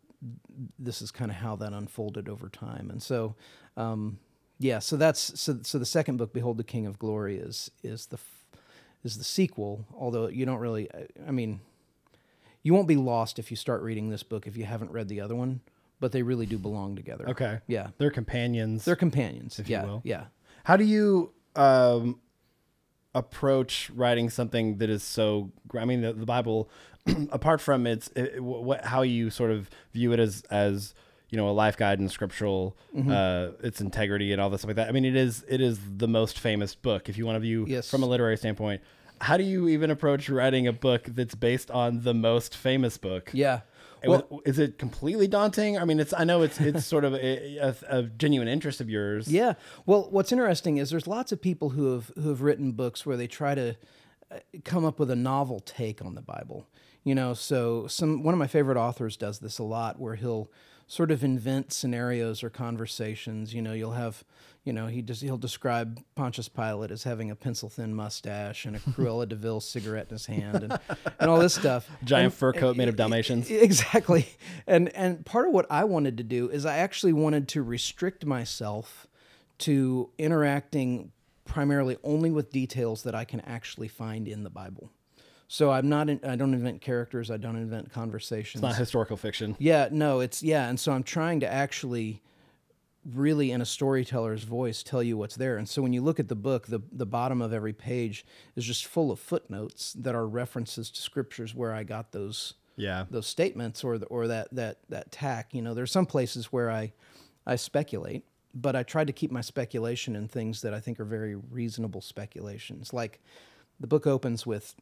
this 0.79 1.03
is 1.03 1.11
kind 1.11 1.31
of 1.31 1.37
how 1.39 1.57
that 1.57 1.73
unfolded 1.73 2.29
over 2.29 2.49
time, 2.49 2.91
and 2.91 3.03
so 3.03 3.35
um, 3.77 4.19
yeah. 4.59 4.79
So 4.79 4.97
that's 4.97 5.41
so 5.41 5.59
so 5.63 5.79
the 5.79 5.87
second 5.87 6.17
book, 6.19 6.33
Behold 6.33 6.57
the 6.59 6.65
King 6.65 6.87
of 6.87 6.99
Glory, 6.99 7.37
is 7.39 7.71
is 7.83 8.07
the 8.07 8.19
is 9.05 9.19
the 9.19 9.25
sequel. 9.25 9.85
Although 9.97 10.29
you 10.29 10.47
don't 10.47 10.59
really, 10.61 10.89
I- 10.95 11.07
I 11.29 11.31
mean, 11.33 11.61
you 12.63 12.73
won't 12.73 12.87
be 12.89 12.97
lost 12.97 13.39
if 13.39 13.51
you 13.51 13.57
start 13.57 13.83
reading 13.83 14.11
this 14.11 14.23
book 14.23 14.47
if 14.47 14.57
you 14.57 14.65
haven't 14.65 14.93
read 14.93 15.09
the 15.09 15.21
other 15.21 15.35
one. 15.35 15.61
But 15.99 16.11
they 16.11 16.23
really 16.23 16.47
do 16.47 16.59
belong 16.59 16.97
together. 16.97 17.29
Okay. 17.31 17.61
Yeah, 17.69 17.91
They're 17.99 18.11
companions. 18.11 18.85
they're 18.85 18.97
companions. 18.97 19.61
If 19.61 19.69
you 19.69 19.79
will. 19.79 20.01
yeah. 20.05 20.25
How 20.65 20.77
do 20.77 20.85
you 20.85 21.33
um 21.55 22.19
approach 23.15 23.91
writing 23.95 24.31
something 24.31 24.79
that 24.79 24.89
is 24.91 25.03
so? 25.03 25.51
I 25.79 25.85
mean, 25.85 26.01
the, 26.01 26.13
the 26.13 26.27
Bible, 26.27 26.71
apart 27.31 27.61
from 27.61 27.87
its 27.87 28.09
it, 28.15 28.43
what 28.43 28.85
how 28.85 29.03
you 29.03 29.31
sort 29.31 29.51
of 29.51 29.69
view 29.93 30.13
it 30.13 30.21
as 30.21 30.43
as 30.51 30.95
you 31.31 31.37
know 31.37 31.49
a 31.49 31.53
life 31.53 31.77
guide 31.77 31.99
and 31.99 32.11
scriptural 32.11 32.77
Mm-hmm. 32.97 33.11
uh, 33.11 33.67
its 33.67 33.81
integrity 33.81 34.33
and 34.33 34.41
all 34.41 34.51
this 34.51 34.61
stuff 34.61 34.69
like 34.69 34.77
that. 34.77 34.89
I 34.89 34.93
mean, 34.93 35.05
it 35.05 35.17
is 35.17 35.45
it 35.49 35.61
is 35.61 35.79
the 35.97 36.09
most 36.09 36.39
famous 36.39 36.75
book 36.75 37.09
if 37.09 37.17
you 37.17 37.25
want 37.27 37.37
to 37.37 37.41
view 37.41 37.65
Yes. 37.69 37.91
from 37.91 38.03
a 38.03 38.07
literary 38.07 38.37
standpoint. 38.37 38.83
How 39.21 39.37
do 39.37 39.45
you 39.45 39.69
even 39.69 39.91
approach 39.91 40.29
writing 40.29 40.67
a 40.67 40.73
book 40.73 41.05
that's 41.09 41.35
based 41.37 41.71
on 41.71 42.03
the 42.03 42.13
most 42.13 42.57
famous 42.57 42.99
book? 42.99 43.31
Yeah. 43.33 43.61
Well, 44.05 44.27
was- 44.31 44.41
is 44.45 44.59
it 44.59 44.79
completely 44.79 45.29
daunting? 45.29 45.79
I 45.79 45.85
mean, 45.85 46.01
it's 46.01 46.13
I 46.13 46.25
know 46.25 46.43
it's 46.43 46.61
it's 46.61 46.85
sort 46.85 47.05
of 47.05 47.15
a, 47.15 47.57
a, 47.59 47.75
a 47.89 48.03
genuine 48.03 48.49
interest 48.49 48.81
of 48.81 48.91
yours. 48.91 49.29
Yeah. 49.29 49.55
Well, 49.87 50.09
what's 50.11 50.33
interesting 50.33 50.77
is 50.79 50.91
there's 50.91 51.07
lots 51.07 51.31
of 51.33 51.41
people 51.41 51.71
who 51.71 51.93
have 51.95 52.11
who 52.17 52.29
have 52.31 52.43
written 52.43 52.73
books 52.73 53.07
where 53.07 53.17
they 53.17 53.29
try 53.29 53.55
to 53.55 53.77
uh, 54.31 54.39
come 54.65 54.85
up 54.85 54.99
with 54.99 55.11
a 55.11 55.17
novel 55.17 55.61
take 55.61 56.05
on 56.05 56.15
the 56.17 56.23
Bible. 56.23 56.67
You 57.05 57.15
know, 57.15 57.35
so 57.35 57.87
some 57.89 58.23
one 58.23 58.33
of 58.35 58.39
my 58.39 58.47
favorite 58.47 58.77
authors 58.77 59.17
does 59.17 59.41
this 59.41 59.59
a 59.59 59.65
lot 59.65 59.99
where 59.99 60.15
he'll 60.15 60.51
sort 60.87 61.11
of 61.11 61.25
invent 61.25 61.73
scenarios 61.73 62.43
or 62.45 62.51
conversations. 62.51 63.55
You 63.55 63.63
know, 63.63 63.73
you'll 63.73 63.93
have, 63.93 64.23
you 64.63 64.73
know, 64.73 64.87
he 64.87 65.03
just 65.03 65.21
he'll 65.23 65.37
describe 65.39 66.01
Pontius 66.15 66.49
Pilate 66.49 66.91
as 66.93 67.03
having 67.03 67.31
a 67.31 67.35
pencil 67.35 67.69
thin 67.69 67.95
mustache 67.95 68.67
and 68.67 68.77
a 68.77 68.79
Cruella 68.91 69.29
de 69.29 69.35
Vil 69.35 69.61
cigarette 69.61 70.07
in 70.11 70.15
his 70.15 70.27
hand 70.27 70.63
and, 70.63 70.79
and 71.19 71.31
all 71.31 71.41
this 71.41 71.55
stuff. 71.55 71.89
Giant 72.05 72.27
And- 72.27 72.35
fur 72.35 72.53
coat 72.53 72.77
made 72.77 72.89
of 72.89 72.97
Dalmatians. 72.97 73.51
Exactly. 73.51 74.29
And 74.67 74.89
and 74.91 75.25
part 75.27 75.49
of 75.49 75.53
what 75.55 75.67
I 75.71 75.85
wanted 75.85 76.17
to 76.19 76.23
do 76.25 76.49
is 76.51 76.65
I 76.67 76.77
actually 76.77 77.13
wanted 77.15 77.49
to 77.49 77.63
restrict 77.63 78.25
myself 78.27 79.07
to 79.59 80.11
interacting 80.19 81.13
primarily 81.45 81.97
only 82.05 82.31
with 82.31 82.53
details 82.53 83.03
that 83.03 83.15
I 83.15 83.25
can 83.25 83.41
actually 83.41 83.89
find 83.89 84.29
in 84.29 84.43
the 84.45 84.51
Bible. 84.51 84.91
So 85.53 85.71
I'm 85.71 85.87
not 85.87 86.09
in, 86.09 86.19
I 86.25 86.35
don't 86.35 86.55
invent 86.55 86.81
characters, 86.81 87.31
I 87.31 87.37
don't 87.37 87.57
invent 87.57 87.93
conversations. 87.93 88.63
It's 88.63 88.63
not 88.63 88.75
historical 88.75 89.19
fiction. 89.19 89.55
Yeah, 89.59 89.91
no, 89.93 90.21
it's 90.21 90.43
yeah, 90.43 90.67
and 90.67 90.81
so 90.81 90.93
I'm 90.93 91.03
trying 91.03 91.41
to 91.41 91.47
actually 91.47 92.23
really 93.05 93.51
in 93.51 93.61
a 93.61 93.67
storyteller's 93.67 94.45
voice 94.45 94.83
tell 94.83 95.03
you 95.03 95.19
what's 95.19 95.37
there. 95.37 95.59
And 95.59 95.69
so 95.69 95.83
when 95.83 95.93
you 95.93 96.01
look 96.01 96.19
at 96.19 96.29
the 96.29 96.35
book, 96.35 96.69
the 96.69 96.81
the 96.91 97.05
bottom 97.05 97.43
of 97.43 97.53
every 97.53 97.75
page 97.75 98.25
is 98.57 98.65
just 98.65 98.87
full 98.87 99.11
of 99.11 99.21
footnotes 99.21 99.93
that 99.93 100.15
are 100.15 100.27
references 100.27 100.91
to 100.91 101.03
scriptures 101.03 101.55
where 101.55 101.75
I 101.75 101.83
got 101.85 102.13
those 102.13 102.55
Yeah. 102.77 103.05
those 103.11 103.27
statements 103.27 103.85
or 103.85 103.99
the, 103.99 104.07
or 104.07 104.29
that 104.29 104.49
that 104.53 104.79
that 104.89 105.13
tack. 105.13 105.53
You 105.53 105.61
know, 105.61 105.75
there's 105.75 105.93
some 105.93 106.07
places 106.07 106.47
where 106.47 106.71
I 106.71 106.95
I 107.47 107.57
speculate, 107.57 108.25
but 108.55 108.75
I 108.75 108.85
try 108.85 109.05
to 109.05 109.13
keep 109.13 109.31
my 109.31 109.43
speculation 109.43 110.17
in 110.17 110.29
things 110.29 110.63
that 110.63 110.73
I 110.73 110.81
think 110.81 110.99
are 110.99 111.05
very 111.05 111.35
reasonable 111.35 112.01
speculations. 112.01 112.95
Like 112.95 113.21
the 113.79 113.87
book 113.87 114.07
opens 114.07 114.47
with 114.47 114.77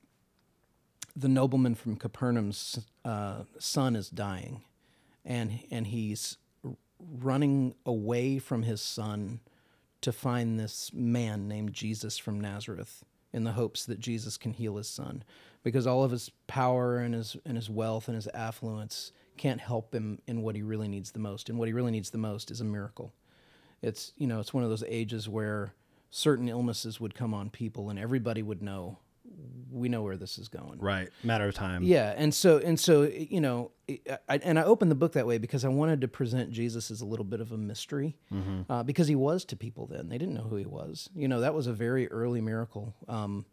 the 1.17 1.29
nobleman 1.29 1.75
from 1.75 1.97
Capernaum's 1.97 2.87
uh, 3.05 3.43
son 3.59 3.97
is 3.97 4.09
dying, 4.09 4.63
and 5.25 5.61
and 5.71 5.89
he's 5.89 6.37
running 6.99 7.75
away 7.87 8.39
from 8.39 8.63
his 8.63 8.81
son 8.81 9.41
to 10.03 10.13
find 10.13 10.59
this 10.59 10.93
man 10.93 11.49
named 11.49 11.73
Jesus 11.73 12.19
from 12.19 12.41
Nazareth 12.41 13.05
in 13.33 13.45
the 13.45 13.53
hopes 13.53 13.85
that 13.87 14.01
Jesus 14.01 14.37
can 14.37 14.53
heal 14.53 14.77
his 14.77 14.89
son 14.89 15.23
because 15.63 15.87
all 15.87 16.05
of 16.05 16.11
his 16.11 16.31
power 16.47 16.99
and 16.99 17.15
his 17.15 17.37
and 17.45 17.57
his 17.57 17.71
wealth 17.71 18.09
and 18.09 18.15
his 18.15 18.29
affluence 18.29 19.13
can't 19.37 19.61
help 19.61 19.95
him 19.95 20.21
in 20.27 20.43
what 20.43 20.55
he 20.55 20.63
really 20.63 20.89
needs 20.89 21.13
the 21.13 21.19
most 21.19 21.49
and 21.49 21.59
what 21.59 21.69
he 21.69 21.73
really 21.73 21.93
needs 21.93 22.11
the 22.11 22.19
most 22.19 22.51
is 22.51 22.61
a 22.61 22.65
miracle. 22.65 23.13
It's 23.83 24.13
you 24.17 24.27
know 24.27 24.41
it's 24.41 24.55
one 24.55 24.65
of 24.65 24.71
those 24.71 24.85
ages 24.87 25.29
where 25.29 25.75
certain 26.11 26.49
illnesses 26.49 27.01
would 27.01 27.15
come 27.15 27.33
on 27.33 27.51
people 27.51 27.89
and 27.89 27.99
everybody 27.99 28.43
would 28.43 28.63
know 28.63 28.99
we 29.71 29.89
know 29.89 30.03
where 30.03 30.17
this 30.17 30.39
is 30.39 30.49
going 30.49 30.79
Right. 30.81 31.09
Matter 31.23 31.47
of 31.49 31.55
time. 31.55 31.83
yeah, 31.85 32.13
and 32.17 32.35
so 32.35 32.59
and 32.59 32.79
so 32.79 33.03
you 33.03 33.41
know, 33.41 33.71
I, 34.29 34.39
and 34.43 34.59
I 34.59 34.65
opened 34.65 34.91
the 34.91 34.95
book 34.97 35.13
that 35.13 35.27
way 35.27 35.39
because 35.39 35.65
I 35.65 35.69
wanted 35.69 36.01
to 36.03 36.09
present 36.09 36.51
Jesus 36.53 36.91
as 36.91 37.01
a 37.01 37.05
little 37.07 37.25
bit 37.25 37.41
of 37.41 37.53
a 37.53 37.57
mystery, 37.57 38.17
uh, 38.69 38.83
because 38.83 39.09
he 39.09 39.15
was 39.17 39.45
to 39.47 39.57
people 39.57 39.87
then 39.87 40.09
they 40.09 40.19
didn't 40.19 40.35
know 40.35 40.43
who 40.43 40.57
he 40.57 40.67
was. 40.67 41.09
You 41.15 41.29
know, 41.29 41.41
that 41.41 41.55
was 41.55 41.67
a 41.67 41.73
very 41.73 42.09
early 42.11 42.41
miracle, 42.41 42.95
um, 43.09 43.47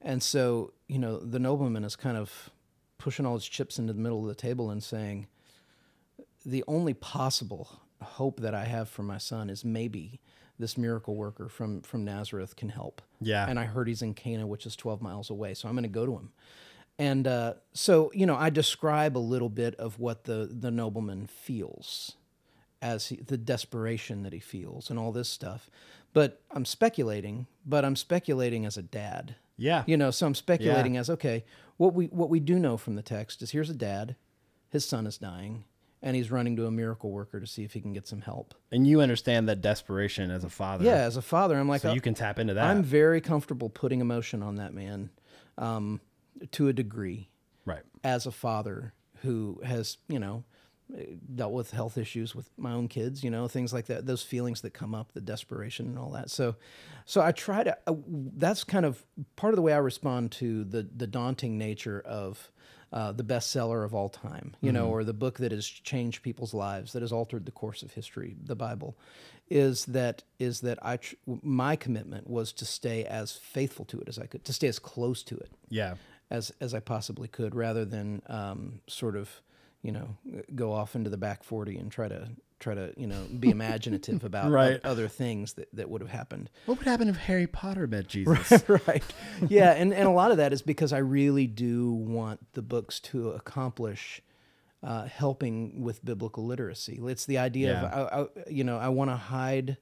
and 0.00 0.22
so 0.22 0.72
you 0.88 0.98
know 0.98 1.18
the 1.18 1.38
nobleman 1.38 1.84
is 1.84 1.96
kind 1.96 2.16
of 2.16 2.50
pushing 2.98 3.26
all 3.26 3.34
his 3.34 3.46
chips 3.46 3.78
into 3.78 3.92
the 3.92 4.00
middle 4.00 4.20
of 4.22 4.28
the 4.28 4.34
table 4.34 4.70
and 4.70 4.82
saying, 4.82 5.26
the 6.46 6.64
only 6.66 6.94
possible 6.94 7.80
hope 8.02 8.40
that 8.40 8.54
I 8.54 8.64
have 8.64 8.88
for 8.88 9.02
my 9.02 9.18
son 9.18 9.50
is 9.50 9.64
maybe 9.64 10.20
this 10.58 10.78
miracle 10.78 11.14
worker 11.14 11.48
from 11.48 11.82
from 11.82 12.04
Nazareth 12.04 12.56
can 12.56 12.68
help. 12.68 13.02
Yeah. 13.20 13.46
And 13.48 13.58
I 13.58 13.64
heard 13.64 13.88
he's 13.88 14.02
in 14.02 14.14
Cana, 14.14 14.46
which 14.46 14.66
is 14.66 14.76
12 14.76 15.02
miles 15.02 15.30
away, 15.30 15.54
so 15.54 15.68
I'm 15.68 15.74
going 15.74 15.82
to 15.82 15.88
go 15.88 16.06
to 16.06 16.12
him. 16.12 16.30
And 16.98 17.26
uh, 17.26 17.54
so, 17.72 18.12
you 18.14 18.24
know, 18.24 18.36
I 18.36 18.50
describe 18.50 19.16
a 19.16 19.18
little 19.18 19.48
bit 19.48 19.74
of 19.76 19.98
what 19.98 20.24
the 20.24 20.48
the 20.50 20.70
nobleman 20.70 21.26
feels 21.26 22.12
as 22.80 23.06
he, 23.08 23.16
the 23.16 23.38
desperation 23.38 24.22
that 24.22 24.32
he 24.32 24.38
feels 24.38 24.90
and 24.90 24.98
all 24.98 25.10
this 25.10 25.28
stuff. 25.28 25.70
But 26.12 26.40
I'm 26.52 26.64
speculating, 26.64 27.48
but 27.66 27.84
I'm 27.84 27.96
speculating 27.96 28.64
as 28.64 28.76
a 28.76 28.82
dad. 28.82 29.34
Yeah. 29.56 29.82
You 29.86 29.96
know, 29.96 30.10
so 30.10 30.26
I'm 30.26 30.34
speculating 30.34 30.96
as 30.96 31.10
okay, 31.10 31.44
what 31.76 31.94
we 31.94 32.06
what 32.06 32.30
we 32.30 32.38
do 32.40 32.58
know 32.58 32.76
from 32.76 32.94
the 32.94 33.02
text 33.02 33.42
is 33.42 33.50
here's 33.50 33.70
a 33.70 33.74
dad, 33.74 34.14
his 34.68 34.84
son 34.84 35.06
is 35.06 35.18
dying, 35.18 35.64
and 36.04 36.14
he's 36.14 36.30
running 36.30 36.54
to 36.54 36.66
a 36.66 36.70
miracle 36.70 37.10
worker 37.10 37.40
to 37.40 37.46
see 37.46 37.64
if 37.64 37.72
he 37.72 37.80
can 37.80 37.92
get 37.92 38.06
some 38.06 38.20
help. 38.20 38.54
And 38.70 38.86
you 38.86 39.00
understand 39.00 39.48
that 39.48 39.62
desperation 39.62 40.30
as 40.30 40.44
a 40.44 40.50
father. 40.50 40.84
Yeah, 40.84 40.98
as 40.98 41.16
a 41.16 41.22
father, 41.22 41.58
I'm 41.58 41.68
like, 41.68 41.80
So 41.80 41.92
you 41.92 42.00
can 42.00 42.14
tap 42.14 42.38
into 42.38 42.54
that. 42.54 42.64
I'm 42.64 42.84
very 42.84 43.20
comfortable 43.20 43.70
putting 43.70 44.00
emotion 44.00 44.42
on 44.42 44.56
that 44.56 44.74
man, 44.74 45.10
um, 45.58 46.00
to 46.52 46.68
a 46.68 46.72
degree, 46.72 47.30
right. 47.64 47.82
as 48.04 48.26
a 48.26 48.30
father 48.30 48.92
who 49.22 49.60
has 49.64 49.96
you 50.06 50.18
know 50.18 50.44
dealt 51.34 51.52
with 51.52 51.70
health 51.70 51.96
issues 51.96 52.34
with 52.34 52.50
my 52.58 52.70
own 52.70 52.88
kids, 52.88 53.24
you 53.24 53.30
know, 53.30 53.48
things 53.48 53.72
like 53.72 53.86
that, 53.86 54.04
those 54.04 54.22
feelings 54.22 54.60
that 54.60 54.74
come 54.74 54.94
up, 54.94 55.12
the 55.12 55.20
desperation 55.20 55.86
and 55.86 55.98
all 55.98 56.10
that. 56.10 56.30
So, 56.30 56.56
so 57.06 57.22
I 57.22 57.32
try 57.32 57.64
to, 57.64 57.76
uh, 57.86 57.94
that's 58.36 58.64
kind 58.64 58.84
of 58.84 59.02
part 59.34 59.54
of 59.54 59.56
the 59.56 59.62
way 59.62 59.72
I 59.72 59.78
respond 59.78 60.30
to 60.32 60.62
the, 60.64 60.86
the 60.94 61.06
daunting 61.06 61.56
nature 61.56 62.02
of 62.04 62.50
uh, 62.94 63.10
the 63.12 63.24
bestseller 63.24 63.84
of 63.84 63.92
all 63.94 64.08
time, 64.08 64.54
you 64.60 64.70
know, 64.72 64.88
or 64.88 65.02
the 65.04 65.12
book 65.12 65.36
that 65.38 65.50
has 65.52 65.66
changed 65.66 66.22
people's 66.22 66.54
lives, 66.54 66.92
that 66.92 67.02
has 67.02 67.12
altered 67.12 67.44
the 67.44 67.50
course 67.52 67.82
of 67.82 67.92
history, 67.92 68.36
the 68.42 68.54
Bible, 68.54 68.96
is 69.50 69.84
that, 69.86 70.22
is 70.38 70.60
that 70.60 70.78
I, 70.80 70.96
tr- 70.98 71.16
my 71.42 71.74
commitment 71.76 72.30
was 72.30 72.52
to 72.54 72.64
stay 72.64 73.04
as 73.04 73.32
faithful 73.32 73.84
to 73.86 74.00
it 74.00 74.08
as 74.08 74.18
I 74.18 74.26
could, 74.26 74.44
to 74.44 74.52
stay 74.52 74.68
as 74.68 74.78
close 74.78 75.22
to 75.24 75.36
it 75.36 75.50
Yeah. 75.68 75.94
as 76.30 76.52
as 76.60 76.72
I 76.72 76.80
possibly 76.80 77.28
could, 77.28 77.54
rather 77.54 77.84
than 77.84 78.22
um, 78.28 78.80
sort 78.86 79.16
of, 79.16 79.28
you 79.82 79.92
know, 79.92 80.08
go 80.54 80.72
off 80.72 80.94
into 80.94 81.10
the 81.10 81.18
back 81.18 81.42
forty 81.44 81.76
and 81.76 81.90
try 81.90 82.08
to 82.08 82.28
try 82.64 82.74
to 82.74 82.92
you 82.96 83.06
know 83.06 83.26
be 83.38 83.50
imaginative 83.58 84.24
about 84.24 84.50
Right. 84.50 84.80
other 84.84 85.06
things 85.08 85.52
that, 85.54 85.68
that 85.74 85.88
would 85.90 86.00
have 86.00 86.10
happened. 86.10 86.50
What 86.66 86.78
would 86.78 86.86
happen 86.86 87.08
if 87.08 87.16
Harry 87.16 87.46
Potter 87.46 87.86
met 87.86 88.08
Jesus? 88.16 88.64
right. 88.86 89.04
Yeah, 89.48 89.72
and 89.72 89.92
and 89.92 90.08
a 90.08 90.10
lot 90.10 90.30
of 90.30 90.38
that 90.38 90.52
is 90.52 90.62
because 90.62 90.92
I 90.92 90.98
really 90.98 91.46
do 91.46 91.92
want 91.92 92.52
the 92.54 92.62
books 92.62 92.98
to 93.10 93.30
accomplish. 93.30 94.20
Uh, 94.82 95.06
helping 95.06 95.80
with 95.80 96.04
biblical 96.04 96.44
literacy. 96.44 97.00
It's 97.04 97.24
the 97.24 97.38
idea 97.38 97.80
of, 97.80 97.84
I, 97.84 98.20
I, 98.20 98.50
you 98.50 98.64
know, 98.64 98.76
I 98.76 98.90
want 98.90 99.08
to 99.10 99.16
hide 99.16 99.78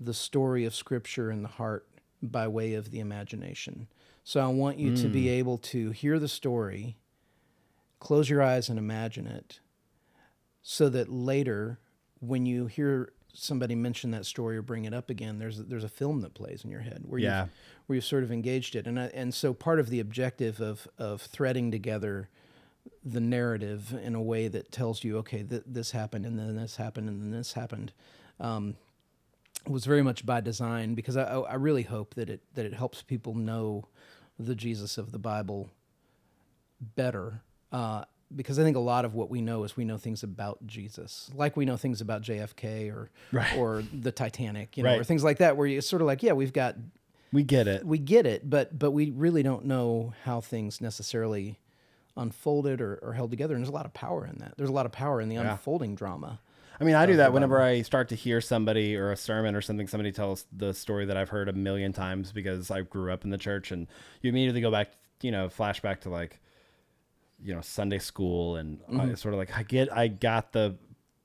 the 0.00 0.14
story 0.14 0.64
of 0.64 0.74
Scripture 0.74 1.30
in 1.30 1.42
the 1.42 1.48
heart 1.60 1.86
by 2.22 2.48
way 2.48 2.72
of 2.72 2.90
the 2.90 2.98
imagination. 3.00 3.86
So 4.24 4.40
I 4.40 4.46
want 4.46 4.78
you 4.78 4.96
to 4.96 5.08
be 5.08 5.28
able 5.28 5.58
to 5.58 5.90
hear 5.90 6.18
the 6.18 6.26
story, 6.26 6.96
close 8.00 8.30
your 8.30 8.40
eyes 8.42 8.70
and 8.70 8.78
imagine 8.78 9.26
it, 9.26 9.60
so 10.62 10.88
that 10.88 11.10
later, 11.12 11.78
when 12.20 12.46
you 12.46 12.66
hear 12.66 13.12
somebody 13.32 13.74
mention 13.74 14.10
that 14.12 14.24
story 14.24 14.56
or 14.56 14.62
bring 14.62 14.84
it 14.86 14.94
up 14.94 15.10
again, 15.10 15.38
there's 15.38 15.58
there's 15.58 15.84
a 15.84 15.88
film 15.88 16.20
that 16.22 16.34
plays 16.34 16.64
in 16.64 16.70
your 16.70 16.80
head 16.80 17.02
where 17.06 17.20
Yeah. 17.20 17.44
you 17.44 17.50
where 17.86 17.94
you've 17.96 18.04
sort 18.04 18.24
of 18.24 18.32
engaged 18.32 18.74
it, 18.74 18.86
and 18.86 18.98
I, 18.98 19.04
and 19.06 19.32
so 19.34 19.52
part 19.54 19.78
of 19.78 19.90
the 19.90 20.00
objective 20.00 20.60
of 20.60 20.88
of 20.98 21.22
threading 21.22 21.70
together 21.70 22.28
the 23.04 23.20
narrative 23.20 23.92
in 24.02 24.14
a 24.14 24.22
way 24.22 24.48
that 24.48 24.70
tells 24.72 25.02
you, 25.04 25.18
okay, 25.18 25.42
th- 25.42 25.62
this 25.66 25.90
happened, 25.92 26.24
and 26.26 26.38
then 26.38 26.56
this 26.56 26.76
happened, 26.76 27.08
and 27.08 27.20
then 27.22 27.30
this 27.32 27.52
happened. 27.52 27.92
Um, 28.40 28.76
was 29.66 29.84
very 29.84 30.02
much 30.02 30.24
by 30.24 30.40
design 30.40 30.94
because 30.94 31.16
I, 31.16 31.24
I 31.24 31.40
I 31.40 31.54
really 31.54 31.82
hope 31.82 32.14
that 32.14 32.30
it 32.30 32.40
that 32.54 32.64
it 32.66 32.74
helps 32.74 33.02
people 33.02 33.34
know 33.34 33.86
the 34.38 34.54
Jesus 34.54 34.96
of 34.98 35.12
the 35.12 35.18
Bible 35.18 35.70
better. 36.80 37.42
Uh, 37.72 38.04
because 38.34 38.58
I 38.58 38.62
think 38.64 38.76
a 38.76 38.80
lot 38.80 39.04
of 39.04 39.14
what 39.14 39.30
we 39.30 39.40
know 39.40 39.64
is 39.64 39.76
we 39.76 39.84
know 39.84 39.98
things 39.98 40.22
about 40.22 40.66
Jesus, 40.66 41.30
like 41.34 41.56
we 41.56 41.64
know 41.64 41.76
things 41.76 42.00
about 42.00 42.22
JFK 42.22 42.90
or 42.92 43.10
Right. 43.32 43.56
or 43.56 43.82
the 43.92 44.12
Titanic, 44.12 44.76
you 44.76 44.82
know, 44.82 44.98
or 44.98 45.04
things 45.04 45.22
like 45.24 45.38
that, 45.38 45.56
where 45.56 45.66
it's 45.66 45.86
sort 45.86 46.02
of 46.02 46.06
like, 46.06 46.22
yeah, 46.22 46.32
we've 46.32 46.52
got 46.52 46.76
we 47.32 47.42
get 47.42 47.68
it. 47.68 47.84
we 47.86 47.98
get 47.98 48.26
it, 48.26 48.48
but 48.48 48.78
but 48.78 48.90
we 48.92 49.10
really 49.10 49.42
don't 49.42 49.64
know 49.66 50.12
how 50.24 50.40
things 50.40 50.80
necessarily 50.80 51.58
unfolded 52.16 52.80
or, 52.80 52.96
or 53.02 53.12
held 53.12 53.30
together. 53.30 53.54
And 53.54 53.62
there's 53.62 53.70
a 53.70 53.74
lot 53.74 53.86
of 53.86 53.92
power 53.94 54.26
in 54.26 54.38
that. 54.38 54.54
There's 54.56 54.70
a 54.70 54.72
lot 54.72 54.86
of 54.86 54.92
power 54.92 55.20
in 55.20 55.28
the 55.28 55.36
unfolding 55.36 55.94
drama. 55.94 56.40
I 56.78 56.84
mean, 56.84 56.94
I 56.94 57.06
do 57.06 57.16
that 57.16 57.32
whenever 57.32 57.60
I 57.62 57.80
start 57.82 58.08
to 58.10 58.14
hear 58.14 58.40
somebody 58.42 58.96
or 58.96 59.10
a 59.10 59.16
sermon 59.16 59.54
or 59.54 59.62
something. 59.62 59.86
Somebody 59.86 60.12
tells 60.12 60.44
the 60.54 60.74
story 60.74 61.06
that 61.06 61.16
I've 61.16 61.30
heard 61.30 61.48
a 61.48 61.52
million 61.54 61.92
times 61.94 62.32
because 62.32 62.70
I 62.70 62.82
grew 62.82 63.10
up 63.12 63.24
in 63.24 63.30
the 63.30 63.38
church, 63.38 63.70
and 63.70 63.86
you 64.20 64.28
immediately 64.28 64.60
go 64.60 64.70
back, 64.70 64.90
you 65.22 65.30
know, 65.30 65.48
flashback 65.48 66.00
to 66.02 66.10
like, 66.10 66.38
you 67.42 67.54
know, 67.54 67.60
Sunday 67.60 67.98
school, 67.98 68.56
and 68.56 68.80
I 69.00 69.14
sort 69.14 69.34
of 69.34 69.38
like 69.38 69.56
I 69.56 69.62
get, 69.62 69.92
I 69.92 70.08
got 70.08 70.52
the 70.52 70.76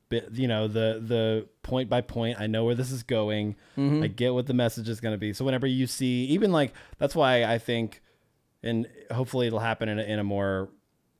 bit, 0.09 0.29
you 0.33 0.47
know, 0.47 0.67
the 0.67 1.01
the 1.05 1.47
point 1.63 1.89
by 1.89 2.01
point. 2.01 2.39
I 2.39 2.47
know 2.47 2.65
where 2.65 2.75
this 2.75 2.91
is 2.91 3.01
going. 3.03 3.55
I 4.03 4.07
get 4.07 4.33
what 4.33 4.45
the 4.47 4.53
message 4.53 4.89
is 4.89 4.99
going 4.99 5.13
to 5.13 5.17
be. 5.17 5.33
So 5.33 5.45
whenever 5.45 5.65
you 5.67 5.87
see, 5.87 6.25
even 6.25 6.51
like 6.51 6.73
that's 6.97 7.15
why 7.15 7.43
I 7.45 7.57
think, 7.57 8.01
and 8.61 8.87
hopefully 9.11 9.47
it'll 9.47 9.59
happen 9.59 9.87
in 9.89 9.99
a, 9.99 10.03
in 10.03 10.19
a 10.19 10.23
more 10.23 10.69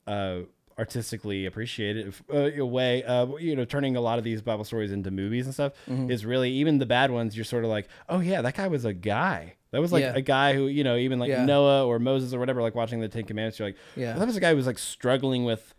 uh, 0.08 0.40
artistically 0.78 1.46
appreciated 1.46 2.14
uh, 2.34 2.66
way. 2.66 3.04
Uh, 3.04 3.28
you 3.38 3.56
know, 3.56 3.66
turning 3.66 3.96
a 3.96 4.02
lot 4.02 4.18
of 4.18 4.24
these 4.26 4.42
Bible 4.42 4.66
stories 4.66 4.92
into 4.92 5.10
movies 5.12 5.46
and 5.46 5.54
stuff 5.54 5.74
is 5.88 6.26
really 6.26 6.52
even 6.52 6.80
the 6.80 6.86
bad 6.86 7.12
ones. 7.12 7.36
You're 7.36 7.46
sort 7.46 7.64
of 7.64 7.70
like, 7.70 7.88
oh 8.10 8.20
yeah, 8.20 8.42
that 8.42 8.56
guy 8.56 8.68
was 8.68 8.84
a 8.86 8.94
guy. 8.94 9.56
That 9.72 9.82
was 9.82 9.92
like 9.92 10.02
Yeah. 10.04 10.14
a 10.16 10.22
guy 10.22 10.54
who, 10.54 10.68
you 10.68 10.84
know, 10.84 10.98
even 10.98 11.18
like 11.20 11.30
Yeah. 11.30 11.46
Noah 11.46 11.86
or 11.88 11.98
Moses 12.00 12.34
or 12.34 12.40
whatever, 12.40 12.62
like 12.62 12.76
watching 12.76 13.00
the 13.00 13.08
Ten 13.08 13.24
Commandments, 13.24 13.58
you're 13.60 13.70
like, 13.70 13.78
Yeah. 13.96 14.14
that 14.14 14.26
was 14.28 14.36
a 14.36 14.40
guy 14.42 14.50
who 14.52 14.56
was 14.58 14.68
like 14.68 14.78
struggling 14.80 15.46
with, 15.46 15.74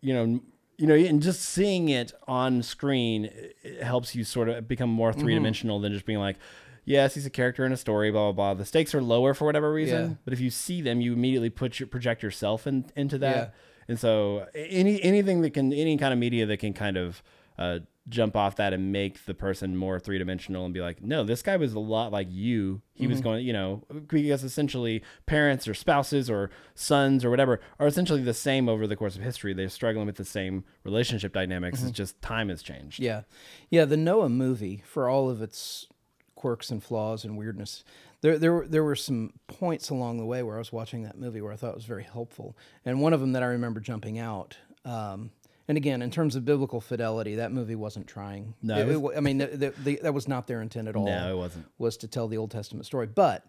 you 0.00 0.14
know, 0.14 0.40
you 0.78 0.86
know, 0.86 0.94
and 0.94 1.22
just 1.22 1.40
seeing 1.42 1.88
it 1.88 2.12
on 2.28 2.62
screen 2.62 3.30
it 3.62 3.82
helps 3.82 4.14
you 4.14 4.24
sort 4.24 4.48
of 4.48 4.66
become 4.68 4.90
more 4.90 5.10
Mm-hmm. 5.10 5.20
three 5.20 5.34
dimensional 5.34 5.80
than 5.80 5.92
just 5.92 6.06
being 6.06 6.18
like, 6.18 6.36
yes, 6.84 7.14
he's 7.14 7.26
a 7.26 7.30
character 7.30 7.64
in 7.66 7.72
a 7.72 7.76
story, 7.76 8.10
blah 8.10 8.32
blah 8.32 8.54
blah. 8.54 8.54
The 8.54 8.64
stakes 8.64 8.94
are 8.94 9.02
lower 9.02 9.34
for 9.34 9.44
whatever 9.44 9.72
reason, 9.72 10.10
Yeah. 10.10 10.14
but 10.24 10.32
if 10.32 10.40
you 10.40 10.50
see 10.50 10.80
them, 10.80 11.00
you 11.00 11.12
immediately 11.12 11.50
put 11.50 11.78
your 11.80 11.86
project 11.88 12.22
yourself 12.22 12.66
in, 12.66 12.86
into 12.94 13.18
that. 13.18 13.54
And 13.88 13.98
so 13.98 14.46
any 14.54 15.02
anything 15.02 15.42
that 15.42 15.50
can 15.54 15.72
any 15.72 15.96
kind 15.96 16.12
of 16.12 16.18
media 16.18 16.44
that 16.46 16.56
can 16.58 16.72
kind 16.72 16.96
of 16.96 17.22
uh, 17.58 17.78
jump 18.08 18.36
off 18.36 18.54
that 18.56 18.72
and 18.72 18.92
make 18.92 19.24
the 19.24 19.34
person 19.34 19.76
more 19.76 19.98
three 19.98 20.16
dimensional 20.18 20.64
and 20.64 20.72
be 20.72 20.80
like, 20.80 21.02
no, 21.02 21.24
this 21.24 21.42
guy 21.42 21.56
was 21.56 21.74
a 21.74 21.80
lot 21.80 22.12
like 22.12 22.28
you. 22.30 22.80
He 22.94 23.02
Mm-hmm. 23.04 23.10
was 23.10 23.20
going, 23.20 23.44
you 23.46 23.52
know, 23.52 23.82
because 24.06 24.44
essentially 24.44 25.02
parents 25.26 25.66
or 25.66 25.74
spouses 25.74 26.30
or 26.30 26.50
sons 26.74 27.24
or 27.24 27.30
whatever 27.30 27.60
are 27.80 27.86
essentially 27.86 28.22
the 28.22 28.32
same 28.34 28.68
over 28.68 28.86
the 28.86 28.94
course 28.96 29.16
of 29.16 29.22
history. 29.22 29.52
They're 29.54 29.68
struggling 29.68 30.06
with 30.06 30.16
the 30.16 30.24
same 30.24 30.64
relationship 30.84 31.32
dynamics. 31.32 31.82
It's 31.82 31.90
just 31.90 32.20
time 32.22 32.48
has 32.48 32.62
changed. 32.62 32.96
Mm-hmm. 32.98 33.04
Yeah. 33.04 33.22
Yeah, 33.70 33.84
the 33.86 33.96
Noah 33.96 34.28
movie, 34.28 34.82
for 34.86 35.08
all 35.08 35.28
of 35.28 35.42
its 35.42 35.88
quirks 36.36 36.70
and 36.70 36.82
flaws 36.82 37.24
and 37.24 37.36
weirdness, 37.36 37.82
there 38.20 38.38
there 38.38 38.52
were- 38.52 38.66
there 38.68 38.84
were 38.84 38.94
some 38.96 39.32
points 39.46 39.90
along 39.90 40.18
the 40.18 40.24
way 40.24 40.42
where 40.42 40.54
I 40.56 40.58
was 40.58 40.72
watching 40.72 41.02
that 41.02 41.18
movie 41.18 41.40
where 41.40 41.52
I 41.52 41.56
thought 41.56 41.70
it 41.70 41.74
was 41.76 41.84
very 41.84 42.04
helpful. 42.04 42.56
And 42.84 43.00
one 43.00 43.12
of 43.12 43.20
them 43.20 43.32
that 43.32 43.42
I 43.42 43.46
remember 43.46 43.80
jumping 43.80 44.18
out 44.18 44.56
um, 44.84 45.30
and 45.68 45.76
again, 45.76 46.02
in 46.02 46.10
terms 46.10 46.36
of 46.36 46.44
biblical 46.44 46.80
fidelity, 46.80 47.34
that 47.36 47.52
movie 47.52 47.74
wasn't 47.74 48.06
trying. 48.06 48.54
No, 48.62 48.76
It- 48.78 48.88
it 48.88 48.96
it 48.96 49.16
I 49.16 49.20
mean, 49.20 49.38
the, 49.38 49.46
the, 49.48 49.70
the, 49.82 50.00
that 50.02 50.14
was 50.14 50.28
not 50.28 50.46
their 50.46 50.62
intent 50.62 50.88
at 50.88 50.96
all. 50.96 51.06
No, 51.06 51.32
it 51.32 51.36
wasn't. 51.38 51.66
Was 51.78 51.96
to 51.98 52.08
tell 52.08 52.28
the 52.28 52.36
Old 52.36 52.50
Testament 52.50 52.86
story. 52.86 53.06
But 53.06 53.44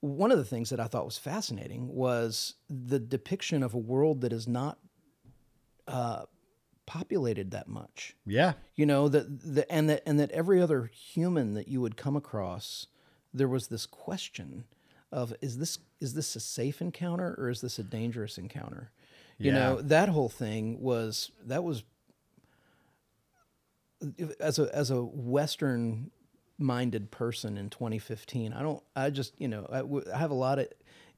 one 0.00 0.30
of 0.30 0.38
the 0.38 0.44
things 0.44 0.70
that 0.70 0.80
I 0.80 0.86
thought 0.86 1.04
was 1.04 1.18
fascinating 1.18 1.88
was 1.94 2.54
the 2.70 2.98
depiction 2.98 3.62
of 3.62 3.74
a 3.74 3.78
world 3.78 4.20
that 4.20 4.32
is 4.32 4.46
not 4.46 4.78
uh, 5.86 6.24
populated 6.86 7.50
that 7.50 7.68
much 7.68 8.16
Yeah. 8.24 8.54
you 8.74 8.86
know 8.86 9.08
that 9.10 9.40
the 9.42 9.70
and 9.70 9.90
that 9.90 10.02
and 10.06 10.18
that 10.20 10.30
every 10.30 10.60
other 10.62 10.86
human 10.86 11.52
that 11.54 11.68
you 11.68 11.82
would 11.82 11.96
come 11.98 12.16
across 12.16 12.86
there 13.34 13.48
was 13.48 13.68
this 13.68 13.84
question 13.84 14.64
of 15.12 15.34
is 15.42 15.58
this 15.58 15.78
is 16.00 16.14
this 16.14 16.34
a 16.34 16.40
safe 16.40 16.80
encounter 16.80 17.34
or 17.36 17.50
is 17.50 17.60
this 17.60 17.78
a 17.78 17.82
dangerous 17.82 18.38
encounter 18.38 18.90
you 19.38 19.52
know 19.52 19.80
that 19.82 20.08
whole 20.08 20.28
thing 20.28 20.80
was 20.80 21.30
that 21.46 21.62
was 21.64 21.84
as 24.38 24.58
a 24.58 24.74
as 24.74 24.90
a 24.90 25.02
western 25.02 26.10
minded 26.60 27.10
person 27.10 27.56
in 27.56 27.70
2015 27.70 28.52
i 28.52 28.62
don't 28.62 28.82
i 28.96 29.10
just 29.10 29.32
you 29.38 29.46
know 29.48 29.66
I, 29.70 29.78
w- 29.78 30.04
I 30.12 30.18
have 30.18 30.30
a 30.32 30.34
lot 30.34 30.58
of 30.58 30.66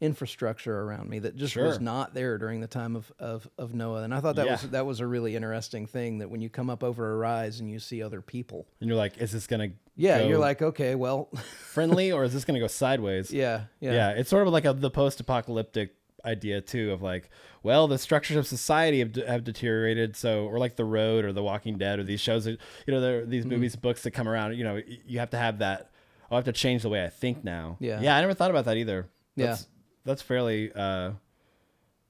infrastructure 0.01 0.81
around 0.81 1.09
me 1.11 1.18
that 1.18 1.37
just 1.37 1.57
was 1.57 1.79
not 1.81 2.14
there 2.14 2.39
during 2.39 2.61
the 2.62 2.66
time 2.66 2.97
of, 2.97 3.12
of, 3.18 3.49
of 3.59 3.75
noah 3.75 4.03
and 4.03 4.14
i 4.14 4.21
thought 4.21 4.37
that 4.37 4.47
Yeah. 4.47 4.53
was 4.53 4.62
that 4.71 4.87
was 4.87 5.01
a 5.01 5.07
really 5.07 5.37
interesting 5.37 5.87
thing 5.87 6.18
that 6.18 6.31
when 6.31 6.41
you 6.41 6.49
come 6.49 6.71
up 6.71 6.83
over 6.83 7.12
a 7.12 7.16
rise 7.16 7.61
and 7.61 7.71
you 7.71 7.79
see 7.79 8.03
other 8.03 8.21
people 8.23 8.66
And 8.81 8.89
you're 8.89 8.97
like, 8.99 9.18
is 9.18 9.33
this 9.33 9.47
going 9.47 9.71
to 9.71 9.77
yeah 9.97 10.23
you're 10.23 10.39
like 10.39 10.62
okay 10.62 10.95
well 10.95 11.29
friendly 11.73 12.12
or 12.12 12.25
is 12.25 12.33
this 12.33 12.45
going 12.47 12.55
to 12.55 12.61
go 12.61 12.66
sideways? 12.66 13.31
yeah 13.31 13.64
yeah 13.81 13.93
yeah. 13.93 14.11
it's 14.12 14.31
sort 14.31 14.47
of 14.47 14.53
like 14.55 14.64
a, 14.64 14.73
the 14.73 14.91
post-apocalyptic 14.91 15.95
idea 16.25 16.61
too 16.61 16.93
of 16.93 17.03
like 17.03 17.31
well 17.62 17.87
the 17.89 17.99
structures 17.99 18.37
of 18.37 18.47
society 18.47 18.99
have, 19.01 19.14
have 19.16 19.45
deteriorated 19.45 20.16
so 20.16 20.45
or 20.47 20.59
like 20.59 20.77
the 20.77 20.85
road 20.85 21.25
or 21.25 21.33
the 21.33 21.43
walking 21.43 21.79
dead 21.79 21.99
or 21.99 22.05
these 22.05 22.21
shows 22.21 22.45
that 22.45 22.59
you 22.87 22.93
know 22.95 23.01
there 23.01 23.21
are 23.23 23.27
these 23.27 23.45
Mm-hmm. 23.45 23.55
movies 23.55 23.77
books 23.77 24.03
that 24.03 24.11
come 24.12 24.29
around 24.29 24.57
you 24.57 24.64
know 24.64 24.81
you 25.07 25.18
have 25.18 25.31
to 25.31 25.37
have 25.39 25.59
that 25.59 25.91
i 26.31 26.35
have 26.35 26.45
to 26.45 26.53
change 26.53 26.83
the 26.83 26.89
way 26.89 27.05
i 27.05 27.09
think 27.09 27.43
now 27.45 27.77
Yeah. 27.81 28.01
yeah 28.01 28.16
i 28.16 28.21
never 28.21 28.35
thought 28.35 28.51
about 28.51 28.64
that 28.66 28.77
either 28.77 29.09
Yeah. 29.37 29.47
that's, 29.47 29.68
that's 30.05 30.23
fairly 30.23 30.73
uh 30.75 31.12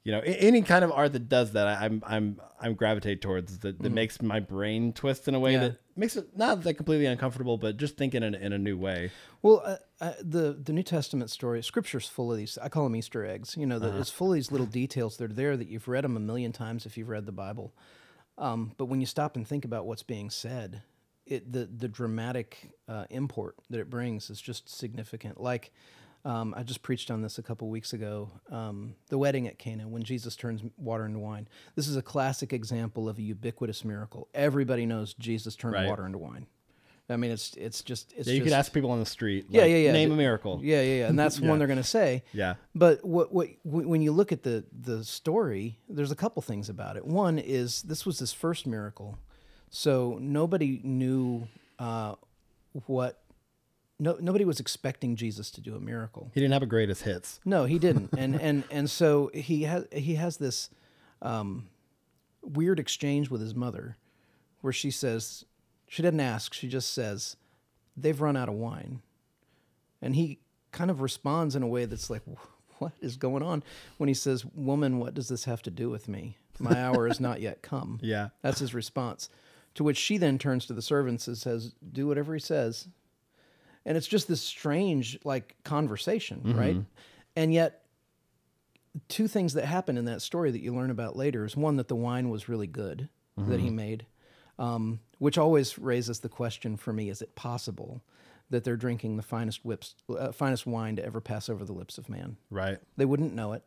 you 0.04 0.12
know 0.12 0.20
any 0.24 0.62
kind 0.62 0.84
of 0.84 0.90
art 0.92 1.12
that 1.12 1.28
does 1.28 1.52
that 1.52 1.66
I, 1.66 1.84
i'm 1.84 2.02
i'm 2.06 2.40
i'm 2.60 2.74
gravitate 2.74 3.20
towards 3.20 3.58
that, 3.58 3.78
that 3.82 3.92
makes 3.92 4.22
my 4.22 4.40
brain 4.40 4.92
twist 4.92 5.28
in 5.28 5.34
a 5.34 5.40
way 5.40 5.52
Mm-hmm. 5.54 5.62
Yeah. 5.62 5.68
that 5.68 5.78
makes 5.96 6.16
it 6.16 6.36
not 6.36 6.62
that 6.62 6.74
completely 6.74 7.06
uncomfortable 7.06 7.58
but 7.58 7.76
just 7.76 7.96
thinking 7.98 8.22
in, 8.22 8.34
in 8.34 8.52
a 8.54 8.58
new 8.58 8.78
way 8.78 9.10
Well, 9.42 9.62
uh, 9.64 9.76
uh, 10.00 10.12
the 10.22 10.52
the 10.62 10.72
New 10.72 10.82
Testament 10.82 11.30
story, 11.30 11.62
Scripture's 11.62 12.06
full 12.06 12.30
of 12.32 12.38
these. 12.38 12.56
I 12.62 12.68
call 12.70 12.84
them 12.84 12.96
Easter 12.96 13.24
eggs. 13.26 13.56
You 13.56 13.66
know, 13.66 13.78
the, 13.78 13.98
it's 13.98 14.10
full 14.10 14.28
of 14.32 14.34
these 14.34 14.50
little 14.52 14.66
details 14.66 15.16
that 15.18 15.30
are 15.30 15.34
there 15.34 15.56
that 15.56 15.68
you've 15.68 15.88
read 15.88 16.04
them 16.04 16.16
a 16.16 16.20
million 16.20 16.52
times 16.52 16.86
if 16.86 16.96
you've 16.98 17.08
read 17.10 17.24
the 17.26 17.32
Bible. 17.32 17.74
Um, 18.38 18.72
but 18.78 18.86
when 18.86 19.00
you 19.00 19.06
stop 19.06 19.36
and 19.36 19.46
think 19.46 19.64
about 19.66 19.84
what's 19.86 20.02
being 20.02 20.28
said, 20.30 20.82
it 21.26 21.50
the 21.52 21.64
the 21.66 21.88
dramatic 21.88 22.70
uh, 22.88 23.04
import 23.10 23.56
that 23.70 23.80
it 23.80 23.90
brings 23.90 24.30
is 24.30 24.40
just 24.40 24.68
significant. 24.68 25.40
Like. 25.40 25.72
Um, 26.24 26.54
I 26.56 26.62
just 26.62 26.82
preached 26.82 27.10
on 27.10 27.22
this 27.22 27.38
a 27.38 27.42
couple 27.42 27.68
weeks 27.70 27.92
ago. 27.94 28.30
Um, 28.50 28.94
the 29.08 29.16
wedding 29.16 29.46
at 29.46 29.58
Cana, 29.58 29.88
when 29.88 30.02
Jesus 30.02 30.36
turns 30.36 30.62
water 30.76 31.06
into 31.06 31.18
wine. 31.18 31.48
This 31.76 31.88
is 31.88 31.96
a 31.96 32.02
classic 32.02 32.52
example 32.52 33.08
of 33.08 33.16
a 33.18 33.22
ubiquitous 33.22 33.84
miracle. 33.84 34.28
Everybody 34.34 34.84
knows 34.84 35.14
Jesus 35.14 35.56
turned 35.56 35.74
Right. 35.74 35.88
water 35.88 36.04
into 36.04 36.18
wine. 36.18 36.46
I 37.08 37.16
mean, 37.16 37.32
it's 37.32 37.54
it's 37.56 37.82
just 37.82 38.12
it's 38.16 38.28
yeah, 38.28 38.34
you 38.34 38.40
just, 38.40 38.50
could 38.50 38.56
ask 38.56 38.72
people 38.72 38.92
on 38.92 39.00
the 39.00 39.06
street 39.06 39.46
Yeah, 39.48 39.62
like, 39.62 39.70
yeah, 39.70 39.76
yeah. 39.78 39.92
name 39.92 40.12
a 40.12 40.16
miracle 40.16 40.60
yeah, 40.62 40.80
yeah, 40.80 40.94
yeah, 41.00 41.08
and 41.08 41.18
that's 41.18 41.40
Yeah. 41.40 41.48
one 41.48 41.58
they're 41.58 41.66
going 41.66 41.76
to 41.78 41.82
say. 41.82 42.22
yeah 42.32 42.54
But 42.72 43.04
what, 43.04 43.32
what 43.34 43.48
when 43.64 44.00
you 44.00 44.12
look 44.12 44.30
at 44.30 44.44
the 44.44 44.64
the 44.70 45.02
story, 45.02 45.78
there's 45.88 46.12
a 46.12 46.16
couple 46.16 46.40
things 46.42 46.68
about 46.68 46.96
it. 46.96 47.04
One 47.04 47.40
is 47.40 47.82
this 47.82 48.06
was 48.06 48.20
his 48.20 48.32
first 48.32 48.64
miracle, 48.64 49.18
so 49.70 50.18
nobody 50.20 50.80
knew 50.84 51.48
uh, 51.80 52.14
what. 52.86 53.18
No, 54.00 54.16
nobody 54.18 54.46
was 54.46 54.58
expecting 54.60 55.14
Jesus 55.14 55.50
to 55.50 55.60
do 55.60 55.76
a 55.76 55.80
miracle. 55.80 56.30
He 56.32 56.40
didn't 56.40 56.54
have 56.54 56.62
a 56.62 56.66
greatest 56.66 57.02
hits. 57.02 57.38
No, 57.44 57.66
he 57.66 57.78
didn't, 57.78 58.08
and 58.16 58.40
and 58.40 58.64
and 58.70 58.90
so 58.90 59.30
he 59.34 59.64
has 59.64 59.86
he 59.92 60.14
has 60.14 60.38
this 60.38 60.70
um, 61.20 61.68
weird 62.42 62.80
exchange 62.80 63.28
with 63.28 63.42
his 63.42 63.54
mother, 63.54 63.98
where 64.62 64.72
she 64.72 64.90
says 64.90 65.44
she 65.86 66.02
doesn't 66.02 66.18
ask, 66.18 66.54
she 66.54 66.66
just 66.66 66.94
says, 66.94 67.36
"They've 67.94 68.20
run 68.20 68.38
out 68.38 68.48
of 68.48 68.54
wine," 68.54 69.02
and 70.00 70.16
he 70.16 70.40
kind 70.72 70.90
of 70.90 71.02
responds 71.02 71.54
in 71.54 71.62
a 71.62 71.68
way 71.68 71.84
that's 71.84 72.08
like, 72.08 72.22
"What 72.78 72.92
is 73.02 73.18
going 73.18 73.42
on?" 73.42 73.62
When 73.98 74.08
he 74.08 74.14
says, 74.14 74.46
"Woman, 74.46 74.98
what 74.98 75.12
does 75.12 75.28
this 75.28 75.44
have 75.44 75.60
to 75.62 75.70
do 75.70 75.90
with 75.90 76.08
me? 76.08 76.38
My 76.58 76.80
hour 76.80 77.06
has 77.06 77.20
not 77.20 77.42
yet 77.42 77.60
come." 77.60 77.98
Yeah. 78.02 78.30
That's 78.40 78.60
his 78.60 78.72
response. 78.72 79.28
To 79.74 79.84
which 79.84 79.98
she 79.98 80.16
then 80.16 80.38
turns 80.38 80.64
to 80.66 80.72
the 80.72 80.80
servants 80.80 81.28
and 81.28 81.36
says, 81.36 81.74
"Do 81.92 82.06
whatever 82.06 82.32
he 82.32 82.40
says." 82.40 82.88
And 83.86 83.96
it's 83.96 84.06
just 84.06 84.28
this 84.28 84.42
strange 84.42 85.18
like 85.24 85.56
conversation, 85.64 86.42
right? 86.56 86.76
And 87.36 87.52
yet 87.52 87.82
two 89.08 89.28
things 89.28 89.54
that 89.54 89.64
happen 89.64 89.96
in 89.96 90.04
that 90.06 90.22
story 90.22 90.50
that 90.50 90.60
you 90.60 90.74
learn 90.74 90.90
about 90.90 91.16
later 91.16 91.44
is 91.44 91.56
one 91.56 91.76
that 91.76 91.88
the 91.88 91.96
wine 91.96 92.28
was 92.28 92.48
really 92.48 92.66
good 92.66 93.08
that 93.48 93.60
he 93.60 93.70
made, 93.70 94.04
um, 94.58 95.00
which 95.18 95.38
always 95.38 95.78
raises 95.78 96.20
the 96.20 96.28
question 96.28 96.76
for 96.76 96.92
me: 96.92 97.08
Is 97.08 97.22
it 97.22 97.34
possible 97.34 98.02
that 98.50 98.64
they're 98.64 98.76
drinking 98.76 99.16
the 99.16 99.22
finest 99.22 99.64
whips, 99.64 99.94
uh, 100.10 100.32
finest 100.32 100.66
wine 100.66 100.96
to 100.96 101.04
ever 101.04 101.20
pass 101.20 101.48
over 101.48 101.64
the 101.64 101.72
lips 101.72 101.96
of 101.96 102.08
man? 102.08 102.36
Right. 102.50 102.78
They 102.96 103.04
wouldn't 103.06 103.32
know 103.32 103.54
it, 103.54 103.62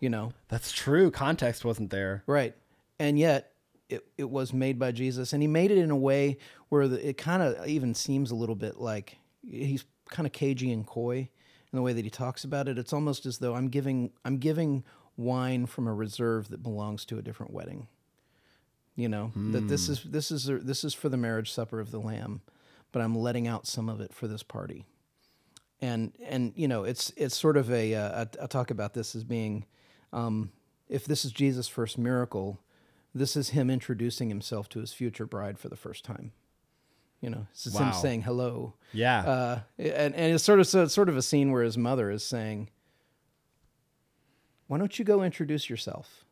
you 0.00 0.10
know. 0.10 0.32
That's 0.48 0.72
true. 0.72 1.10
Context 1.10 1.64
wasn't 1.64 1.90
there. 1.90 2.22
Right. 2.26 2.54
And 2.98 3.18
yet 3.18 3.52
it, 3.88 4.04
it 4.18 4.28
was 4.28 4.52
made 4.52 4.78
by 4.78 4.92
Jesus 4.92 5.32
and 5.32 5.42
he 5.42 5.48
made 5.48 5.70
it 5.70 5.78
in 5.78 5.90
a 5.90 5.96
way 5.96 6.36
where 6.68 6.88
the, 6.88 7.08
it 7.08 7.16
kind 7.16 7.42
of 7.42 7.66
even 7.66 7.94
seems 7.94 8.30
a 8.30 8.34
little 8.34 8.56
bit 8.56 8.78
like 8.78 9.18
he's 9.46 9.84
kind 10.10 10.26
of 10.26 10.32
cagey 10.32 10.72
and 10.72 10.86
coy 10.86 11.28
in 11.72 11.76
the 11.76 11.82
way 11.82 11.92
that 11.92 12.04
he 12.04 12.10
talks 12.10 12.44
about 12.44 12.68
it. 12.68 12.78
It's 12.78 12.92
almost 12.92 13.26
as 13.26 13.38
though 13.38 13.54
I'm 13.54 13.68
giving 13.68 14.10
I'm 14.24 14.38
giving 14.38 14.84
wine 15.16 15.66
from 15.66 15.86
a 15.86 15.94
reserve 15.94 16.48
that 16.48 16.62
belongs 16.62 17.04
to 17.06 17.18
a 17.18 17.22
different 17.22 17.52
wedding. 17.52 17.88
You 18.96 19.08
know, 19.08 19.32
that 19.52 19.68
this 19.68 19.88
is 19.88 20.02
this 20.02 20.30
is 20.30 20.46
this 20.46 20.82
is 20.82 20.92
for 20.94 21.08
the 21.08 21.16
marriage 21.16 21.52
supper 21.52 21.78
of 21.78 21.90
the 21.90 22.00
lamb, 22.00 22.40
but 22.90 23.00
I'm 23.00 23.16
letting 23.16 23.46
out 23.46 23.66
some 23.66 23.88
of 23.88 24.00
it 24.00 24.12
for 24.12 24.26
this 24.26 24.42
party 24.42 24.86
and 25.80 26.12
and 26.24 26.52
you 26.56 26.68
know 26.68 26.84
it's 26.84 27.12
it's 27.16 27.36
sort 27.36 27.56
of 27.56 27.70
a 27.70 27.94
uh, 27.94 28.24
I, 28.24 28.44
I 28.44 28.46
talk 28.46 28.70
about 28.70 28.94
this 28.94 29.14
as 29.14 29.24
being 29.24 29.64
um, 30.12 30.50
if 30.88 31.04
this 31.04 31.24
is 31.24 31.32
Jesus' 31.32 31.68
first 31.68 31.98
miracle, 31.98 32.60
this 33.14 33.36
is 33.36 33.50
him 33.50 33.70
introducing 33.70 34.28
himself 34.28 34.68
to 34.70 34.80
his 34.80 34.92
future 34.92 35.26
bride 35.26 35.58
for 35.58 35.68
the 35.68 35.76
first 35.76 36.04
time. 36.04 36.32
You 37.20 37.30
know, 37.30 37.46
this 37.52 37.66
is 37.66 37.76
him 37.76 37.92
saying 37.92 38.22
hello. 38.22 38.74
Yeah. 38.92 39.20
Uh, 39.20 39.60
and, 39.78 40.14
and 40.14 40.34
it's 40.34 40.44
sort 40.44 40.60
of 40.60 40.66
so 40.66 40.84
it's 40.84 40.94
sort 40.94 41.08
of 41.08 41.16
a 41.16 41.22
scene 41.22 41.50
where 41.50 41.64
his 41.64 41.76
mother 41.76 42.10
is 42.10 42.22
saying, 42.24 42.70
"Why 44.68 44.78
don't 44.78 44.96
you 44.98 45.04
go 45.04 45.22
introduce 45.22 45.68
yourself?" 45.68 46.24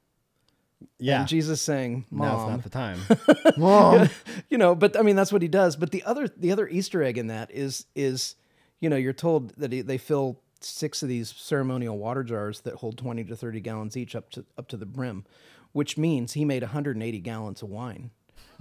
yeah. 0.98 1.20
And 1.20 1.28
Jesus 1.28 1.60
saying, 1.60 2.06
Now's 2.10 2.38
"Mom, 2.38 2.50
not 2.50 2.62
the 2.62 2.70
time. 2.70 2.98
Mom. 3.56 4.08
you 4.50 4.58
know 4.58 4.74
but 4.74 4.96
i 4.96 5.02
mean 5.02 5.16
that's 5.16 5.32
what 5.32 5.42
he 5.42 5.48
does 5.48 5.76
but 5.76 5.90
the 5.90 6.02
other 6.04 6.28
the 6.28 6.52
other 6.52 6.68
easter 6.68 7.02
egg 7.02 7.18
in 7.18 7.28
that 7.28 7.50
is 7.50 7.86
is 7.94 8.36
you 8.80 8.88
know 8.88 8.96
you're 8.96 9.12
told 9.12 9.50
that 9.56 9.72
he, 9.72 9.80
they 9.80 9.98
fill 9.98 10.40
six 10.60 11.02
of 11.02 11.08
these 11.08 11.32
ceremonial 11.36 11.98
water 11.98 12.22
jars 12.22 12.60
that 12.60 12.74
hold 12.74 12.96
20 12.98 13.24
to 13.24 13.36
30 13.36 13.60
gallons 13.60 13.96
each 13.96 14.14
up 14.14 14.30
to 14.30 14.44
up 14.56 14.68
to 14.68 14.76
the 14.76 14.86
brim 14.86 15.24
which 15.72 15.98
means 15.98 16.32
he 16.32 16.44
made 16.44 16.62
180 16.62 17.18
gallons 17.20 17.62
of 17.62 17.68
wine 17.68 18.10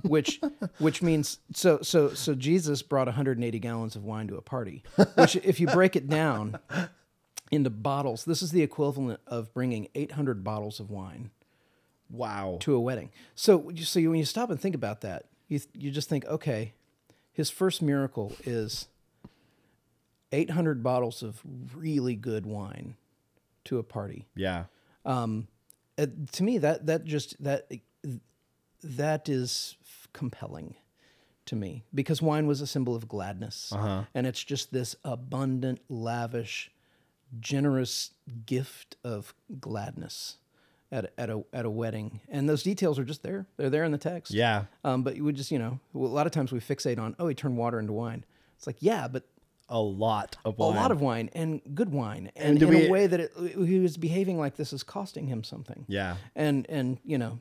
which 0.03 0.39
which 0.79 1.01
means 1.01 1.39
so 1.53 1.79
so 1.81 2.13
so 2.13 2.33
jesus 2.35 2.81
brought 2.81 3.07
180 3.07 3.59
gallons 3.59 3.95
of 3.95 4.03
wine 4.03 4.27
to 4.27 4.35
a 4.35 4.41
party 4.41 4.83
which 5.15 5.35
if 5.37 5.59
you 5.59 5.67
break 5.67 5.95
it 5.95 6.07
down 6.09 6.57
into 7.51 7.69
bottles 7.69 8.25
this 8.25 8.41
is 8.41 8.51
the 8.51 8.61
equivalent 8.61 9.19
of 9.27 9.53
bringing 9.53 9.87
800 9.95 10.43
bottles 10.43 10.79
of 10.79 10.89
wine 10.89 11.31
Wow. 12.09 12.57
to 12.61 12.75
a 12.75 12.79
wedding. 12.79 13.09
So, 13.33 13.71
so 13.81 13.97
you- 13.99 14.11
when 14.11 14.19
you 14.19 14.25
stop 14.25 14.51
and 14.51 14.59
think 14.59 14.75
about 14.75 15.01
that, 15.01 15.25
you 15.47 15.59
you 15.73 15.89
just 15.89 16.07
think, 16.07 16.23
okay, 16.27 16.73
his 17.33 17.49
first 17.49 17.81
miracle 17.81 18.33
is 18.45 18.87
800 20.31 20.83
bottles 20.83 21.23
of 21.23 21.41
really 21.75 22.15
good 22.15 22.45
wine 22.45 22.95
to 23.65 23.79
a 23.79 23.83
party. 23.83 24.27
Yeah. 24.35 24.65
Um, 25.03 25.47
to 25.97 26.43
me, 26.43 26.59
that 26.59 26.85
that 26.85 27.05
just 27.05 27.41
that 27.43 27.67
that 28.85 29.27
is 29.27 29.75
compelling 30.13 30.75
to 31.45 31.55
me 31.55 31.83
because 31.93 32.21
wine 32.21 32.47
was 32.47 32.61
a 32.61 32.67
symbol 32.67 32.95
of 32.95 33.07
gladness, 33.07 33.71
and 34.13 34.25
it's 34.27 34.43
just 34.43 34.71
this 34.71 34.95
abundant, 35.03 35.79
lavish, 35.89 36.71
generous 37.39 38.11
gift 38.45 38.95
of 39.03 39.33
gladness 39.59 40.37
at 40.91 41.05
a, 41.05 41.19
at 41.19 41.29
a 41.29 41.43
at 41.53 41.65
a 41.65 41.69
wedding, 41.69 42.21
and 42.29 42.47
those 42.47 42.63
details 42.63 42.97
are 42.99 43.03
just 43.03 43.23
there. 43.23 43.45
They're 43.57 43.69
there 43.69 43.83
in 43.83 43.91
the 43.91 43.97
text. 43.97 44.31
Yeah. 44.33 44.65
Um, 44.83 45.03
but 45.03 45.15
you 45.15 45.23
would 45.23 45.35
just 45.35 45.51
you 45.51 45.59
know 45.59 45.79
a 45.93 45.97
lot 45.97 46.25
of 46.25 46.31
times 46.31 46.51
we 46.51 46.59
fixate 46.59 46.99
on 46.99 47.15
oh 47.19 47.27
he 47.27 47.35
turned 47.35 47.57
water 47.57 47.79
into 47.79 47.93
wine. 47.93 48.23
It's 48.57 48.67
like 48.67 48.77
yeah, 48.79 49.07
but 49.07 49.23
A 49.69 49.79
lot 49.79 50.37
of 50.45 50.57
wine. 50.57 50.73
a 50.77 50.79
lot 50.79 50.91
of 50.91 51.01
wine 51.01 51.29
and 51.33 51.61
good 51.73 51.89
wine, 51.91 52.31
and, 52.35 52.59
do 52.59 52.67
in 52.69 52.73
we- 52.75 52.87
a 52.87 52.91
way 52.91 53.07
that 53.07 53.19
it, 53.19 53.31
he 53.37 53.79
was 53.79 53.97
behaving 53.97 54.37
like 54.39 54.55
this 54.55 54.71
is 54.73 54.83
costing 54.83 55.27
him 55.27 55.43
something. 55.43 55.85
Yeah. 55.87 56.15
And 56.35 56.65
and 56.69 56.99
you 57.03 57.17
know, 57.17 57.39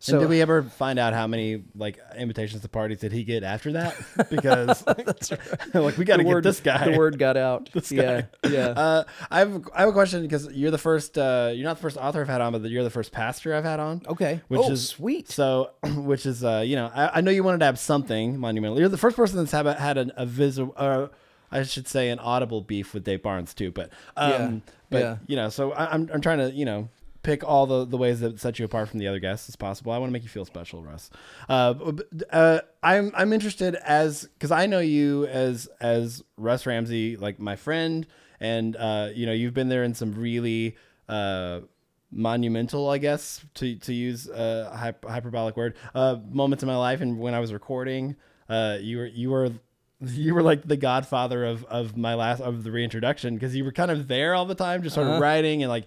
so 0.00 0.12
and 0.12 0.20
did 0.20 0.28
we 0.28 0.40
ever 0.40 0.62
find 0.62 0.98
out 0.98 1.12
how 1.12 1.26
many 1.26 1.64
like 1.74 1.98
invitations 2.16 2.62
to 2.62 2.68
parties 2.68 3.00
did 3.00 3.10
he 3.10 3.24
get 3.24 3.42
after 3.42 3.72
that? 3.72 3.96
Because 4.30 4.84
like 5.74 5.96
we 5.96 6.04
got 6.04 6.18
to 6.18 6.24
get 6.24 6.42
this 6.42 6.60
guy. 6.60 6.90
the 6.90 6.98
word 6.98 7.18
got 7.18 7.36
out. 7.36 7.70
yeah, 7.90 8.22
yeah. 8.48 8.68
Uh, 8.68 9.04
I 9.30 9.38
have 9.40 9.68
I 9.74 9.80
have 9.80 9.88
a 9.88 9.92
question 9.92 10.22
because 10.22 10.48
you're 10.52 10.70
the 10.70 10.78
first. 10.78 11.16
Uh, 11.16 11.50
you're 11.54 11.64
not 11.64 11.76
the 11.76 11.82
first 11.82 11.96
author 11.96 12.20
I've 12.20 12.28
had 12.28 12.40
on, 12.40 12.52
but 12.52 12.62
you're 12.70 12.84
the 12.84 12.90
first 12.90 13.10
pastor 13.10 13.54
I've 13.54 13.64
had 13.64 13.80
on. 13.80 14.02
okay. 14.06 14.40
Which 14.48 14.60
oh, 14.62 14.70
is 14.70 14.88
sweet. 14.88 15.30
So, 15.30 15.70
which 15.96 16.26
is 16.26 16.44
uh, 16.44 16.62
you 16.64 16.76
know, 16.76 16.90
I, 16.94 17.18
I 17.18 17.20
know 17.20 17.30
you 17.30 17.42
wanted 17.42 17.58
to 17.58 17.66
have 17.66 17.78
something 17.78 18.38
monumental. 18.38 18.78
You're 18.78 18.88
the 18.88 18.98
first 18.98 19.16
person 19.16 19.38
that's 19.38 19.52
have, 19.52 19.66
had 19.66 19.98
an, 19.98 20.12
a 20.16 20.26
visible, 20.26 20.74
uh, 20.76 21.08
I 21.50 21.62
should 21.62 21.88
say, 21.88 22.10
an 22.10 22.18
audible 22.18 22.60
beef 22.60 22.92
with 22.94 23.04
Dave 23.04 23.22
Barnes 23.22 23.54
too. 23.54 23.70
But 23.70 23.90
um, 24.16 24.30
Yeah, 24.30 24.50
but 24.90 24.98
yeah. 24.98 25.16
you 25.26 25.36
know, 25.36 25.48
so 25.48 25.72
I, 25.72 25.92
I'm 25.92 26.10
I'm 26.12 26.20
trying 26.20 26.38
to 26.38 26.50
you 26.50 26.64
know 26.64 26.88
pick 27.22 27.44
all 27.44 27.66
the, 27.66 27.84
the 27.84 27.96
ways 27.96 28.20
that 28.20 28.40
set 28.40 28.58
you 28.58 28.64
apart 28.64 28.88
from 28.88 28.98
the 28.98 29.08
other 29.08 29.18
guests 29.18 29.48
as 29.48 29.56
possible. 29.56 29.92
I 29.92 29.98
want 29.98 30.10
to 30.10 30.12
make 30.12 30.22
you 30.22 30.28
feel 30.28 30.44
special, 30.44 30.82
Russ. 30.82 31.10
Uh, 31.48 31.74
uh, 32.30 32.60
I'm 32.82 33.12
I'm 33.14 33.32
interested 33.32 33.74
as 33.76 34.24
because 34.24 34.50
I 34.50 34.66
know 34.66 34.80
you 34.80 35.26
as 35.26 35.68
as 35.80 36.22
Russ 36.36 36.66
Ramsey, 36.66 37.16
like 37.16 37.38
my 37.38 37.56
friend, 37.56 38.06
and 38.40 38.76
uh, 38.76 39.10
you 39.14 39.26
know 39.26 39.32
you've 39.32 39.54
been 39.54 39.68
there 39.68 39.84
in 39.84 39.94
some 39.94 40.14
really 40.14 40.76
uh, 41.08 41.60
monumental, 42.10 42.88
I 42.88 42.98
guess, 42.98 43.44
to 43.54 43.76
to 43.76 43.92
use 43.92 44.28
a 44.28 44.70
hyper, 44.74 45.08
hyperbolic 45.08 45.56
word, 45.56 45.76
uh, 45.94 46.16
moments 46.30 46.62
in 46.62 46.66
my 46.68 46.76
life. 46.76 47.00
And 47.00 47.18
when 47.18 47.34
I 47.34 47.40
was 47.40 47.52
recording, 47.52 48.16
uh, 48.48 48.78
you 48.80 48.98
were 48.98 49.06
you 49.06 49.30
were 49.30 49.50
you 50.00 50.34
were 50.34 50.42
like 50.42 50.66
the 50.66 50.76
godfather 50.76 51.44
of 51.44 51.64
of 51.64 51.96
my 51.96 52.14
last 52.14 52.40
of 52.40 52.64
the 52.64 52.70
reintroduction 52.70 53.34
because 53.34 53.54
you 53.54 53.64
were 53.64 53.72
kind 53.72 53.90
of 53.90 54.08
there 54.08 54.34
all 54.34 54.46
the 54.46 54.54
time, 54.54 54.82
just 54.82 54.94
sort 54.94 55.06
of 55.06 55.20
writing 55.20 55.62
and 55.62 55.70
like. 55.70 55.84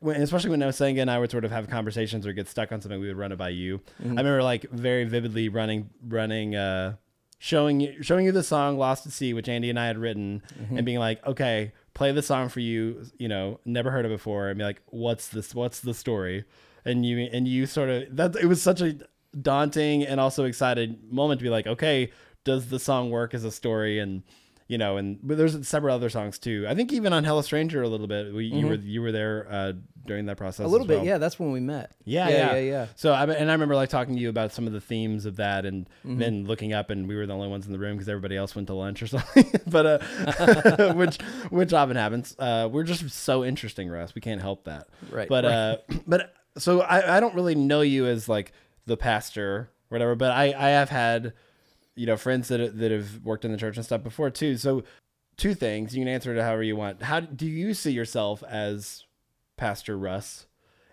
When, 0.00 0.20
especially 0.20 0.50
when 0.50 0.60
Osenga 0.60 1.00
and 1.00 1.10
I 1.10 1.18
would 1.18 1.30
sort 1.30 1.44
of 1.44 1.50
have 1.50 1.68
conversations 1.68 2.26
or 2.26 2.32
get 2.32 2.48
stuck 2.48 2.72
on 2.72 2.80
something, 2.80 3.00
we 3.00 3.08
would 3.08 3.18
run 3.18 3.32
it 3.32 3.36
by 3.36 3.50
you. 3.50 3.80
I 4.00 4.08
remember 4.08 4.42
like 4.42 4.62
very 4.70 5.04
vividly 5.04 5.48
running, 5.50 5.90
running, 6.06 6.56
uh, 6.56 6.96
showing 7.38 7.80
you, 7.80 8.02
showing 8.02 8.24
you 8.24 8.32
the 8.32 8.42
song 8.42 8.78
"Lost 8.78 9.06
at 9.06 9.12
Sea," 9.12 9.34
which 9.34 9.48
Andy 9.48 9.68
and 9.68 9.78
I 9.78 9.86
had 9.86 9.98
written, 9.98 10.42
and 10.70 10.86
being 10.86 10.98
like, 10.98 11.24
"Okay, 11.26 11.72
play 11.92 12.12
the 12.12 12.22
song 12.22 12.48
for 12.48 12.60
you." 12.60 13.04
You 13.18 13.28
know, 13.28 13.60
never 13.66 13.90
heard 13.90 14.06
it 14.06 14.08
before, 14.08 14.48
and 14.48 14.56
be 14.58 14.64
like, 14.64 14.80
"What's 14.86 15.28
this? 15.28 15.54
What's 15.54 15.80
the 15.80 15.92
story?" 15.94 16.44
And 16.86 17.04
you 17.04 17.18
and 17.18 17.46
you 17.46 17.66
sort 17.66 17.90
of 17.90 18.16
that. 18.16 18.36
It 18.36 18.46
was 18.46 18.62
such 18.62 18.80
a 18.80 18.96
daunting 19.38 20.02
and 20.04 20.18
also 20.18 20.44
excited 20.44 21.12
moment 21.12 21.40
to 21.40 21.44
be 21.44 21.50
like, 21.50 21.66
"Okay, 21.66 22.10
does 22.44 22.70
the 22.70 22.78
song 22.78 23.10
work 23.10 23.34
as 23.34 23.44
a 23.44 23.50
story?" 23.50 23.98
And 23.98 24.22
you 24.70 24.78
know, 24.78 24.96
and 24.98 25.18
but 25.22 25.36
there's 25.36 25.66
several 25.66 25.94
other 25.96 26.08
songs 26.08 26.38
too. 26.38 26.64
I 26.68 26.74
think 26.76 26.92
even 26.92 27.12
on 27.12 27.24
"Hello 27.24 27.42
Stranger" 27.42 27.82
a 27.82 27.88
little 27.88 28.06
bit. 28.06 28.32
We, 28.32 28.44
You 28.46 28.68
were 28.68 28.74
you 28.76 29.02
were 29.02 29.10
there 29.10 29.46
uh, 29.50 29.72
during 30.06 30.26
that 30.26 30.36
process. 30.36 30.64
a 30.64 30.68
little 30.68 30.86
bit. 30.86 31.02
Yeah, 31.04 31.18
that's 31.18 31.38
when 31.40 31.50
we 31.50 31.58
met. 31.58 31.90
Yeah, 32.04 32.28
yeah, 32.28 32.36
yeah, 32.36 32.52
yeah. 32.54 32.60
yeah. 32.70 32.86
So 32.94 33.12
I 33.12 33.24
and 33.24 33.50
I 33.50 33.52
remember 33.54 33.74
like 33.74 33.88
talking 33.88 34.14
to 34.14 34.20
you 34.20 34.28
about 34.28 34.52
some 34.52 34.68
of 34.68 34.72
the 34.72 34.80
themes 34.80 35.26
of 35.26 35.36
that, 35.36 35.66
and 35.66 35.88
Mm-hmm. 36.06 36.18
then 36.18 36.44
looking 36.46 36.72
up, 36.72 36.88
and 36.90 37.08
we 37.08 37.16
were 37.16 37.26
the 37.26 37.34
only 37.34 37.48
ones 37.48 37.66
in 37.66 37.72
the 37.72 37.78
room 37.80 37.96
because 37.96 38.08
everybody 38.08 38.36
else 38.36 38.54
went 38.54 38.68
to 38.68 38.74
lunch 38.74 39.02
or 39.02 39.06
something. 39.16 39.44
but 39.66 39.86
uh, 39.86 40.92
which 40.94 41.20
which 41.50 41.72
often 41.72 41.96
happens. 41.96 42.36
Uh, 42.38 42.68
we're 42.70 42.84
just 42.84 43.08
so 43.10 43.44
interesting, 43.44 43.88
Russ. 43.88 44.14
We 44.14 44.20
can't 44.20 44.40
help 44.40 44.64
that. 44.64 44.86
Right, 45.10 45.28
But 45.28 45.44
uh, 45.44 45.76
but 46.06 46.32
so 46.58 46.80
I 46.82 47.16
I 47.16 47.20
don't 47.20 47.34
really 47.34 47.54
know 47.56 47.80
you 47.80 48.06
as 48.06 48.28
like 48.28 48.52
the 48.86 48.96
pastor 48.96 49.50
or 49.52 49.70
whatever, 49.88 50.14
but 50.14 50.30
I 50.30 50.54
I 50.56 50.68
have 50.70 50.88
had 50.90 51.32
you 52.00 52.06
know 52.06 52.16
friends 52.16 52.48
that 52.48 52.78
that 52.78 52.90
have 52.90 53.20
worked 53.22 53.44
in 53.44 53.52
the 53.52 53.58
church 53.58 53.76
and 53.76 53.84
stuff 53.84 54.02
before 54.02 54.30
too. 54.30 54.56
So 54.56 54.84
two 55.36 55.52
things 55.54 55.94
you 55.94 56.00
can 56.00 56.08
answer 56.08 56.34
it 56.34 56.40
however 56.40 56.62
you 56.62 56.74
want. 56.74 57.02
How 57.02 57.20
do 57.20 57.46
you 57.46 57.74
see 57.74 57.92
yourself 57.92 58.42
as 58.48 59.04
Pastor 59.58 59.98
Russ? 59.98 60.46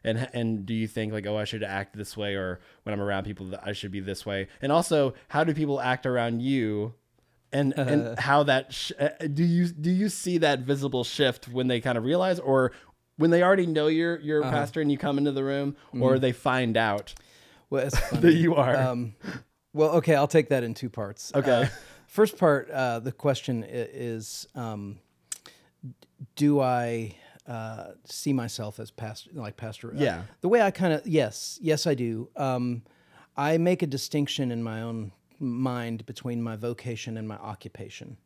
And, 0.04 0.30
and 0.32 0.66
do 0.66 0.74
you 0.74 0.88
think 0.88 1.14
like 1.14 1.26
oh 1.26 1.38
I 1.38 1.46
should 1.46 1.64
act 1.64 1.96
this 1.96 2.18
way 2.18 2.36
or 2.36 2.60
when 2.84 2.94
I'm 2.94 3.02
around 3.02 3.24
people 3.24 3.46
that 3.48 3.62
I 3.66 3.72
should 3.72 3.92
be 3.92 4.02
this 4.02 4.26
way? 4.26 4.50
And 4.62 4.70
also 4.70 5.14
how 5.30 5.46
do 5.46 5.54
people 5.54 5.80
act 5.80 6.06
around 6.06 6.42
you? 6.42 6.94
And 7.54 7.74
and 7.78 8.20
how 8.20 8.44
that 8.44 8.74
sh- 8.74 8.92
uh, 9.00 9.10
do 9.34 9.46
you 9.46 9.68
do 9.70 9.90
you 9.90 10.10
see 10.10 10.38
that 10.40 10.60
visible 10.60 11.06
shift 11.06 11.48
when 11.48 11.68
they 11.68 11.80
kind 11.80 11.98
of 11.98 12.04
realize 12.04 12.38
or 12.40 12.74
when 13.16 13.32
they 13.32 13.42
already 13.42 13.66
know 13.66 13.88
you're 13.88 14.20
you're 14.20 14.42
a 14.42 14.52
pastor 14.52 14.82
and 14.82 14.92
you 14.92 14.98
come 14.98 15.18
into 15.18 15.32
the 15.32 15.44
room 15.46 15.78
or 15.94 16.20
they 16.20 16.34
find 16.34 16.76
out 16.76 17.14
Well, 17.70 17.90
that 18.12 18.34
you 18.34 18.56
are? 18.56 18.76
Um, 18.76 19.16
well, 19.78 19.92
okay, 19.98 20.16
I'll 20.16 20.28
take 20.28 20.50
that 20.50 20.64
in 20.64 20.74
two 20.74 20.90
parts. 20.90 21.32
Okay. 21.36 21.64
Uh, 21.64 21.68
first 22.08 22.38
part, 22.38 22.70
uh, 22.72 23.00
the 23.00 23.12
question 23.12 23.64
is, 23.68 24.48
um, 24.56 25.00
do 26.36 26.60
I 26.60 27.16
uh, 27.48 27.92
see 28.06 28.34
myself 28.34 28.80
as 28.80 28.92
pastor, 28.92 29.30
like 29.34 29.56
pastor? 29.58 29.92
uh, 29.92 29.96
Yeah. 29.98 30.24
the 30.42 30.50
way 30.50 30.62
I 30.62 30.72
kind 30.72 30.94
of 30.94 31.06
yes, 31.08 31.60
yes, 31.62 31.88
I 31.88 31.94
do. 31.94 32.30
Um, 32.36 32.82
I 33.36 33.58
make 33.58 33.82
a 33.84 33.88
distinction 33.88 34.52
in 34.52 34.64
my 34.64 34.82
own 34.82 35.12
mind 35.40 36.06
between 36.06 36.42
my 36.42 36.56
vocation 36.56 37.18
and 37.18 37.28
my 37.28 37.38
occupation. 37.38 38.18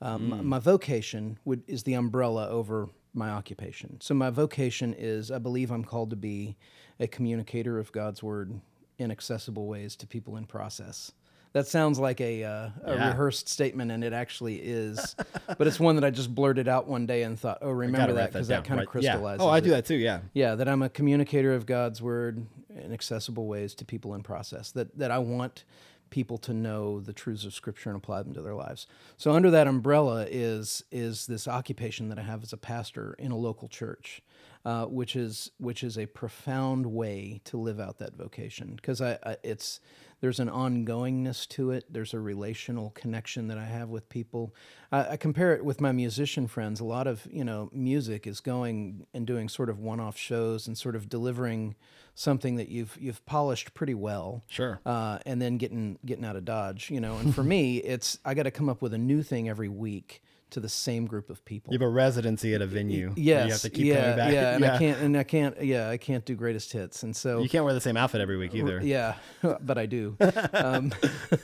Um, 0.00 0.28
my- 0.30 0.40
My 0.40 0.58
vocation 0.58 1.38
would, 1.44 1.62
is 1.66 1.82
the 1.82 1.94
umbrella 1.94 2.48
over 2.48 2.88
my 3.12 3.30
occupation. 3.30 4.00
So 4.00 4.14
my 4.14 4.30
vocation 4.30 4.94
is 4.96 5.30
I 5.32 5.38
believe 5.38 5.72
I'm 5.72 5.84
called 5.84 6.10
to 6.10 6.16
be 6.16 6.56
a 7.00 7.08
communicator 7.08 7.78
of 7.78 7.90
God's 7.92 8.22
word 8.22 8.60
in 9.00 9.10
accessible 9.10 9.66
ways 9.66 9.96
to 9.96 10.06
people 10.06 10.36
in 10.36 10.44
process. 10.46 11.12
That 11.52 11.66
sounds 11.66 11.98
like 11.98 12.20
a, 12.20 12.44
uh, 12.44 12.70
a 12.84 12.94
Yeah. 12.94 13.08
rehearsed 13.08 13.48
statement, 13.48 13.90
and 13.90 14.04
it 14.04 14.12
actually 14.12 14.56
is. 14.62 15.16
but 15.58 15.66
it's 15.66 15.80
one 15.80 15.96
that 15.96 16.04
I 16.04 16.10
just 16.10 16.32
blurted 16.32 16.68
out 16.68 16.86
one 16.86 17.06
day 17.06 17.24
and 17.24 17.36
thought, 17.36 17.58
"Oh, 17.60 17.70
remember 17.70 18.12
that 18.14 18.32
because 18.32 18.46
that, 18.46 18.54
down, 18.56 18.62
kind 18.64 18.80
of 18.80 18.86
right? 18.94 19.02
Yeah. 19.02 19.10
crystallizes." 19.12 19.40
oh 19.44 19.48
I 19.48 19.58
it. 19.58 19.62
do 19.62 19.70
that 19.70 19.84
too 19.84 19.96
yeah 19.96 20.20
Yeah, 20.32 20.54
that 20.54 20.68
I'm 20.68 20.82
a 20.82 20.88
communicator 20.88 21.52
of 21.52 21.66
God's 21.66 22.00
word 22.00 22.46
in 22.68 22.92
accessible 22.92 23.48
ways 23.48 23.74
to 23.76 23.84
people 23.84 24.14
in 24.14 24.22
process. 24.22 24.70
That 24.70 24.96
that 24.96 25.10
I 25.10 25.18
want 25.18 25.64
people 26.10 26.38
to 26.38 26.52
know 26.52 27.00
the 27.00 27.12
truths 27.12 27.44
of 27.44 27.54
Scripture 27.54 27.88
and 27.90 27.96
apply 27.96 28.22
them 28.22 28.34
to 28.34 28.42
their 28.42 28.54
lives. 28.54 28.86
So 29.16 29.32
under 29.32 29.50
that 29.50 29.66
umbrella 29.66 30.26
is 30.30 30.84
is 30.92 31.26
this 31.26 31.48
occupation 31.48 32.10
that 32.10 32.18
I 32.18 32.22
have 32.22 32.44
as 32.44 32.52
a 32.52 32.56
pastor 32.56 33.16
in 33.18 33.32
a 33.32 33.36
local 33.36 33.66
church. 33.66 34.22
Uh, 34.64 34.84
which 34.84 35.16
is 35.16 35.50
which 35.58 35.82
is 35.82 35.96
a 35.96 36.06
profound 36.06 36.86
way 36.86 37.40
to 37.44 37.56
live 37.56 37.80
out 37.80 37.98
that 37.98 38.14
vocation 38.14 38.74
because 38.76 39.00
I, 39.00 39.18
I 39.24 39.36
it's 39.42 39.80
there's 40.20 40.38
an 40.38 40.48
ongoingness 40.48 41.48
to 41.48 41.70
it. 41.70 41.86
There's 41.90 42.12
a 42.12 42.20
relational 42.20 42.90
connection 42.90 43.48
that 43.48 43.56
I 43.56 43.64
have 43.64 43.88
with 43.88 44.10
people. 44.10 44.54
I, 44.92 45.12
I 45.12 45.16
compare 45.16 45.54
it 45.54 45.64
with 45.64 45.80
my 45.80 45.92
musician 45.92 46.46
friends. 46.46 46.78
A 46.78 46.84
lot 46.84 47.06
of 47.06 47.26
you 47.30 47.44
know 47.44 47.70
music 47.72 48.26
is 48.26 48.40
going 48.40 49.06
and 49.14 49.26
doing 49.26 49.48
sort 49.48 49.70
of 49.70 49.78
one-off 49.78 50.18
shows 50.18 50.66
and 50.66 50.76
sort 50.76 50.94
of 50.94 51.08
delivering 51.08 51.74
something 52.14 52.56
that 52.56 52.68
you've 52.68 52.98
you've 53.00 53.24
polished 53.24 53.72
pretty 53.72 53.94
well. 53.94 54.44
Sure. 54.48 54.78
Uh, 54.84 55.20
and 55.24 55.40
then 55.40 55.56
getting 55.56 55.98
getting 56.04 56.24
out 56.26 56.36
of 56.36 56.44
Dodge, 56.44 56.90
you 56.90 57.00
know. 57.00 57.16
And 57.16 57.34
for 57.34 57.42
me, 57.42 57.76
it's 57.78 58.18
I 58.26 58.34
got 58.34 58.42
to 58.42 58.50
come 58.50 58.68
up 58.68 58.82
with 58.82 58.92
a 58.92 58.98
new 58.98 59.22
thing 59.22 59.48
every 59.48 59.70
week 59.70 60.22
to 60.52 60.60
the 60.60 60.68
same 60.68 61.06
group 61.06 61.30
of 61.30 61.44
people. 61.44 61.72
You 61.72 61.78
have 61.78 61.86
a 61.86 61.90
residency 61.90 62.54
at 62.54 62.62
a 62.62 62.66
venue. 62.66 63.12
Yes, 63.16 63.46
You 63.46 63.52
have 63.52 63.60
to 63.62 63.70
keep 63.70 63.86
yeah, 63.86 64.30
yeah, 64.30 64.54
and 64.54 64.64
I 64.64 64.78
can't, 64.78 65.00
and 65.00 65.16
I 65.16 65.22
can't, 65.24 65.62
yeah, 65.62 65.88
I 65.88 65.96
can't 65.96 66.24
do 66.24 66.34
greatest 66.34 66.72
hits, 66.72 67.02
and 67.02 67.14
so 67.14 67.40
You 67.40 67.48
can't 67.48 67.64
wear 67.64 67.74
the 67.74 67.80
same 67.80 67.96
outfit 67.96 68.20
every 68.20 68.36
week 68.36 68.54
either. 68.54 68.80
yeah, 68.82 69.14
but 69.60 69.78
I 69.78 69.86
do. 69.86 70.16
um, 70.52 70.92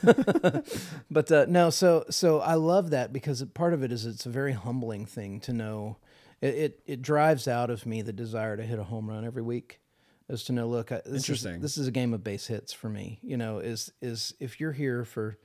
but 1.11 1.31
uh, 1.31 1.45
no, 1.47 1.69
so 1.69 2.05
so 2.09 2.39
I 2.39 2.55
love 2.55 2.89
that 2.91 3.13
because 3.13 3.43
part 3.53 3.73
of 3.73 3.83
it 3.83 3.91
is 3.91 4.05
it's 4.05 4.25
a 4.25 4.29
very 4.29 4.53
humbling 4.53 5.05
thing 5.05 5.39
to 5.41 5.53
know. 5.53 5.97
It, 6.41 6.55
it 6.55 6.79
it 6.85 7.01
drives 7.01 7.47
out 7.47 7.69
of 7.69 7.85
me 7.85 8.01
the 8.01 8.13
desire 8.13 8.57
to 8.57 8.63
hit 8.63 8.79
a 8.79 8.83
home 8.83 9.09
run 9.09 9.25
every 9.25 9.41
week, 9.41 9.79
is 10.29 10.43
to 10.45 10.53
know. 10.53 10.67
Look, 10.67 10.91
I, 10.91 11.01
this 11.05 11.23
Interesting. 11.23 11.55
Is, 11.55 11.61
this 11.61 11.77
is 11.77 11.87
a 11.87 11.91
game 11.91 12.13
of 12.13 12.23
base 12.23 12.47
hits 12.47 12.73
for 12.73 12.89
me. 12.89 13.19
You 13.23 13.37
know, 13.37 13.59
is 13.59 13.91
is 14.01 14.33
if 14.39 14.59
you're 14.59 14.73
here 14.73 15.03
for 15.03 15.37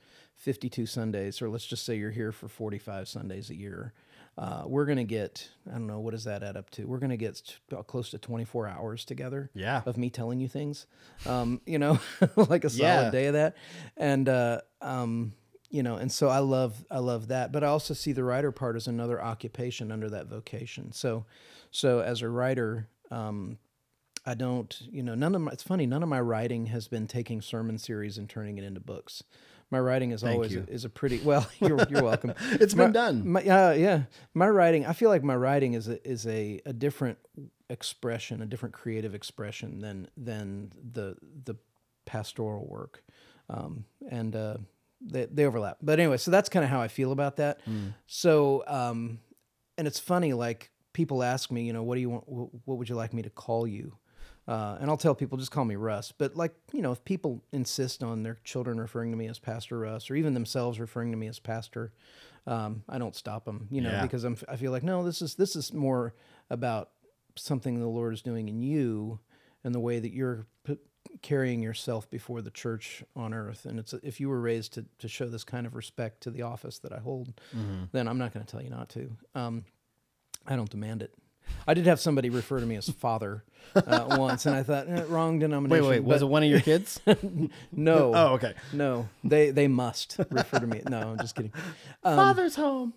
52 0.43 0.85
Sundays, 0.85 1.41
or 1.41 1.49
let's 1.49 1.65
just 1.65 1.85
say 1.85 1.95
you're 1.95 2.11
here 2.11 2.33
for 2.33 2.47
45 2.49 3.07
Sundays 3.07 3.49
a 3.49 3.55
year. 3.55 3.93
Uh, 4.37 4.63
we're 4.65 4.85
gonna 4.85 5.03
get 5.03 5.49
I 5.69 5.73
don't 5.73 5.87
know 5.87 5.99
what 5.99 6.11
does 6.11 6.23
that 6.25 6.43
add 6.43 6.57
up 6.57 6.69
to. 6.71 6.85
We're 6.85 6.97
gonna 6.99 7.17
get 7.17 7.37
st- 7.37 7.87
close 7.87 8.09
to 8.11 8.17
24 8.17 8.67
hours 8.67 9.05
together 9.05 9.51
Yeah. 9.53 9.83
of 9.85 9.95
me 9.95 10.09
telling 10.09 10.39
you 10.39 10.47
things, 10.49 10.85
um, 11.25 11.61
you 11.65 11.79
know, 11.79 11.99
like 12.35 12.63
a 12.65 12.69
solid 12.69 13.05
Yeah. 13.05 13.09
day 13.11 13.25
of 13.27 13.33
that, 13.33 13.55
and 13.95 14.27
uh, 14.27 14.61
um, 14.81 15.33
you 15.69 15.81
know, 15.81 15.95
and 15.95 16.11
so 16.11 16.27
I 16.29 16.39
love 16.39 16.83
I 16.91 16.97
love 16.99 17.27
that, 17.29 17.51
but 17.51 17.63
I 17.63 17.67
also 17.67 17.93
see 17.93 18.11
the 18.11 18.23
writer 18.23 18.51
part 18.51 18.75
as 18.75 18.87
another 18.87 19.21
occupation 19.23 19.91
under 19.91 20.09
that 20.09 20.27
vocation. 20.27 20.91
So, 20.91 21.25
so 21.71 21.99
as 21.99 22.21
a 22.21 22.27
writer, 22.29 22.89
um, 23.11 23.59
I 24.25 24.33
don't, 24.33 24.75
you 24.91 25.03
know, 25.03 25.15
none 25.15 25.35
of 25.35 25.41
my. 25.41 25.51
It's 25.51 25.63
funny, 25.63 25.85
none 25.85 26.01
of 26.03 26.09
my 26.09 26.19
writing 26.21 26.67
has 26.67 26.87
been 26.87 27.07
taking 27.07 27.41
sermon 27.41 27.77
series 27.77 28.17
and 28.17 28.27
turning 28.27 28.57
it 28.57 28.63
into 28.63 28.79
books. 28.79 29.23
My 29.71 29.79
writing 29.79 30.11
is 30.11 30.21
Thank 30.21 30.35
always 30.35 30.53
is 30.53 30.85
a 30.85 30.89
pretty 30.89 31.19
well. 31.19 31.47
You're 31.59 31.85
you're 31.89 32.03
welcome. 32.03 32.33
It's 32.51 32.75
My- 32.75 32.83
been 32.85 32.93
done. 32.93 33.27
My, 33.29 33.41
uh, 33.41 33.71
yeah, 33.73 34.03
my 34.33 34.47
writing. 34.47 34.85
I 34.85 34.93
feel 34.93 35.09
like 35.09 35.23
my 35.23 35.35
writing 35.35 35.73
is 35.73 35.87
a, 35.87 36.05
is 36.07 36.25
a, 36.27 36.61
a 36.65 36.73
different 36.73 37.17
expression, 37.69 38.41
a 38.41 38.45
different 38.45 38.73
creative 38.75 39.15
expression 39.15 39.79
than 39.79 40.07
than 40.17 40.71
the 40.93 41.15
the 41.45 41.55
pastoral 42.05 42.65
work, 42.67 43.03
um, 43.49 43.85
and 44.09 44.35
uh, 44.35 44.57
they 45.01 45.25
they 45.25 45.45
overlap. 45.45 45.77
But 45.81 45.99
anyway, 45.99 46.17
so 46.17 46.29
that's 46.31 46.49
kind 46.49 46.63
of 46.63 46.69
how 46.69 46.81
I 46.81 46.87
feel 46.87 47.11
about 47.11 47.37
that. 47.37 47.59
So, 48.05 48.63
um, 48.67 49.19
and 49.77 49.87
it's 49.87 49.99
funny, 49.99 50.33
like 50.33 50.69
people 50.93 51.23
ask 51.23 51.49
me, 51.51 51.63
you 51.63 51.73
know, 51.73 51.83
what 51.83 51.95
do 51.95 52.01
you 52.01 52.09
want? 52.09 52.25
wh- 52.25 52.67
What 52.67 52.77
would 52.77 52.89
you 52.89 52.95
like 52.95 53.13
me 53.13 53.21
to 53.23 53.29
call 53.29 53.65
you? 53.65 53.97
Uh, 54.47 54.77
and 54.81 54.89
I'll 54.89 54.97
tell 54.97 55.15
people 55.15 55.37
just 55.37 55.51
call 55.51 55.63
me 55.65 55.75
Russ. 55.75 56.11
But 56.11 56.35
like 56.35 56.53
you 56.73 56.81
know, 56.81 56.91
if 56.91 57.03
people 57.05 57.41
insist 57.51 58.03
on 58.03 58.23
their 58.23 58.39
children 58.43 58.79
referring 58.79 59.11
to 59.11 59.17
me 59.17 59.27
as 59.27 59.39
Pastor 59.39 59.79
Russ, 59.79 60.09
or 60.09 60.15
even 60.15 60.33
themselves 60.33 60.79
referring 60.79 61.11
to 61.11 61.17
me 61.17 61.27
as 61.27 61.39
Pastor, 61.39 61.93
um, 62.45 62.83
I 62.89 62.97
don't 62.97 63.15
stop 63.15 63.45
them. 63.45 63.67
You 63.71 63.81
know, 63.81 63.91
Yeah. 63.91 64.01
because 64.01 64.23
I'm 64.25 64.37
I 64.49 64.57
feel 64.57 64.71
like 64.71 64.83
no, 64.83 65.03
this 65.05 65.21
is 65.21 65.35
this 65.35 65.55
is 65.55 65.71
more 65.73 66.13
about 66.49 66.89
something 67.35 67.79
the 67.79 67.87
Lord 67.87 68.13
is 68.13 68.21
doing 68.21 68.49
in 68.49 68.61
you 68.61 69.19
and 69.63 69.73
the 69.73 69.79
way 69.79 69.99
that 69.99 70.11
you're 70.11 70.45
p- 70.65 70.77
carrying 71.21 71.63
yourself 71.63 72.09
before 72.09 72.41
the 72.41 72.51
church 72.51 73.01
on 73.15 73.33
earth. 73.33 73.65
And 73.65 73.79
it's 73.79 73.93
if 74.03 74.19
you 74.19 74.27
were 74.27 74.41
raised 74.41 74.73
to 74.73 74.85
to 74.99 75.07
show 75.07 75.29
this 75.29 75.45
kind 75.45 75.65
of 75.65 75.73
respect 75.73 76.21
to 76.23 76.29
the 76.31 76.41
office 76.41 76.79
that 76.79 76.91
I 76.91 76.99
hold, 76.99 77.33
then 77.93 78.09
I'm 78.09 78.17
not 78.17 78.33
going 78.33 78.45
to 78.45 78.51
tell 78.51 78.61
you 78.61 78.69
not 78.69 78.89
to. 78.89 79.15
Um, 79.35 79.63
I 80.45 80.57
don't 80.57 80.69
demand 80.69 81.01
it. 81.01 81.13
I 81.67 81.73
did 81.73 81.85
have 81.85 81.99
somebody 81.99 82.29
refer 82.29 82.59
to 82.59 82.65
me 82.65 82.75
as 82.75 82.89
father 82.89 83.43
uh, 83.75 84.15
once, 84.17 84.45
and 84.45 84.55
I 84.55 84.63
thought 84.63 84.89
eh, 84.89 85.03
wrong 85.07 85.39
denomination. 85.39 85.85
wait. 85.85 85.99
Wait, 85.99 86.03
was 86.03 86.21
it 86.21 86.25
one 86.25 86.43
of 86.43 86.49
your 86.49 86.61
kids? 86.61 86.99
no? 87.71 88.11
oh, 88.15 88.33
okay. 88.33 88.53
no, 88.71 89.07
they 89.23 89.51
they 89.51 89.67
must 89.67 90.17
refer 90.29 90.59
to 90.59 90.67
me. 90.67 90.81
No, 90.89 91.11
I'm 91.11 91.17
just 91.17 91.35
kidding. 91.35 91.53
Um, 92.03 92.15
Father's 92.15 92.55
home. 92.55 92.93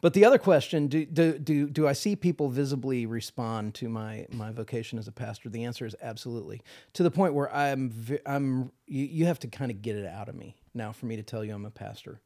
But 0.00 0.12
the 0.12 0.24
other 0.24 0.38
question: 0.38 0.88
do, 0.88 1.04
do 1.06 1.38
do 1.38 1.68
do 1.68 1.88
I 1.88 1.92
see 1.92 2.16
people 2.16 2.48
visibly 2.48 3.06
respond 3.06 3.74
to 3.74 3.88
my 3.88 4.26
my 4.30 4.52
vocation 4.52 4.98
as 4.98 5.08
a 5.08 5.12
pastor? 5.12 5.48
The 5.48 5.64
answer 5.64 5.86
is 5.86 5.96
absolutely. 6.02 6.62
To 6.94 7.02
the 7.02 7.10
point 7.10 7.34
where 7.34 7.52
I'm 7.54 7.92
I'm 8.26 8.72
you, 8.86 9.04
you 9.04 9.26
have 9.26 9.40
to 9.40 9.48
kind 9.48 9.70
of 9.70 9.82
get 9.82 9.96
it 9.96 10.06
out 10.06 10.28
of 10.28 10.34
me 10.34 10.56
now 10.74 10.92
for 10.92 11.06
me 11.06 11.16
to 11.16 11.22
tell 11.22 11.44
you 11.44 11.54
I'm 11.54 11.64
a 11.64 11.70
pastor. 11.70 12.20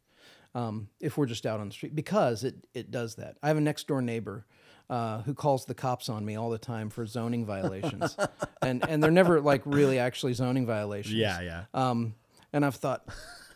Um, 0.53 0.89
if 0.99 1.17
we're 1.17 1.27
just 1.27 1.47
out 1.47 1.61
on 1.61 1.69
the 1.69 1.73
street, 1.73 1.95
because 1.95 2.43
it 2.43 2.57
it 2.75 2.91
does 2.91 3.15
that. 3.17 3.37
I 3.43 3.49
have 3.49 3.57
a 3.57 3.61
next 3.61 3.87
door 3.87 4.03
neighbor. 4.03 4.47
Uh, 4.91 5.23
who 5.23 5.35
calls 5.35 5.67
the 5.67 5.75
cops 5.75 6.09
on 6.09 6.25
me 6.25 6.35
all 6.35 6.51
the 6.51 6.59
time 6.59 6.91
for 6.91 7.07
zoning 7.07 7.47
violations, 7.47 8.17
and 8.61 8.85
and 8.89 9.01
they're 9.01 9.13
never 9.13 9.41
like 9.41 9.63
really 9.65 10.01
actually 10.01 10.33
zoning 10.33 10.67
violations. 10.67 11.15
Yeah, 11.15 11.41
yeah. 11.41 11.65
Um, 11.73 12.17
and 12.53 12.65
I've 12.65 12.75
thought 12.75 13.09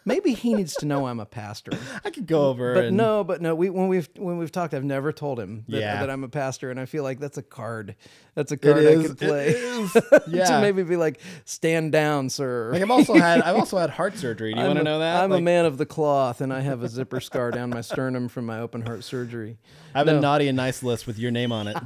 maybe 0.04 0.32
he 0.34 0.54
needs 0.54 0.74
to 0.74 0.86
know 0.86 1.06
I'm 1.06 1.20
a 1.20 1.26
pastor. 1.26 1.72
I 2.04 2.10
could 2.10 2.26
go 2.26 2.46
over 2.48 2.74
But 2.74 2.84
and 2.86 2.96
no, 2.96 3.24
but 3.24 3.40
no. 3.40 3.54
We 3.54 3.70
when 3.70 3.88
we've 3.88 4.08
when 4.16 4.38
we've 4.38 4.52
talked, 4.52 4.74
I've 4.74 4.84
never 4.84 5.12
told 5.12 5.38
him 5.40 5.64
that, 5.68 5.80
Yeah. 5.80 6.00
that 6.00 6.10
I'm 6.10 6.24
a 6.24 6.28
pastor, 6.28 6.70
and 6.70 6.78
I 6.78 6.86
feel 6.86 7.02
like 7.02 7.18
that's 7.20 7.38
a 7.38 7.42
card. 7.42 7.96
That's 8.34 8.50
a 8.52 8.56
card 8.56 8.78
I 8.78 8.94
could 9.06 9.18
play 9.18 9.48
it 9.50 9.56
is. 9.56 9.92
to 9.92 10.22
Yeah. 10.28 10.60
maybe 10.60 10.82
be 10.82 10.96
like, 10.96 11.20
stand 11.44 11.92
down, 11.92 12.28
sir. 12.30 12.70
Like 12.72 12.82
I've 12.82 12.90
also 12.90 13.14
had 13.14 13.42
I've 13.42 13.56
also 13.56 13.78
had 13.78 13.90
heart 13.98 14.16
surgery. 14.16 14.54
Do 14.54 14.60
you 14.60 14.66
want 14.66 14.78
to 14.78 14.84
know 14.84 14.98
that? 14.98 15.22
I'm 15.22 15.32
a 15.32 15.40
man 15.40 15.64
of 15.66 15.78
the 15.78 15.86
cloth, 15.86 16.40
and 16.40 16.52
I 16.52 16.60
have 16.60 16.82
a 16.82 16.88
zipper 16.88 17.20
scar 17.20 17.50
down 17.50 17.70
my 17.70 17.80
sternum 17.80 18.28
from 18.28 18.46
my 18.46 18.60
open 18.60 18.82
heart 18.82 19.04
surgery. 19.04 19.58
I 19.94 19.98
have 19.98 20.06
no. 20.06 20.18
a 20.18 20.20
naughty 20.20 20.48
and 20.48 20.56
nice 20.56 20.82
list 20.82 21.06
with 21.06 21.18
your 21.18 21.30
name 21.30 21.52
on 21.52 21.68
it. 21.68 21.76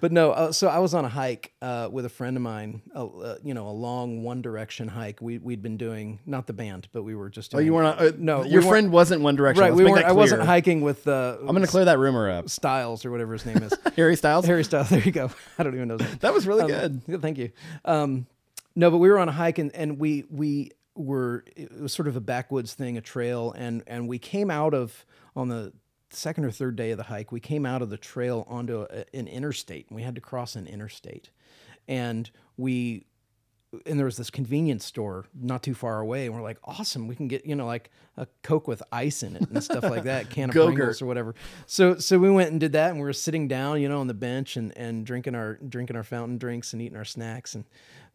But 0.00 0.12
no, 0.12 0.30
uh, 0.32 0.52
so 0.52 0.68
I 0.68 0.78
was 0.78 0.94
on 0.94 1.04
a 1.04 1.08
hike 1.08 1.52
uh, 1.60 1.88
with 1.92 2.04
a 2.04 2.08
friend 2.08 2.36
of 2.36 2.42
mine. 2.42 2.82
Uh, 2.94 3.06
uh, 3.06 3.36
you 3.44 3.54
know, 3.54 3.68
a 3.68 3.70
long 3.72 4.22
One 4.22 4.40
Direction 4.42 4.88
hike. 4.88 5.20
We 5.20 5.38
we'd 5.38 5.62
been 5.62 5.76
doing 5.76 6.20
not 6.26 6.46
the 6.46 6.52
band, 6.52 6.88
but 6.92 7.02
we 7.02 7.14
were 7.14 7.28
just. 7.28 7.54
Oh, 7.54 7.58
you 7.58 7.74
weren't. 7.74 7.98
Uh, 8.00 8.12
No, 8.18 8.38
no, 8.38 8.40
we 8.42 8.48
your 8.50 8.62
friend 8.62 8.90
wasn't 8.90 9.22
One 9.22 9.36
Direction. 9.36 9.62
right. 9.62 9.72
Let's 9.72 9.82
We 9.84 9.90
weren't. 9.90 10.04
I 10.06 10.12
wasn't 10.12 10.42
hiking 10.42 10.80
with 10.80 11.06
uh, 11.06 11.36
I'm 11.40 11.46
gonna 11.48 11.66
clear 11.66 11.84
that 11.84 11.98
rumor 11.98 12.30
up. 12.30 12.48
Styles 12.48 13.04
or 13.04 13.10
whatever 13.10 13.32
his 13.34 13.44
name 13.46 13.58
is. 13.58 13.72
Harry 13.96 14.16
Styles. 14.16 14.46
Harry 14.46 14.64
Styles. 14.64 14.88
There 14.90 15.00
you 15.00 15.12
go. 15.12 15.30
I 15.58 15.62
don't 15.62 15.74
even 15.74 15.88
know. 15.88 15.98
His 15.98 16.08
name. 16.08 16.18
That 16.20 16.34
was 16.34 16.46
really 16.46 16.62
Um, 16.62 16.68
good. 16.80 17.02
yeah, 17.06 17.16
Thank 17.18 17.38
you. 17.38 17.50
Um, 17.84 18.26
no, 18.74 18.90
but 18.90 18.98
we 18.98 19.10
were 19.10 19.18
on 19.18 19.28
a 19.28 19.32
hike 19.32 19.58
and, 19.58 19.74
and 19.74 19.98
we 19.98 20.24
we 20.30 20.70
were 20.94 21.44
it 21.56 21.80
was 21.80 21.92
sort 21.92 22.08
of 22.08 22.16
a 22.16 22.20
backwoods 22.20 22.74
thing, 22.74 22.96
a 22.96 23.00
trail, 23.00 23.52
and 23.52 23.82
and 23.86 24.08
we 24.08 24.18
came 24.18 24.50
out 24.50 24.72
of 24.74 25.04
on 25.36 25.48
the 25.48 25.72
second 26.12 26.44
or 26.44 26.50
third 26.50 26.76
day 26.76 26.90
of 26.90 26.98
the 26.98 27.04
hike, 27.04 27.32
we 27.32 27.40
came 27.40 27.66
out 27.66 27.82
of 27.82 27.90
the 27.90 27.96
trail 27.96 28.46
onto 28.48 28.86
a, 28.90 29.04
an 29.14 29.28
interstate. 29.28 29.88
and 29.88 29.96
We 29.96 30.02
had 30.02 30.14
to 30.14 30.20
cross 30.20 30.56
an 30.56 30.66
interstate, 30.66 31.30
and 31.88 32.30
we 32.56 33.06
and 33.86 33.98
there 33.98 34.04
was 34.04 34.16
this 34.16 34.30
convenience 34.30 34.84
store 34.84 35.24
not 35.34 35.62
too 35.62 35.74
far 35.74 36.00
away, 36.00 36.26
and 36.26 36.34
we're 36.34 36.42
like, 36.42 36.58
awesome, 36.64 37.08
we 37.08 37.16
can 37.16 37.28
get 37.28 37.46
you 37.46 37.54
know 37.54 37.66
like 37.66 37.90
a 38.16 38.26
Coke 38.42 38.68
with 38.68 38.82
ice 38.92 39.22
in 39.22 39.36
it 39.36 39.48
and 39.48 39.64
stuff 39.64 39.84
like 39.84 40.04
that, 40.04 40.30
can 40.30 40.50
of. 40.50 40.76
Pringles 40.76 41.02
or 41.02 41.06
whatever. 41.06 41.34
So 41.66 41.96
so 41.96 42.18
we 42.18 42.30
went 42.30 42.50
and 42.50 42.60
did 42.60 42.72
that, 42.72 42.90
and 42.90 42.98
we 42.98 43.04
were 43.04 43.12
sitting 43.12 43.48
down, 43.48 43.80
you 43.80 43.88
know, 43.88 44.00
on 44.00 44.06
the 44.06 44.14
bench 44.14 44.56
and 44.56 44.76
and 44.76 45.06
drinking 45.06 45.34
our 45.34 45.54
drinking 45.56 45.96
our 45.96 46.02
fountain 46.02 46.38
drinks 46.38 46.72
and 46.72 46.82
eating 46.82 46.98
our 46.98 47.04
snacks, 47.04 47.54
and 47.54 47.64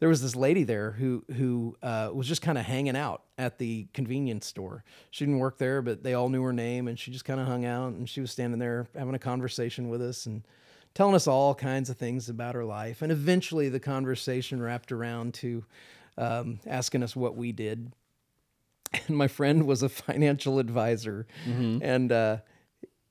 there 0.00 0.08
was 0.08 0.22
this 0.22 0.36
lady 0.36 0.62
there 0.62 0.92
who 0.92 1.24
who 1.36 1.76
uh, 1.82 2.10
was 2.12 2.28
just 2.28 2.42
kind 2.42 2.58
of 2.58 2.64
hanging 2.64 2.96
out 2.96 3.22
at 3.36 3.58
the 3.58 3.88
convenience 3.92 4.46
store. 4.46 4.84
She 5.10 5.24
didn't 5.24 5.40
work 5.40 5.58
there, 5.58 5.82
but 5.82 6.02
they 6.02 6.14
all 6.14 6.28
knew 6.28 6.42
her 6.42 6.52
name, 6.52 6.86
and 6.86 6.98
she 6.98 7.10
just 7.10 7.24
kind 7.24 7.40
of 7.40 7.46
hung 7.46 7.64
out, 7.64 7.92
and 7.92 8.08
she 8.08 8.20
was 8.20 8.30
standing 8.30 8.60
there 8.60 8.86
having 8.96 9.14
a 9.14 9.18
conversation 9.18 9.88
with 9.88 10.02
us 10.02 10.26
and 10.26 10.44
telling 10.98 11.14
us 11.14 11.28
all 11.28 11.54
kinds 11.54 11.88
of 11.88 11.96
things 11.96 12.28
about 12.28 12.56
her 12.56 12.64
life. 12.64 13.02
And 13.02 13.12
eventually, 13.12 13.68
the 13.68 13.78
conversation 13.78 14.60
wrapped 14.60 14.90
around 14.90 15.32
to 15.34 15.64
um, 16.16 16.58
asking 16.66 17.04
us 17.04 17.14
what 17.14 17.36
we 17.36 17.52
did. 17.52 17.92
And 19.06 19.16
my 19.16 19.28
friend 19.28 19.64
was 19.64 19.84
a 19.84 19.88
financial 20.08 20.58
advisor, 20.58 21.28
and 21.46 22.10
uh, 22.10 22.38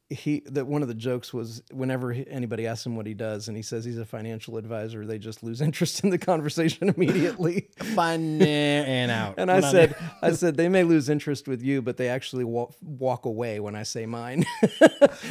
he 0.09 0.41
that 0.45 0.65
one 0.67 0.81
of 0.81 0.87
the 0.87 0.93
jokes 0.93 1.33
was 1.33 1.61
whenever 1.71 2.11
anybody 2.13 2.65
asks 2.65 2.85
him 2.85 2.95
what 2.95 3.05
he 3.05 3.13
does, 3.13 3.47
and 3.49 3.57
he 3.57 3.63
says 3.63 3.83
he's 3.83 3.97
a 3.97 4.05
financial 4.05 4.55
advisor, 4.57 5.05
they 5.05 5.19
just 5.19 5.43
lose 5.43 5.59
interest 5.69 6.03
in 6.03 6.09
the 6.09 6.17
conversation 6.17 6.89
immediately. 6.89 7.67
Fun 7.95 8.41
and 8.41 9.11
out. 9.11 9.35
And 9.37 9.51
I 9.51 9.59
said. 9.59 9.95
I 10.21 10.31
said 10.31 10.55
they 10.57 10.69
may 10.69 10.83
lose 10.83 11.09
interest 11.09 11.47
with 11.47 11.61
you, 11.61 11.81
but 11.81 11.97
they 11.97 12.07
actually 12.09 12.43
walk, 12.45 12.73
walk 12.81 13.25
away 13.25 13.59
when 13.59 13.75
I 13.75 13.83
say 13.83 14.05
mine. 14.05 14.45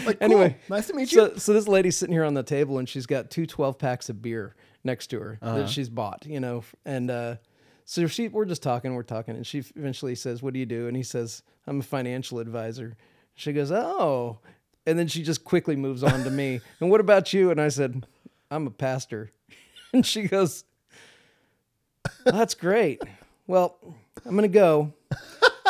like, 0.06 0.18
anyway, 0.20 0.56
cool. 0.68 0.76
nice 0.76 0.86
to 0.88 0.94
meet 0.94 1.10
you. 1.12 1.18
so, 1.18 1.36
so 1.36 1.52
this 1.52 1.66
lady's 1.68 1.96
sitting 1.96 2.12
here 2.12 2.24
on 2.24 2.34
the 2.34 2.42
table 2.42 2.78
and 2.78 2.88
she's 2.88 3.06
got 3.06 3.30
two 3.30 3.46
12 3.46 3.78
packs 3.78 4.08
of 4.08 4.20
beer 4.22 4.54
next 4.84 5.08
to 5.08 5.20
her 5.20 5.38
Uh-huh. 5.42 5.58
that 5.58 5.68
she's 5.70 5.88
bought, 5.88 6.24
you 6.26 6.38
know, 6.40 6.62
and, 6.84 7.10
uh, 7.10 7.36
so 7.88 8.06
she, 8.08 8.28
we're 8.28 8.44
just 8.44 8.62
talking, 8.62 8.94
we're 8.94 9.02
talking, 9.04 9.36
and 9.36 9.46
she 9.46 9.58
eventually 9.76 10.16
says, 10.16 10.42
"What 10.42 10.52
do 10.52 10.58
you 10.58 10.66
do?" 10.66 10.88
And 10.88 10.96
he 10.96 11.04
says, 11.04 11.44
"I'm 11.68 11.78
a 11.78 11.82
financial 11.84 12.40
advisor." 12.40 12.96
She 13.36 13.52
goes, 13.52 13.70
"Oh," 13.70 14.40
and 14.86 14.98
then 14.98 15.08
she 15.08 15.22
just 15.22 15.44
quickly 15.44 15.76
moves 15.76 16.02
on 16.02 16.24
to 16.24 16.30
me. 16.30 16.60
And 16.80 16.90
what 16.90 17.00
about 17.00 17.32
you? 17.32 17.50
And 17.50 17.60
I 17.60 17.68
said, 17.68 18.06
I'm 18.50 18.66
a 18.66 18.70
pastor. 18.70 19.32
And 19.92 20.04
she 20.04 20.24
goes, 20.24 20.64
That's 22.24 22.54
great. 22.54 23.00
Well, 23.46 23.78
I'm 24.26 24.34
gonna 24.34 24.48
go. 24.48 24.92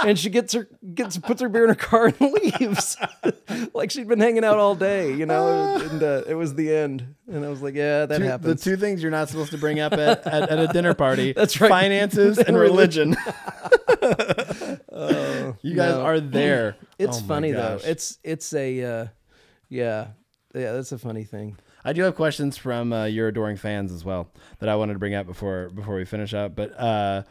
And 0.04 0.18
she 0.18 0.28
gets 0.30 0.52
her 0.52 0.68
gets 0.94 1.16
puts 1.18 1.40
her 1.40 1.48
beer 1.48 1.62
in 1.64 1.68
her 1.70 1.74
car 1.74 2.06
and 2.06 2.20
leaves, 2.60 2.96
like 3.74 3.90
she'd 3.90 4.08
been 4.08 4.20
hanging 4.20 4.44
out 4.44 4.58
all 4.58 4.74
day, 4.74 5.14
you 5.14 5.24
know. 5.26 5.76
And 5.76 6.02
uh, 6.02 6.22
it 6.28 6.34
was 6.34 6.54
the 6.54 6.74
end, 6.74 7.14
and 7.30 7.44
I 7.44 7.48
was 7.48 7.62
like, 7.62 7.74
"Yeah, 7.74 8.06
that 8.06 8.18
Two- 8.18 8.48
the 8.48 8.54
two 8.54 8.76
things 8.76 9.02
you're 9.02 9.10
not 9.10 9.28
supposed 9.28 9.52
to 9.52 9.58
bring 9.58 9.80
up 9.80 9.92
at, 9.94 10.26
at, 10.26 10.48
at 10.50 10.58
a 10.58 10.66
dinner 10.72 10.92
party 10.94 11.32
That's 11.36 11.60
right. 11.60 11.68
finances 11.70 12.38
and 12.38 12.56
religion 12.58 13.16
Oh, 14.92 15.56
you 15.62 15.74
guys 15.74 15.94
no. 15.94 16.02
are 16.02 16.20
there 16.20 16.76
It's 16.98 17.18
Oh 17.18 17.22
funny 17.22 17.52
though. 17.52 17.78
It's 17.84 18.18
it's 18.24 18.52
a 18.54 18.82
uh, 18.82 19.06
yeah 19.68 20.08
yeah 20.54 20.72
that's 20.72 20.92
a 20.92 20.98
funny 20.98 21.24
thing. 21.24 21.56
I 21.84 21.92
do 21.92 22.02
have 22.02 22.16
questions 22.16 22.56
from 22.56 22.92
uh, 22.92 23.04
your 23.04 23.28
adoring 23.28 23.56
fans 23.56 23.92
as 23.92 24.04
well 24.04 24.28
that 24.58 24.68
I 24.68 24.74
wanted 24.76 24.94
to 24.94 24.98
bring 24.98 25.14
up 25.14 25.26
before 25.26 25.68
before 25.70 25.94
we 25.96 26.04
finish 26.04 26.34
up. 26.34 26.54
But 26.56 26.78
uh, 26.78 27.22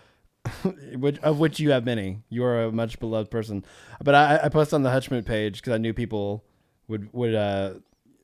which, 0.96 1.18
of 1.20 1.39
which 1.39 1.60
you 1.60 1.72
have 1.72 1.86
many. 1.86 2.22
You 2.30 2.43
are 2.43 2.66
a 2.66 2.72
much 2.72 3.00
beloved 3.00 3.32
person. 3.32 3.66
But 4.04 4.16
I, 4.16 4.39
I 4.43 4.50
posted 4.50 4.76
on 4.76 4.84
the 4.84 4.89
Hutchmoot 4.89 5.26
page 5.26 5.62
because 5.62 5.74
I 5.74 5.78
knew 5.78 5.93
people 5.93 6.43
would 6.88 7.12
would 7.14 7.34
uh, 7.34 7.76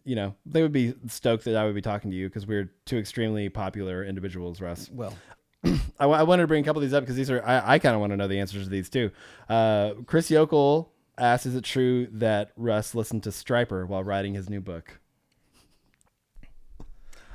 you 0.04 0.16
know 0.16 0.36
they 0.46 0.62
would 0.62 0.72
be 0.72 0.94
stoked 1.08 1.46
that 1.46 1.56
I 1.56 1.66
would 1.66 1.76
be 1.76 1.82
talking 1.82 2.12
to 2.12 2.18
you 2.18 2.28
because 2.28 2.46
we're 2.46 2.72
two 2.86 2.98
extremely 2.98 3.50
popular 3.50 4.04
individuals, 4.04 4.62
Russ. 4.62 4.90
Well, 4.92 5.16
I, 5.64 6.06
I 6.06 6.24
wanted 6.24 6.44
to 6.44 6.48
bring 6.48 6.64
a 6.64 6.66
couple 6.66 6.82
of 6.82 6.88
these 6.88 6.94
up 6.94 7.04
because 7.04 7.16
these 7.16 7.32
are 7.32 7.44
I, 7.44 7.74
I 7.74 7.80
kind 7.80 7.96
of 7.96 8.02
want 8.02 8.12
to 8.12 8.18
know 8.18 8.28
the 8.28 8.40
answers 8.40 8.66
to 8.66 8.70
these 8.70 8.90
too. 8.90 9.12
Uh, 9.50 9.94
Chris 10.06 10.30
Yokel 10.30 10.92
asks, 11.18 11.46
"Is 11.46 11.56
it 11.56 11.64
true 11.64 12.08
that 12.12 12.52
Russ 12.56 12.96
listened 12.96 13.24
to 13.24 13.30
Stryper 13.30 13.88
while 13.88 14.04
writing 14.04 14.34
his 14.34 14.50
new 14.50 14.62
book?" 14.62 15.00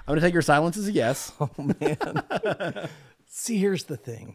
I'm 0.08 0.12
gonna 0.12 0.20
take 0.20 0.34
your 0.34 0.42
silence 0.42 0.76
as 0.76 0.86
a 0.86 0.92
yes. 0.92 1.32
oh 1.40 1.50
man. 1.58 2.88
See, 3.38 3.58
here's 3.58 3.84
the 3.84 3.98
thing: 3.98 4.34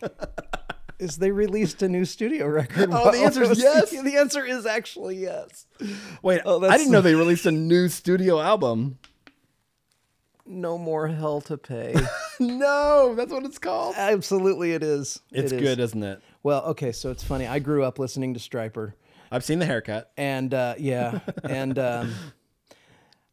is 0.99 1.18
they 1.18 1.32
released 1.32 1.82
a 1.82 1.89
new 1.89 2.06
studio 2.06 2.45
record. 2.47 2.89
Oh, 2.91 3.12
the 3.12 3.18
answer 3.18 3.41
is 3.41 3.58
yes? 3.58 3.89
The 4.04 4.16
answer 4.16 4.45
is 4.45 4.68
actually 4.68 5.18
yes. 5.18 5.66
Wait, 6.22 6.41
Oh, 6.45 6.64
I 6.64 6.78
didn't 6.78 6.91
know 6.91 7.02
they 7.02 7.16
released 7.16 7.47
a 7.47 7.52
new 7.52 7.89
studio 7.89 8.39
album. 8.39 8.99
No 10.45 10.78
more 10.78 11.08
hell 11.08 11.41
to 11.41 11.58
pay. 11.58 11.95
no, 12.39 13.16
that's 13.16 13.32
what 13.32 13.43
it's 13.43 13.58
called. 13.58 13.95
Absolutely, 13.97 14.74
it 14.74 14.84
is. 14.84 15.20
It's 15.32 15.52
It 15.52 15.56
is. 15.56 15.62
good, 15.62 15.80
isn't 15.80 16.04
it? 16.04 16.22
Well, 16.43 16.64
okay, 16.66 16.91
so 16.91 17.10
it's 17.10 17.24
funny. 17.24 17.47
I 17.47 17.58
grew 17.58 17.84
up 17.84 17.97
listening 17.97 18.36
to 18.36 18.39
Stryper. 18.39 18.93
I've 19.32 19.43
seen 19.43 19.58
the 19.58 19.66
haircut. 19.66 20.12
and 20.16 20.54
uh, 20.54 20.76
yeah, 20.78 21.22
and 21.43 21.80
um, 21.80 22.14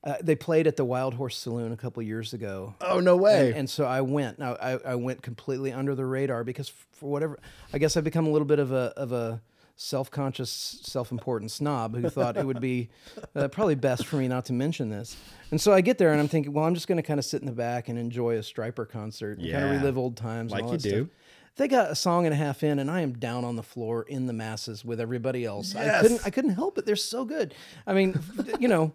uh, 0.09 0.17
they 0.23 0.35
played 0.35 0.67
at 0.67 0.77
the 0.77 0.85
Wild 0.85 1.15
Horse 1.15 1.37
Saloon 1.37 1.73
a 1.73 1.77
couple 1.77 2.03
years 2.03 2.33
ago. 2.33 2.75
Oh 2.81 3.01
no 3.01 3.17
way! 3.17 3.49
And, 3.49 3.57
and 3.59 3.71
so 3.71 3.85
I 3.85 4.01
went. 4.01 4.39
Now 4.39 4.55
I, 4.61 4.79
I 4.85 4.95
went 4.95 5.23
completely 5.23 5.73
under 5.73 5.95
the 5.95 6.05
radar 6.07 6.45
because 6.45 6.69
for 6.93 7.11
whatever, 7.11 7.39
I 7.73 7.79
guess 7.79 7.97
I've 7.97 8.05
become 8.05 8.27
a 8.27 8.31
little 8.31 8.47
bit 8.47 8.59
of 8.59 8.73
a 8.73 8.93
of 8.97 9.13
a 9.13 9.43
self-conscious, 9.81 10.81
self-important 10.83 11.51
snob 11.53 11.97
who 11.97 12.09
thought 12.11 12.37
it 12.37 12.45
would 12.45 12.61
be 12.61 12.89
uh, 13.37 13.47
probably 13.49 13.77
best 13.77 14.07
for 14.07 14.17
me 14.17 14.27
not 14.27 14.45
to 14.47 14.53
mention 14.53 14.91
this. 14.91 15.17
And 15.53 15.61
so 15.61 15.73
I 15.73 15.81
get 15.81 15.99
there 15.99 16.11
and 16.11 16.21
I'm 16.21 16.27
thinking, 16.27 16.53
well, 16.53 16.65
I'm 16.65 16.75
just 16.75 16.89
going 16.89 16.97
to 16.97 17.03
kind 17.03 17.19
of 17.21 17.25
sit 17.25 17.41
in 17.43 17.47
the 17.47 17.53
back 17.53 17.89
and 17.89 17.97
enjoy 17.99 18.37
a 18.37 18.41
Stryper 18.41 18.89
concert, 18.89 19.39
and 19.39 19.51
kind 19.51 19.65
of 19.65 19.71
relive 19.71 19.97
old 19.97 20.17
times, 20.17 20.51
Like 20.53 20.71
you 20.71 20.79
do. 20.79 20.91
Stuff. 20.91 21.09
They 21.57 21.69
got 21.69 21.91
a 21.91 21.95
song 21.95 22.25
and 22.27 22.33
a 22.33 22.37
half 22.37 22.63
in, 22.63 22.79
and 22.79 22.89
I 22.91 23.01
am 23.01 23.13
down 23.15 23.45
on 23.45 23.57
the 23.57 23.63
floor 23.65 24.03
in 24.03 24.27
the 24.27 24.33
masses 24.33 24.85
with 24.85 25.01
everybody 25.01 25.45
else. 25.45 25.75
I 25.75 25.85
Yes. 25.85 26.03
couldn't, 26.03 26.21
I 26.27 26.31
couldn't 26.31 26.55
help 26.55 26.79
it. 26.79 26.87
They're 26.87 26.95
so 26.97 27.25
good. 27.25 27.55
I 27.87 27.95
mean, 27.95 28.19
you 28.61 28.69
know, 28.69 28.93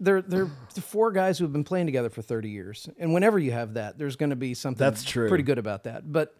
they're 0.00 0.22
they're 0.22 0.50
four 0.80 1.12
guys 1.12 1.38
who 1.38 1.44
have 1.44 1.52
been 1.52 1.64
playing 1.64 1.86
together 1.86 2.10
for 2.10 2.22
30 2.22 2.48
years, 2.50 2.88
and 2.98 3.12
whenever 3.12 3.38
you 3.38 3.52
have 3.52 3.74
that, 3.74 3.98
there's 3.98 4.16
going 4.16 4.30
to 4.30 4.36
be 4.36 4.54
something 4.54 4.78
That's 4.78 5.04
true. 5.04 5.28
pretty 5.28 5.44
good 5.44 5.58
about 5.58 5.84
that. 5.84 6.10
But 6.12 6.36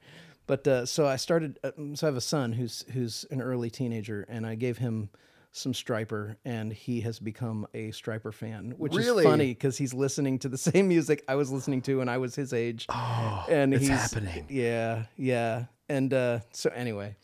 but 0.47 0.67
uh, 0.69 0.87
so 0.87 1.07
I 1.07 1.17
started. 1.17 1.59
Uh, 1.65 1.73
so 1.95 2.07
I 2.07 2.09
have 2.09 2.17
a 2.17 2.21
son 2.21 2.53
who's 2.53 2.85
who's 2.93 3.25
an 3.31 3.41
early 3.43 3.71
teenager, 3.71 4.25
and 4.29 4.47
I 4.47 4.55
gave 4.55 4.79
him 4.79 5.11
some 5.53 5.73
Stryper, 5.73 6.37
and 6.45 6.73
he 6.73 7.01
has 7.01 7.19
become 7.19 7.67
a 7.73 7.89
Stryper 7.91 8.33
fan, 8.33 8.75
which 8.77 8.93
Really? 8.95 9.25
is 9.25 9.31
funny 9.31 9.47
because 9.49 9.79
he's 9.79 9.95
listening 9.95 10.39
to 10.41 10.49
the 10.51 10.59
same 10.71 10.87
music 10.89 11.25
I 11.29 11.35
was 11.35 11.51
listening 11.51 11.81
to 11.83 11.99
when 11.99 12.09
I 12.09 12.19
was 12.19 12.35
his 12.35 12.53
age. 12.53 12.87
Oh, 12.91 13.47
and 13.49 13.73
it's 13.75 13.87
he's 13.87 13.91
happening. 13.99 14.45
Yeah, 14.51 15.05
yeah. 15.17 15.65
And 15.89 16.13
uh, 16.13 16.41
so 16.53 16.71
anyway. 16.75 17.17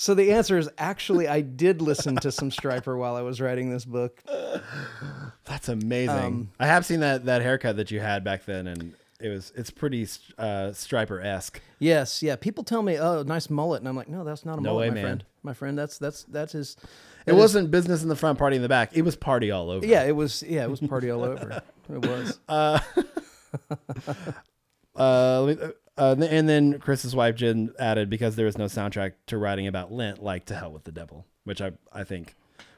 So 0.00 0.14
the 0.14 0.32
answer 0.32 0.56
is 0.56 0.66
actually 0.78 1.28
I 1.28 1.42
did 1.42 1.82
listen 1.82 2.16
to 2.16 2.32
some 2.32 2.48
Stryper 2.48 2.96
while 2.96 3.16
I 3.16 3.20
was 3.20 3.38
writing 3.38 3.68
this 3.68 3.84
book. 3.84 4.22
That's 5.44 5.68
amazing. 5.68 6.16
Um, 6.16 6.50
I 6.58 6.68
have 6.68 6.86
seen 6.86 7.00
that 7.00 7.26
that 7.26 7.42
haircut 7.42 7.76
that 7.76 7.90
you 7.90 8.00
had 8.00 8.24
back 8.24 8.46
then, 8.46 8.66
and 8.66 8.94
it 9.20 9.28
was 9.28 9.52
it's 9.54 9.68
pretty 9.68 10.04
uh, 10.38 10.70
Stryper 10.72 11.22
esque. 11.22 11.60
Yes, 11.78 12.22
yeah. 12.22 12.36
People 12.36 12.64
tell 12.64 12.80
me, 12.80 12.98
"Oh, 12.98 13.22
nice 13.24 13.50
mullet," 13.50 13.80
and 13.82 13.88
I'm 13.90 13.94
like, 13.96 14.08
"No, 14.08 14.24
that's 14.24 14.46
not 14.46 14.58
a 14.58 14.62
No 14.62 14.70
mullet, 14.70 14.80
way, 14.84 14.88
my 14.88 14.94
man. 14.94 15.02
friend. 15.04 15.24
My 15.42 15.52
friend, 15.52 15.78
that's 15.78 15.98
that's 15.98 16.24
that's 16.24 16.52
his." 16.52 16.76
It 17.26 17.32
is- 17.34 17.36
wasn't 17.38 17.70
business 17.70 18.02
in 18.02 18.08
the 18.08 18.16
front, 18.16 18.38
party 18.38 18.56
in 18.56 18.62
the 18.62 18.70
back. 18.70 18.96
It 18.96 19.02
was 19.02 19.16
party 19.16 19.50
all 19.50 19.68
over. 19.68 19.84
Yeah, 19.84 20.04
it 20.04 20.16
was. 20.16 20.42
Yeah, 20.42 20.62
it 20.64 20.70
was 20.70 20.80
party 20.80 21.10
all 21.10 21.24
over. 21.24 21.62
It 21.92 22.06
was. 22.06 22.38
Uh, 22.48 22.78
let 25.44 25.58
me- 25.58 25.72
uh, 26.00 26.16
and 26.18 26.48
then 26.48 26.78
Chris's 26.80 27.14
wife 27.14 27.36
Jen 27.36 27.72
added 27.78 28.10
because 28.10 28.34
there 28.36 28.46
was 28.46 28.58
no 28.58 28.64
soundtrack 28.64 29.12
to 29.26 29.38
writing 29.38 29.66
about 29.66 29.92
Lent, 29.92 30.22
like 30.22 30.46
"To 30.46 30.54
Hell 30.54 30.72
with 30.72 30.84
the 30.84 30.92
Devil," 30.92 31.26
which 31.44 31.60
I 31.60 31.72
I 31.92 32.02
think 32.04 32.34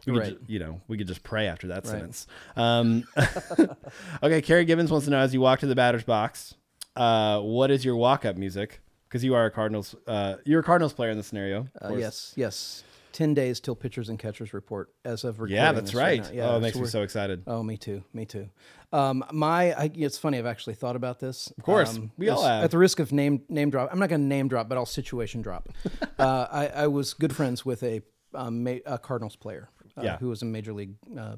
we 0.06 0.18
Right. 0.18 0.28
ju- 0.30 0.40
you 0.46 0.58
know 0.58 0.80
we 0.88 0.98
could 0.98 1.06
just 1.06 1.22
pray 1.22 1.46
after 1.46 1.68
that 1.68 1.86
sentence. 1.86 2.26
Um, 2.56 3.04
okay, 4.22 4.42
Carrie 4.42 4.64
Gibbons 4.64 4.90
wants 4.90 5.06
to 5.06 5.10
know 5.10 5.18
as 5.18 5.32
you 5.34 5.40
walk 5.40 5.60
to 5.60 5.66
the 5.66 5.74
batter's 5.74 6.04
box, 6.04 6.54
uh, 6.96 7.40
what 7.40 7.70
is 7.70 7.84
your 7.84 7.96
walk 7.96 8.24
up 8.24 8.36
music? 8.36 8.80
Because 9.08 9.22
you 9.24 9.34
are 9.34 9.44
a 9.46 9.50
Cardinals, 9.50 9.94
uh, 10.06 10.36
you're 10.44 10.60
a 10.60 10.64
Cardinals 10.64 10.92
player 10.94 11.10
in 11.10 11.16
this 11.18 11.26
scenario. 11.26 11.68
Uh, 11.80 11.94
yes, 11.94 12.32
yes. 12.34 12.82
Ten 13.12 13.34
days 13.34 13.60
till 13.60 13.76
pitchers 13.76 14.08
and 14.08 14.18
catchers 14.18 14.54
report 14.54 14.92
as 15.04 15.24
of 15.24 15.34
recording. 15.40 15.56
Yeah, 15.56 15.72
that's 15.72 15.92
this 15.92 15.94
right. 15.94 16.32
Yeah, 16.32 16.50
oh, 16.50 16.56
it 16.56 16.60
makes 16.60 16.76
me 16.76 16.86
so 16.86 17.02
excited. 17.02 17.42
Oh, 17.46 17.62
me 17.62 17.76
too. 17.76 18.02
Me 18.12 18.24
too. 18.24 18.48
Um, 18.92 19.24
my, 19.32 19.72
I, 19.72 19.90
it's 19.94 20.18
funny. 20.18 20.38
I've 20.38 20.46
actually 20.46 20.74
thought 20.74 20.96
about 20.96 21.18
this. 21.20 21.52
Of 21.58 21.62
course. 21.64 21.98
We 22.16 22.28
all 22.28 22.42
have. 22.42 22.64
At 22.64 22.70
the 22.70 22.78
risk 22.78 22.98
of 23.00 23.12
name 23.12 23.42
name 23.48 23.70
drop, 23.70 23.90
I'm 23.92 23.98
not 23.98 24.08
going 24.08 24.20
to 24.22 24.26
name 24.26 24.48
drop, 24.48 24.68
but 24.68 24.78
I'll 24.78 24.86
situation 24.86 25.42
drop. 25.42 25.68
uh, 26.18 26.46
I, 26.50 26.66
I 26.68 26.86
was 26.86 27.14
good 27.14 27.34
friends 27.34 27.64
with 27.64 27.82
a, 27.82 28.02
um, 28.34 28.64
ma- 28.64 28.76
a 28.86 28.98
Cardinals 28.98 29.36
player, 29.36 29.68
uh, 29.96 30.02
Yeah. 30.02 30.16
who 30.18 30.28
was 30.28 30.42
a 30.42 30.46
major 30.46 30.72
league 30.72 30.94
uh, 31.18 31.36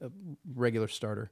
a 0.00 0.10
regular 0.54 0.88
starter, 0.88 1.30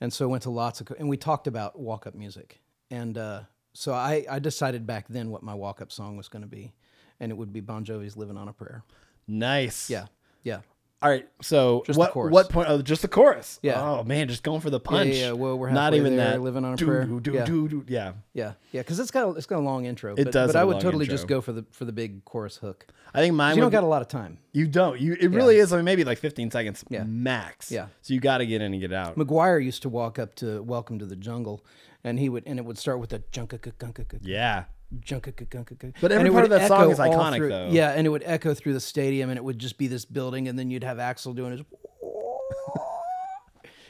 and 0.00 0.12
so 0.12 0.28
went 0.28 0.42
to 0.44 0.50
lots 0.50 0.80
of, 0.80 0.88
and 0.98 1.08
we 1.08 1.16
talked 1.16 1.46
about 1.46 1.78
walk 1.78 2.06
up 2.06 2.14
music, 2.14 2.60
and 2.90 3.18
uh, 3.18 3.40
so 3.74 3.92
I, 3.92 4.24
I 4.30 4.38
decided 4.38 4.86
back 4.86 5.06
then 5.08 5.30
what 5.30 5.42
my 5.42 5.54
walk 5.54 5.82
up 5.82 5.92
song 5.92 6.16
was 6.16 6.28
going 6.28 6.42
to 6.42 6.48
be, 6.48 6.72
and 7.20 7.30
it 7.30 7.34
would 7.34 7.52
be 7.52 7.60
Bon 7.60 7.84
Jovi's 7.84 8.16
"Living 8.16 8.36
on 8.36 8.48
a 8.48 8.52
Prayer." 8.52 8.82
Nice. 9.28 9.90
Yeah, 9.90 10.06
yeah. 10.42 10.60
All 11.02 11.10
right. 11.10 11.28
So 11.42 11.82
Just 11.86 11.96
the 11.96 12.00
what 12.00 12.12
chorus. 12.12 12.32
what 12.32 12.48
point? 12.48 12.68
Oh, 12.70 12.80
just 12.80 13.02
the 13.02 13.08
chorus. 13.08 13.58
Yeah. 13.62 13.80
Oh 13.82 14.02
man, 14.02 14.28
just 14.28 14.42
going 14.42 14.60
for 14.62 14.70
the 14.70 14.80
punch. 14.80 15.14
yeah, 15.14 15.32
well, 15.32 15.58
we're 15.58 15.70
not 15.70 15.92
even 15.92 16.16
there, 16.16 16.32
that. 16.32 16.40
living 16.40 16.64
on 16.64 16.72
a 16.72 16.76
do, 16.76 16.86
prayer. 16.86 17.04
Do, 17.04 17.20
do, 17.20 17.32
Yeah. 17.34 17.44
do, 17.44 17.68
do. 17.68 17.84
Yeah. 17.86 18.12
Yeah, 18.32 18.52
yeah, 18.72 18.80
because 18.80 18.98
it's 18.98 19.10
got 19.10 19.28
a, 19.28 19.30
it's 19.32 19.44
got 19.46 19.58
a 19.58 19.60
long 19.60 19.84
intro. 19.84 20.14
It 20.14 20.24
but, 20.24 20.32
does 20.32 20.52
but 20.52 20.58
I 20.58 20.64
would 20.64 20.80
totally 20.80 21.04
intro. 21.04 21.14
just 21.16 21.26
go 21.28 21.40
for 21.42 21.52
the 21.52 21.66
for 21.70 21.84
the 21.84 21.92
big 21.92 22.24
chorus 22.24 22.56
hook. 22.56 22.86
I 23.12 23.20
think 23.20 23.34
mine 23.34 23.56
You 23.56 23.60
don't 23.60 23.70
be- 23.70 23.74
got 23.74 23.84
a 23.84 23.88
lot 23.88 24.00
of 24.02 24.08
time. 24.08 24.38
You 24.52 24.66
don't. 24.66 24.98
You 24.98 25.16
it 25.20 25.30
really 25.32 25.56
is. 25.56 25.72
I 25.72 25.76
mean, 25.76 25.84
maybe 25.84 26.02
like 26.04 26.18
15 26.18 26.50
seconds 26.50 26.82
Yeah. 26.88 27.04
max. 27.04 27.70
Yeah. 27.70 27.88
So 28.00 28.14
you 28.14 28.20
got 28.20 28.38
to 28.38 28.46
get 28.46 28.62
in 28.62 28.72
and 28.72 28.80
get 28.80 28.92
out. 28.92 29.16
McGwire 29.18 29.62
used 29.62 29.82
to 29.82 29.88
walk 29.90 30.18
up 30.18 30.34
to 30.36 30.62
"Welcome 30.62 30.98
to 31.00 31.04
the 31.06 31.16
Jungle," 31.16 31.62
and 32.04 32.18
he 32.18 32.30
would 32.30 32.44
and 32.46 32.58
it 32.58 32.64
would 32.64 32.78
start 32.78 33.00
with 33.00 33.12
a 33.12 33.18
junka 33.18 33.58
junka 33.58 34.18
Yeah. 34.22 34.64
Junka 35.00 35.32
junka. 35.32 35.92
But 36.00 36.12
every 36.12 36.30
part 36.30 36.44
of 36.44 36.50
that 36.50 36.68
song 36.68 36.90
is 36.90 36.98
iconic, 36.98 37.36
through, 37.36 37.48
though. 37.48 37.68
Yeah, 37.70 37.90
and 37.90 38.06
it 38.06 38.10
would 38.10 38.22
echo 38.24 38.54
through 38.54 38.72
the 38.74 38.80
stadium, 38.80 39.30
and 39.30 39.36
it 39.36 39.42
would 39.44 39.58
just 39.58 39.78
be 39.78 39.88
this 39.88 40.04
building, 40.04 40.46
and 40.48 40.58
then 40.58 40.70
you'd 40.70 40.84
have 40.84 40.98
Axl 40.98 41.34
doing 41.34 41.52
his. 41.52 41.60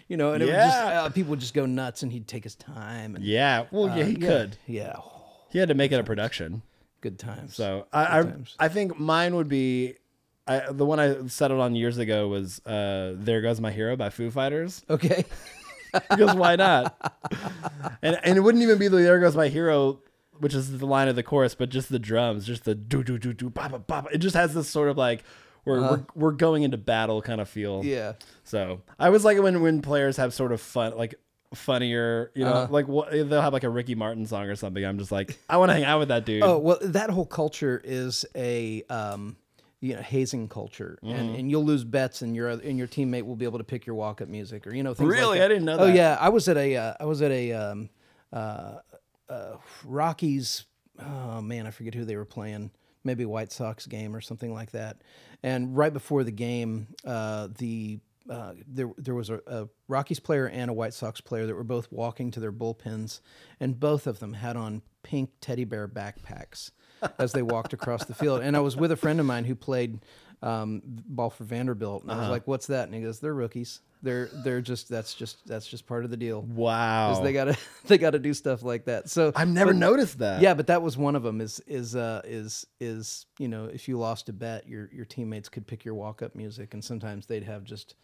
You 0.09 0.16
know, 0.16 0.32
and 0.34 0.42
it 0.42 0.47
would 0.47 0.53
just 0.55 0.76
Yeah. 0.78 1.03
uh, 1.03 1.09
people 1.09 1.30
would 1.30 1.40
just 1.40 1.53
go 1.53 1.66
nuts, 1.66 2.05
and 2.05 2.12
he'd 2.12 2.28
take 2.28 2.44
his 2.44 2.55
time. 2.55 3.16
And, 3.16 3.24
Yeah. 3.24 3.64
Well, 3.72 3.88
yeah, 3.88 4.05
uh, 4.05 4.07
he 4.07 4.12
yeah, 4.12 4.28
could. 4.28 4.57
Yeah, 4.66 4.97
He 5.51 5.59
had 5.59 5.68
to 5.68 5.74
make 5.74 5.90
it 5.90 5.99
a 5.99 6.05
production. 6.05 6.62
good 7.01 7.18
times. 7.18 7.55
So 7.57 7.86
I 7.92 8.20
I, 8.20 8.22
times. 8.22 8.55
I 8.61 8.68
think 8.68 8.99
mine 9.01 9.34
would 9.36 9.49
be. 9.49 9.94
I, 10.49 10.70
the 10.70 10.86
one 10.86 11.01
I 11.01 11.26
settled 11.26 11.61
on 11.61 11.74
years 11.74 11.99
ago 11.99 12.28
was 12.28 12.64
uh, 12.66 13.14
"There 13.16 13.40
Goes 13.42 13.61
My 13.61 13.72
Hero" 13.72 13.97
by 13.97 14.11
Foo 14.11 14.30
Fighters. 14.30 14.84
okay. 14.88 15.24
because 16.11 16.36
why 16.36 16.55
not? 16.55 16.94
and 18.03 18.16
and 18.22 18.36
it 18.36 18.40
wouldn't 18.40 18.62
even 18.62 18.78
be 18.78 18.86
the 18.86 18.99
"There 18.99 19.18
Goes 19.18 19.34
My 19.36 19.49
Hero," 19.49 19.99
which 20.41 20.55
is 20.55 20.78
the 20.78 20.87
line 20.87 21.09
of 21.09 21.16
the 21.16 21.22
chorus, 21.22 21.55
but 21.55 21.68
just 21.70 21.89
the 21.89 21.99
drums, 21.99 22.47
just 22.47 22.64
the 22.64 22.74
do 22.74 23.03
do 23.05 23.18
do 23.18 23.32
do 23.32 23.51
ba 23.51 23.68
ba 23.70 23.78
ba. 23.78 24.05
It 24.12 24.18
just 24.18 24.37
has 24.37 24.55
this 24.55 24.68
sort 24.68 24.89
of 24.89 24.97
like 24.97 25.22
we're 25.64 25.80
we're, 25.80 26.05
we're 26.14 26.30
going 26.32 26.62
into 26.62 26.76
battle 26.76 27.20
kind 27.22 27.41
of 27.41 27.49
feel. 27.49 27.84
Yeah. 27.84 28.12
So 28.45 28.82
I 28.99 29.07
always 29.07 29.24
like 29.24 29.41
when 29.43 29.61
when 29.62 29.82
players 29.82 30.16
have 30.16 30.32
sort 30.34 30.53
of 30.53 30.61
fun 30.61 30.97
like 30.97 31.14
funnier, 31.55 32.30
you 32.34 32.45
know, 32.45 32.53
Uh-huh. 32.53 32.72
like 32.72 32.89
what 32.89 33.11
they'll 33.11 33.41
have 33.43 33.53
like 33.53 33.64
a 33.64 33.68
Ricky 33.70 33.95
Martin 33.95 34.26
song 34.26 34.45
or 34.45 34.57
something. 34.57 34.84
I'm 34.84 34.99
just 34.99 35.12
like 35.12 35.39
I 35.49 35.57
want 35.57 35.70
to 35.70 35.74
hang 35.74 35.84
out 35.84 35.99
with 35.99 36.09
that 36.09 36.24
dude. 36.24 36.43
Oh 36.43 36.59
well, 36.59 36.78
that 36.82 37.11
whole 37.11 37.26
culture 37.26 37.80
is 37.84 38.24
a 38.34 38.82
um, 38.91 39.37
you 39.80 39.95
know 39.95 40.03
hazing 40.03 40.49
culture, 40.49 40.99
Mm-hmm. 41.03 41.14
and, 41.18 41.37
and 41.37 41.51
you'll 41.51 41.64
lose 41.64 41.84
bets, 41.84 42.22
and 42.22 42.34
your 42.37 42.49
and 42.49 42.78
your 42.78 42.87
teammate 42.89 43.22
will 43.26 43.37
be 43.37 43.45
able 43.45 43.59
to 43.59 43.64
pick 43.64 43.87
your 43.87 43.95
walk 43.97 44.20
up 44.20 44.28
music 44.28 44.66
or 44.66 44.74
you 44.74 44.82
know 44.82 44.95
things 44.95 45.09
like 45.11 45.18
Really? 45.18 45.39
that. 45.39 45.45
I 45.45 45.49
didn't 45.49 45.64
know 45.64 45.78
Oh 45.78 45.87
that. 45.87 45.95
yeah, 45.95 46.16
I 46.20 46.28
was 46.28 46.49
at 46.49 46.57
a 46.57 46.76
uh, 46.76 46.95
I 47.01 47.05
was 47.05 47.22
at 47.22 47.30
a 47.30 47.53
um, 47.53 47.91
uh, 48.32 48.76
uh, 49.29 49.57
Rockies. 49.85 50.64
Oh 50.99 51.41
man, 51.41 51.66
I 51.66 51.70
forget 51.70 51.95
who 51.95 52.05
they 52.05 52.16
were 52.16 52.24
playing. 52.24 52.70
Maybe 53.05 53.24
White 53.24 53.53
Sox 53.53 53.87
game 53.87 54.16
or 54.16 54.20
something 54.20 54.53
like 54.53 54.72
that. 54.72 55.03
And 55.43 55.77
right 55.77 55.93
before 55.93 56.24
the 56.24 56.33
game, 56.33 56.89
uh, 57.05 57.49
the 57.59 58.01
uh, 58.29 58.55
there 58.66 58.91
there 58.99 59.14
was 59.14 59.31
a, 59.31 59.41
a 59.47 59.68
Rockies 59.89 60.20
player 60.20 60.49
and 60.49 60.70
a 60.70 60.74
White 60.74 60.95
Sox 60.95 61.20
player 61.20 61.47
that 61.47 61.55
were 61.55 61.64
both 61.64 61.91
walking 61.93 62.31
to 62.33 62.41
their 62.41 62.53
bullpens, 62.53 63.20
and 63.61 63.79
both 63.79 64.07
of 64.07 64.18
them 64.18 64.33
had 64.33 64.57
on 64.57 64.83
pink 65.03 65.31
teddy 65.41 65.64
bear 65.64 65.87
backpacks 65.87 66.72
as 67.18 67.33
they 67.33 67.43
walked 67.43 67.72
across 67.72 68.05
the 68.05 68.14
field. 68.14 68.41
And 68.43 68.57
I 68.57 68.61
was 68.61 68.77
with 68.77 68.91
a 68.91 68.97
friend 68.97 69.20
of 69.20 69.27
mine 69.27 69.45
who 69.45 69.55
played 69.55 70.01
um, 70.43 70.83
ball 70.85 71.31
for 71.31 71.45
Vanderbilt, 71.45 72.03
and 72.03 72.11
I 72.12 72.20
was 72.20 72.29
like, 72.29 72.47
"What's 72.47 72.66
that?" 72.66 72.85
And 72.87 72.95
he 72.95 73.01
goes, 73.01 73.20
"They're 73.20 73.35
rookies. 73.35 73.81
They're 74.03 74.28
they're 74.44 74.61
just 74.61 74.88
that's 74.88 75.14
just 75.14 75.47
that's 75.47 75.66
just 75.66 75.86
part 75.86 76.05
of 76.05 76.11
the 76.11 76.16
deal. 76.16 76.42
Wow. 76.42 77.20
They 77.22 77.32
gotta 77.32 77.57
they 77.86 77.99
gotta 77.99 78.18
do 78.18 78.34
stuff 78.34 78.62
like 78.62 78.84
that." 78.84 79.09
So 79.11 79.32
I've 79.34 79.49
never 79.49 79.72
but- 79.72 79.78
noticed 79.78 80.18
that. 80.18 80.40
yeah, 80.42 80.55
but 80.55 80.66
that 80.68 80.82
was 80.82 80.97
one 80.97 81.16
of 81.16 81.22
them. 81.22 81.40
Is 81.40 81.61
is 81.66 81.97
uh, 81.97 82.20
is 82.24 82.66
is 82.80 83.26
you 83.38 83.49
know 83.49 83.64
if 83.66 83.88
you 83.88 83.99
lost 83.99 84.28
a 84.28 84.32
bet, 84.32 84.68
your 84.68 84.88
your 84.92 85.05
teammates 85.05 85.49
could 85.49 85.66
pick 85.66 85.84
your 85.84 85.94
walk 85.94 86.22
up 86.22 86.34
music, 86.34 86.74
and 86.74 86.84
sometimes 86.84 87.26
they'd 87.26 87.42
have 87.44 87.64
just 87.64 87.94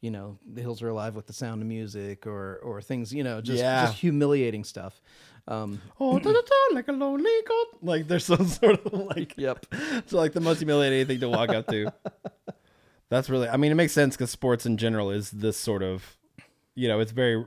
you 0.00 0.10
know 0.10 0.38
the 0.50 0.62
hills 0.62 0.80
are 0.82 0.88
alive 0.88 1.14
with 1.14 1.26
the 1.26 1.32
sound 1.32 1.60
of 1.60 1.68
music 1.68 2.26
or 2.26 2.56
or 2.62 2.80
things 2.80 3.12
you 3.12 3.22
know 3.24 3.40
just 3.40 3.58
Yeah. 3.58 3.86
just 3.86 3.98
humiliating 3.98 4.64
stuff. 4.64 5.00
Um, 5.48 5.80
Oh, 5.98 6.18
da, 6.18 6.32
da, 6.32 6.40
da, 6.40 6.74
like 6.74 6.86
a 6.88 6.92
lonely 6.92 7.30
goat. 7.46 7.78
Like 7.82 8.06
there's 8.08 8.24
some 8.24 8.46
sort 8.60 8.86
of 8.86 8.92
like 9.16 9.34
Yep. 9.36 9.66
It's 9.98 10.12
like 10.12 10.32
the 10.32 10.40
most 10.40 10.58
humiliating 10.58 11.06
thing 11.06 11.20
to 11.20 11.28
walk 11.28 11.48
up 11.50 11.66
to. 11.68 11.92
That's 13.10 13.28
really. 13.28 13.48
I 13.48 13.56
mean, 13.58 13.70
it 13.70 13.74
makes 13.74 13.92
sense 13.92 14.16
because 14.16 14.30
sports 14.30 14.64
in 14.64 14.76
general 14.78 15.10
is 15.10 15.30
this 15.30 15.58
sort 15.58 15.82
of, 15.82 16.16
you 16.74 16.88
know, 16.88 17.00
it's 17.00 17.12
very 17.12 17.44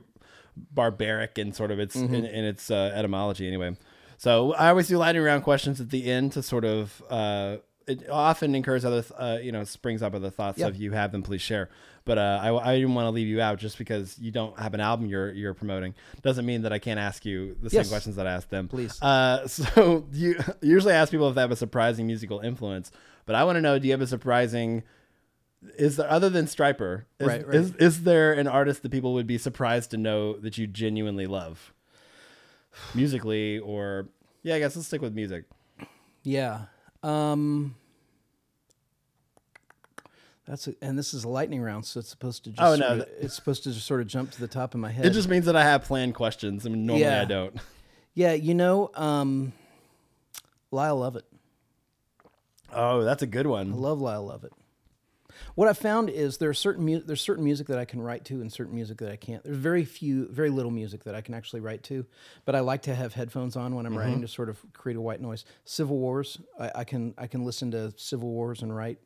barbaric 0.72 1.38
and 1.38 1.54
sort 1.54 1.70
of 1.72 1.80
its 1.80 1.96
in, 1.96 2.14
in 2.14 2.44
its 2.44 2.70
uh, 2.70 2.92
etymology 2.94 3.48
anyway. 3.48 3.76
So 4.16 4.52
I 4.54 4.68
always 4.68 4.88
do 4.88 4.98
lightning 4.98 5.24
round 5.24 5.42
questions 5.42 5.80
at 5.80 5.90
the 5.90 6.10
end 6.10 6.32
to 6.32 6.42
sort 6.42 6.64
of. 6.64 7.02
Uh, 7.10 7.56
it 7.86 8.08
often 8.08 8.54
encourages 8.54 8.86
other, 8.86 9.02
th- 9.02 9.12
uh, 9.18 9.38
you 9.42 9.52
know, 9.52 9.62
springs 9.64 10.02
up 10.02 10.14
other 10.14 10.30
thoughts. 10.30 10.58
So 10.58 10.68
if 10.68 10.78
you 10.78 10.92
have 10.92 11.12
them, 11.12 11.22
please 11.22 11.42
share. 11.42 11.68
But 12.06 12.16
uh, 12.16 12.38
I, 12.42 12.70
I 12.70 12.74
didn't 12.76 12.94
want 12.94 13.06
to 13.06 13.10
leave 13.10 13.26
you 13.26 13.42
out 13.42 13.58
just 13.58 13.76
because 13.76 14.18
you 14.18 14.30
don't 14.30 14.58
have 14.58 14.72
an 14.74 14.80
album 14.80 15.06
you're 15.06 15.32
you're 15.32 15.54
promoting. 15.54 15.94
Doesn't 16.22 16.46
mean 16.46 16.62
that 16.62 16.72
I 16.72 16.78
can't 16.78 17.00
ask 17.00 17.24
you 17.26 17.56
the 17.62 17.68
same 17.70 17.86
questions 17.88 18.16
that 18.16 18.26
I 18.26 18.32
asked 18.32 18.50
them. 18.50 18.68
Please. 18.68 19.00
Uh, 19.02 19.46
so 19.48 20.06
you 20.12 20.38
usually 20.62 20.94
ask 20.94 21.10
people 21.10 21.28
if 21.28 21.34
they 21.34 21.40
have 21.40 21.50
a 21.50 21.56
surprising 21.56 22.06
musical 22.06 22.40
influence, 22.40 22.90
but 23.26 23.34
I 23.34 23.44
want 23.44 23.56
to 23.56 23.60
know: 23.62 23.78
Do 23.78 23.86
you 23.86 23.92
have 23.92 24.02
a 24.02 24.06
surprising? 24.06 24.82
Is 25.78 25.96
there 25.96 26.10
other 26.10 26.28
than 26.30 26.46
Stryper? 26.46 27.04
Is, 27.18 27.26
Right, 27.26 27.46
right. 27.46 27.54
Is 27.56 27.74
is 27.76 28.02
there 28.04 28.32
an 28.32 28.46
artist 28.46 28.82
that 28.82 28.90
people 28.92 29.14
would 29.14 29.26
be 29.26 29.38
surprised 29.38 29.90
to 29.92 29.96
know 29.96 30.36
that 30.38 30.58
you 30.58 30.66
genuinely 30.66 31.26
love, 31.26 31.72
musically 32.94 33.58
or 33.58 34.08
yeah? 34.42 34.56
I 34.56 34.58
guess 34.58 34.76
let's 34.76 34.86
stick 34.88 35.00
with 35.02 35.14
music. 35.14 35.44
yeah. 36.22 36.66
Um, 37.02 37.74
that's 40.46 40.68
a, 40.68 40.74
and 40.82 40.98
this 40.98 41.14
is 41.14 41.24
a 41.24 41.28
lightning 41.28 41.60
round, 41.62 41.86
so 41.86 42.00
it's 42.00 42.08
supposed 42.10 42.44
to 42.44 42.50
just 42.50 42.60
Oh, 42.62 42.76
no, 42.76 42.86
sort 42.88 43.00
of- 43.00 43.08
it's 43.20 43.34
supposed 43.34 43.62
to 43.64 43.72
just 43.72 43.86
sort 43.86 44.00
of 44.00 44.06
jump 44.06 44.30
to 44.32 44.40
the 44.40 44.48
top 44.48 44.74
of 44.74 44.80
my 44.80 44.90
head. 44.90 45.06
It 45.06 45.10
just 45.10 45.28
means 45.28 45.46
that 45.46 45.56
I 45.56 45.62
have 45.62 45.84
planned 45.84 46.14
questions. 46.14 46.66
I 46.66 46.68
mean, 46.70 46.84
normally 46.86 47.04
Yeah. 47.06 47.22
I 47.22 47.24
don't. 47.24 47.56
yeah, 48.14 48.32
you 48.32 48.54
know, 48.54 48.90
um, 48.94 49.52
Lyle 50.70 50.96
Lovett. 50.98 51.24
Oh, 52.72 53.04
that's 53.04 53.22
a 53.22 53.26
good 53.26 53.46
I 53.46 53.50
one. 53.50 53.72
love 53.72 54.00
Lyle 54.00 54.26
Lovett. 54.26 54.52
What 55.54 55.68
I 55.68 55.72
found 55.72 56.10
is 56.10 56.38
there's 56.38 56.58
certain 56.58 56.84
mu- 56.84 57.00
there's 57.02 57.20
certain 57.20 57.44
music 57.44 57.68
that 57.68 57.78
I 57.78 57.84
can 57.84 58.00
write 58.02 58.24
to 58.26 58.40
and 58.40 58.52
certain 58.52 58.74
music 58.74 58.98
that 58.98 59.12
I 59.12 59.16
can't. 59.16 59.42
There's 59.44 59.56
very 59.56 59.84
few, 59.84 60.26
very 60.28 60.50
little 60.50 60.72
music 60.72 61.04
that 61.04 61.14
I 61.14 61.20
can 61.20 61.32
actually 61.34 61.60
write 61.60 61.82
to, 61.84 62.04
but 62.44 62.54
I 62.56 62.60
like 62.60 62.82
to 62.82 62.94
have 62.94 63.14
headphones 63.14 63.54
on 63.56 63.74
when 63.76 63.86
I'm 63.86 63.96
writing 63.96 64.20
to 64.22 64.28
sort 64.28 64.48
of 64.48 64.58
create 64.72 64.96
a 64.96 65.00
white 65.00 65.20
noise. 65.20 65.44
Civil 65.64 65.98
Wars, 65.98 66.38
I, 66.58 66.70
I 66.76 66.84
can 66.84 67.14
I 67.16 67.26
can 67.28 67.44
listen 67.44 67.70
to 67.70 67.92
Civil 67.96 68.30
Wars 68.30 68.62
and 68.62 68.74
write. 68.74 68.98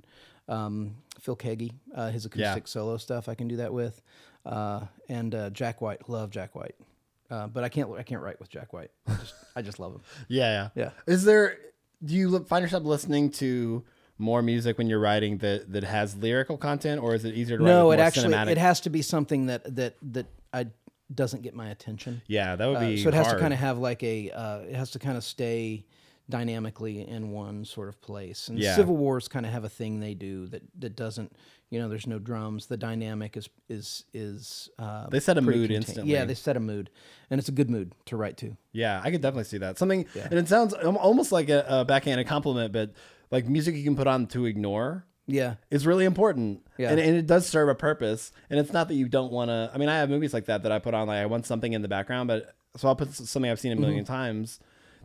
Um, 0.49 0.97
Phil 1.21 1.37
Keaggy, 1.37 1.73
uh, 1.95 2.11
his 2.11 2.25
acoustic 2.25 2.67
solo 2.69 2.97
stuff, 2.97 3.29
I 3.29 3.35
can 3.35 3.49
do 3.49 3.57
that 3.57 3.71
with, 3.75 4.01
uh, 4.47 4.87
and 5.11 5.35
uh, 5.35 5.51
Jack 5.51 5.83
White, 5.83 6.09
love 6.09 6.31
Jack 6.31 6.55
White, 6.55 6.77
uh, 7.31 7.49
but 7.49 7.65
I 7.65 7.69
can't 7.69 7.93
I 7.93 8.03
can't 8.03 8.23
write 8.23 8.41
with 8.41 8.49
Jack 8.49 8.73
White. 8.73 8.91
I 9.07 9.15
just, 9.17 9.35
I 9.57 9.61
just 9.63 9.79
love 9.79 9.93
him. 9.97 10.01
Yeah, 10.29 10.71
yeah, 10.75 10.85
Yeah. 10.85 10.91
Is 11.07 11.25
there? 11.25 11.59
Do 12.03 12.15
you 12.15 12.39
find 12.45 12.63
yourself 12.63 12.85
listening 12.85 13.31
to 13.33 13.85
more 14.19 14.43
music 14.43 14.77
when 14.79 14.89
you're 14.89 14.99
writing 15.01 15.39
that 15.39 15.73
that 15.73 15.85
has 15.85 16.17
lyrical 16.17 16.57
content, 16.59 17.01
or 17.03 17.15
is 17.15 17.25
it 17.25 17.35
easier 17.35 17.57
to 17.59 17.63
write? 17.65 17.71
No, 17.71 17.91
it 17.93 17.97
more 17.97 18.05
actually 18.05 18.35
cinematic? 18.35 18.51
it 18.51 18.59
has 18.59 18.81
to 18.81 18.91
be 18.91 19.03
something 19.03 19.47
that 19.47 19.77
that 19.77 19.95
that 20.13 20.27
I 20.53 20.67
doesn't 21.15 21.43
get 21.43 21.55
my 21.55 21.71
attention. 21.71 22.21
Yeah, 22.27 22.57
that 22.57 22.67
would 22.67 22.77
Uh, 22.77 22.81
be. 22.81 23.03
so 23.03 23.09
it 23.09 23.15
has 23.15 23.29
to 23.29 23.39
kind 23.39 23.53
of 23.55 23.61
have 23.61 23.79
like 23.79 24.03
a 24.03 24.31
uh, 24.31 24.59
it 24.61 24.75
has 24.75 24.91
to 24.93 24.99
kind 24.99 25.17
of 25.17 25.25
stay 25.25 25.85
dynamically 26.31 27.09
in 27.09 27.31
one 27.31 27.65
sort 27.65 27.89
of 27.89 28.01
place. 28.03 28.49
And 28.49 28.59
Yeah. 28.59 28.77
Civil 28.77 28.97
Wars 28.97 29.29
kind 29.29 29.47
of 29.47 29.53
have 29.53 29.65
a 29.65 29.69
thing 29.69 30.01
they 30.01 30.13
do 30.15 30.47
that 30.49 30.63
that 30.79 30.95
doesn't 30.95 31.33
you 31.71 31.79
know 31.79 31.89
there's 31.89 32.07
no 32.07 32.19
drums. 32.19 32.67
The 32.67 32.77
dynamic 32.77 33.37
is 33.37 33.49
is 33.69 34.05
is 34.13 34.69
uh, 34.79 35.09
They 35.09 35.21
set 35.21 35.39
a 35.39 35.41
mood 35.41 35.71
instantly. 35.71 36.13
Yeah, 36.13 36.25
they 36.25 36.35
set 36.35 36.57
a 36.57 36.61
mood, 36.61 36.91
and 37.31 37.39
it's 37.39 37.49
a 37.49 37.53
good 37.53 37.71
mood 37.71 37.93
to 38.07 38.17
write 38.17 38.37
to. 38.39 38.57
Yeah, 38.73 39.01
I 39.03 39.11
could 39.11 39.21
definitely 39.23 39.45
see 39.45 39.59
that. 39.59 39.79
Something, 39.79 40.07
and 40.31 40.35
it 40.35 40.49
sounds 40.49 40.73
almost 40.75 41.31
like 41.33 41.49
a, 41.51 41.65
a 41.69 41.85
backhanded 41.85 42.27
compliment, 42.27 42.73
but 42.73 42.93
like 43.31 43.47
music 43.49 43.75
you 43.75 43.85
can 43.85 43.97
put 43.97 44.07
on 44.07 44.27
to 44.29 44.47
ignore 44.47 45.05
Yeah, 45.27 45.55
is 45.71 45.87
really 45.87 46.05
important. 46.05 46.67
Yeah. 46.79 46.91
And, 46.91 47.01
and 47.01 47.17
it 47.17 47.27
does 47.27 47.47
serve 47.47 47.69
a 47.69 47.75
purpose. 47.75 48.33
And 48.51 48.59
it's 48.59 48.73
not 48.73 48.89
that 48.89 48.95
you 48.95 49.09
don't 49.09 49.33
want 49.33 49.51
to. 49.51 49.71
I 49.73 49.79
mean, 49.79 49.89
I 49.89 49.97
have 49.99 50.09
movies 50.11 50.33
like 50.33 50.47
that 50.47 50.63
that 50.63 50.73
I 50.73 50.79
put 50.79 50.95
on, 50.95 51.07
like 51.09 51.19
I 51.19 51.27
want 51.27 51.45
something 51.47 51.73
in 51.73 51.83
the 51.83 51.89
background, 51.89 52.29
but 52.29 52.55
so 52.77 52.89
I'll 52.89 52.97
put 52.97 53.13
something 53.13 53.51
I've 53.51 53.61
seen 53.61 53.73
a 53.73 53.77
1000000 53.77 53.81
Mm-hmm. 53.97 54.05
times 54.05 54.61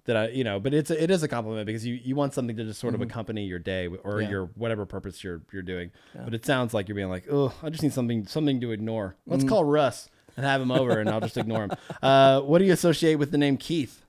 that 0.05 0.17
I, 0.17 0.27
you 0.29 0.43
know, 0.43 0.59
but 0.59 0.73
it's 0.73 0.91
a, 0.91 1.01
it 1.01 1.09
is 1.09 1.23
a 1.23 1.27
compliment 1.29 1.65
because 1.65 1.85
you, 1.85 1.95
you 1.95 2.13
want 2.15 2.33
something 2.33 2.57
to 2.57 2.63
just 2.65 2.79
sort 2.81 2.93
of 2.93 3.01
accompany 3.01 3.45
your 3.45 3.59
day 3.59 3.87
or 3.87 3.95
Mm-hmm. 3.95 4.21
Yeah. 4.21 4.29
your 4.29 4.45
whatever 4.55 4.85
purpose 4.85 5.23
you're 5.23 5.41
you're 5.51 5.61
doing. 5.63 5.91
But 6.13 6.33
it 6.33 6.45
sounds 6.45 6.73
like 6.73 6.87
you're 6.89 6.95
being 6.95 7.09
like, 7.09 7.25
oh, 7.31 7.53
I 7.63 7.69
just 7.69 7.83
need 7.83 7.93
something 7.93 8.25
something 8.27 8.59
to 8.61 8.71
ignore. 8.71 9.15
Mm-hmm. 9.21 9.31
Let's 9.31 9.43
call 9.45 9.63
Russ 9.63 10.09
and 10.35 10.45
have 10.45 10.61
him 10.61 10.71
over, 10.71 10.99
and 10.99 11.09
I'll 11.09 11.21
just 11.21 11.37
ignore 11.37 11.63
him. 11.65 11.71
Uh, 12.01 12.41
what 12.41 12.59
do 12.59 12.65
you 12.65 12.73
associate 12.73 13.15
with 13.15 13.31
the 13.31 13.37
name 13.37 13.55
Keith? 13.57 14.01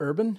urban. 0.00 0.38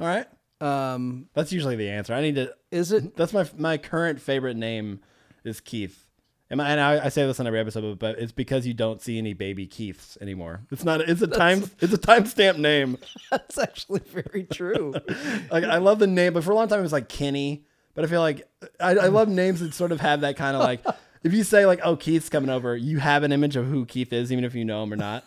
All 0.00 0.06
right. 0.06 0.26
Um, 0.62 1.26
That's 1.34 1.52
usually 1.52 1.76
the 1.76 1.90
answer. 1.90 2.14
I 2.14 2.20
need 2.20 2.36
to. 2.36 2.54
is 2.70 2.92
it? 2.92 3.16
That's 3.16 3.32
my 3.32 3.46
my 3.56 3.78
current 3.78 4.20
favorite 4.20 4.56
name 4.56 5.00
is 5.44 5.60
Keith. 5.60 6.06
And, 6.50 6.58
my, 6.58 6.68
and 6.70 6.78
I, 6.78 7.06
I 7.06 7.08
say 7.08 7.26
this 7.26 7.40
on 7.40 7.46
every 7.46 7.58
episode, 7.58 7.98
but 7.98 8.18
it's 8.18 8.30
because 8.30 8.66
you 8.66 8.74
don't 8.74 9.00
see 9.00 9.16
any 9.16 9.32
baby 9.32 9.66
Keiths 9.66 10.18
anymore. 10.20 10.60
It's 10.70 10.84
not. 10.84 11.00
It's 11.00 11.22
a 11.22 11.26
time. 11.26 11.64
It's 11.80 11.94
a 11.94 11.98
timestamp 11.98 12.58
name. 12.58 12.98
That's 13.30 13.56
actually 13.58 14.00
very 14.00 14.44
true. 14.44 14.94
Like 15.50 15.64
I 15.64 15.78
love 15.78 15.98
the 15.98 16.06
name, 16.06 16.34
but 16.34 16.44
for 16.44 16.52
a 16.52 16.54
long 16.54 16.68
time 16.68 16.78
it 16.78 16.82
was 16.82 16.92
like 16.92 17.08
Kenny. 17.08 17.64
But 17.94 18.04
I 18.04 18.08
feel 18.08 18.20
like 18.20 18.48
I, 18.78 18.90
I 18.90 19.06
love 19.08 19.28
names 19.28 19.60
that 19.60 19.74
sort 19.74 19.92
of 19.92 20.00
have 20.00 20.20
that 20.22 20.36
kind 20.36 20.56
of 20.56 20.62
like. 20.62 20.84
If 21.24 21.32
you 21.32 21.44
say 21.44 21.66
like, 21.66 21.78
"Oh, 21.84 21.94
Keith's 21.94 22.28
coming 22.28 22.50
over," 22.50 22.76
you 22.76 22.98
have 22.98 23.22
an 23.22 23.30
image 23.30 23.54
of 23.54 23.66
who 23.66 23.86
Keith 23.86 24.12
is, 24.12 24.32
even 24.32 24.42
if 24.44 24.56
you 24.56 24.64
know 24.64 24.82
him 24.82 24.92
or 24.92 24.96
not. 24.96 25.22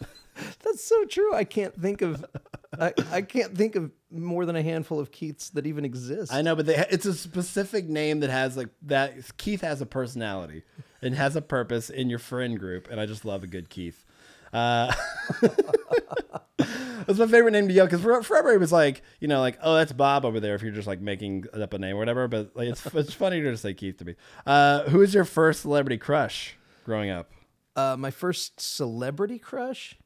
That's 0.63 0.83
so 0.83 1.05
true. 1.05 1.33
I 1.33 1.43
can't 1.43 1.79
think 1.79 2.01
of 2.01 2.25
I, 2.79 2.93
I 3.11 3.21
can't 3.21 3.55
think 3.55 3.75
of 3.75 3.91
more 4.11 4.45
than 4.45 4.55
a 4.55 4.63
handful 4.63 4.99
of 4.99 5.11
Keiths 5.11 5.49
that 5.51 5.65
even 5.65 5.85
exist. 5.85 6.33
I 6.33 6.41
know, 6.41 6.55
but 6.55 6.65
they, 6.65 6.85
it's 6.89 7.05
a 7.05 7.13
specific 7.13 7.87
name 7.87 8.21
that 8.21 8.29
has 8.29 8.57
like 8.57 8.69
that. 8.83 9.37
Keith 9.37 9.61
has 9.61 9.81
a 9.81 9.85
personality 9.85 10.63
and 11.01 11.15
has 11.15 11.35
a 11.35 11.41
purpose 11.41 11.89
in 11.89 12.09
your 12.09 12.19
friend 12.19 12.59
group, 12.59 12.87
and 12.89 12.99
I 12.99 13.05
just 13.05 13.25
love 13.25 13.43
a 13.43 13.47
good 13.47 13.69
Keith. 13.69 14.03
Uh, 14.53 14.93
that's 16.57 17.19
my 17.19 17.27
favorite 17.27 17.51
name 17.51 17.67
to 17.67 17.73
yell 17.73 17.85
because 17.85 18.01
forever 18.01 18.53
it 18.53 18.59
was 18.59 18.71
like 18.71 19.01
you 19.19 19.27
know 19.27 19.41
like 19.41 19.57
oh 19.61 19.75
that's 19.75 19.91
Bob 19.91 20.23
over 20.23 20.39
there 20.39 20.55
if 20.55 20.61
you're 20.61 20.71
just 20.71 20.87
like 20.87 21.01
making 21.01 21.43
up 21.53 21.73
a 21.73 21.79
name 21.79 21.95
or 21.95 21.99
whatever. 21.99 22.27
But 22.27 22.55
like 22.55 22.69
it's 22.69 22.85
it's 22.93 23.13
funny 23.13 23.41
to 23.41 23.51
just 23.51 23.63
say 23.63 23.73
Keith 23.73 23.97
to 23.97 24.05
me. 24.05 24.15
Uh, 24.45 24.83
who 24.83 25.01
is 25.01 25.13
your 25.13 25.25
first 25.25 25.61
celebrity 25.61 25.97
crush 25.97 26.55
growing 26.83 27.09
up? 27.09 27.31
Uh, 27.75 27.97
my 27.97 28.11
first 28.11 28.61
celebrity 28.61 29.37
crush 29.37 29.97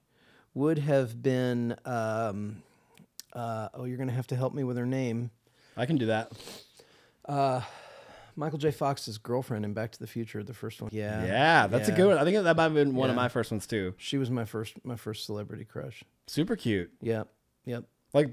would 0.60 0.78
have 0.78 1.24
been 1.24 1.74
um, 1.86 2.62
uh, 3.34 3.70
oh, 3.74 3.86
you're 3.86 3.98
gonna 3.98 4.12
have 4.12 4.28
to 4.28 4.36
help 4.36 4.54
me 4.54 4.64
with 4.64 4.78
her 4.78 4.86
name. 4.86 5.32
I 5.78 5.86
can 5.86 5.96
do 5.98 6.08
that. 6.08 6.32
Michael 8.36 8.58
J. 8.58 8.72
Fox's 8.72 9.18
girlfriend 9.18 9.66
in 9.66 9.74
Back 9.74 9.92
to 9.92 10.00
the 10.00 10.08
Future, 10.08 10.44
the 10.44 10.54
first 10.54 10.82
one. 10.82 10.90
Yeah, 10.94 11.26
Yeah, 11.26 11.68
that's 11.68 11.90
a 11.90 11.92
good 11.92 12.08
one. 12.08 12.18
I 12.18 12.24
think 12.24 12.42
that 12.42 12.56
might 12.56 12.64
have 12.64 12.74
been 12.74 12.96
one 12.96 13.10
of 13.10 13.16
my 13.16 13.28
first 13.30 13.52
ones 13.52 13.68
too. 13.68 13.94
She 13.98 14.18
was 14.18 14.30
my 14.30 14.46
first 14.46 14.74
my 14.84 14.96
first 14.96 15.26
celebrity 15.26 15.66
crush. 15.66 16.04
Super 16.28 16.56
cute. 16.56 16.92
Yep, 17.02 17.28
yep. 17.66 17.86
Like, 18.14 18.30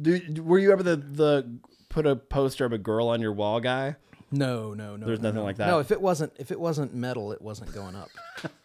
do, 0.00 0.20
were 0.42 0.58
you 0.58 0.72
ever 0.72 0.82
the 0.82 0.96
the 0.96 1.58
put 1.88 2.06
a 2.06 2.16
poster 2.16 2.64
of 2.64 2.72
a 2.72 2.78
girl 2.78 3.08
on 3.08 3.20
your 3.20 3.32
wall 3.32 3.60
guy? 3.60 3.96
No, 4.32 4.72
no, 4.74 4.96
no. 4.96 5.06
There's 5.06 5.20
no, 5.20 5.28
nothing 5.28 5.40
no. 5.40 5.44
like 5.44 5.56
that. 5.58 5.66
No, 5.66 5.78
if 5.78 5.90
it 5.90 6.00
wasn't 6.00 6.32
if 6.38 6.50
it 6.50 6.58
wasn't 6.58 6.94
metal, 6.94 7.32
it 7.32 7.42
wasn't 7.42 7.72
going 7.74 7.94
up. 7.94 8.08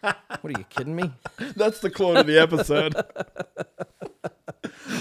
what 0.00 0.44
are 0.44 0.58
you 0.58 0.64
kidding 0.70 0.96
me? 0.96 1.12
That's 1.56 1.80
the 1.80 1.90
quote 1.90 2.16
of 2.16 2.26
the 2.26 2.40
episode. 2.40 2.94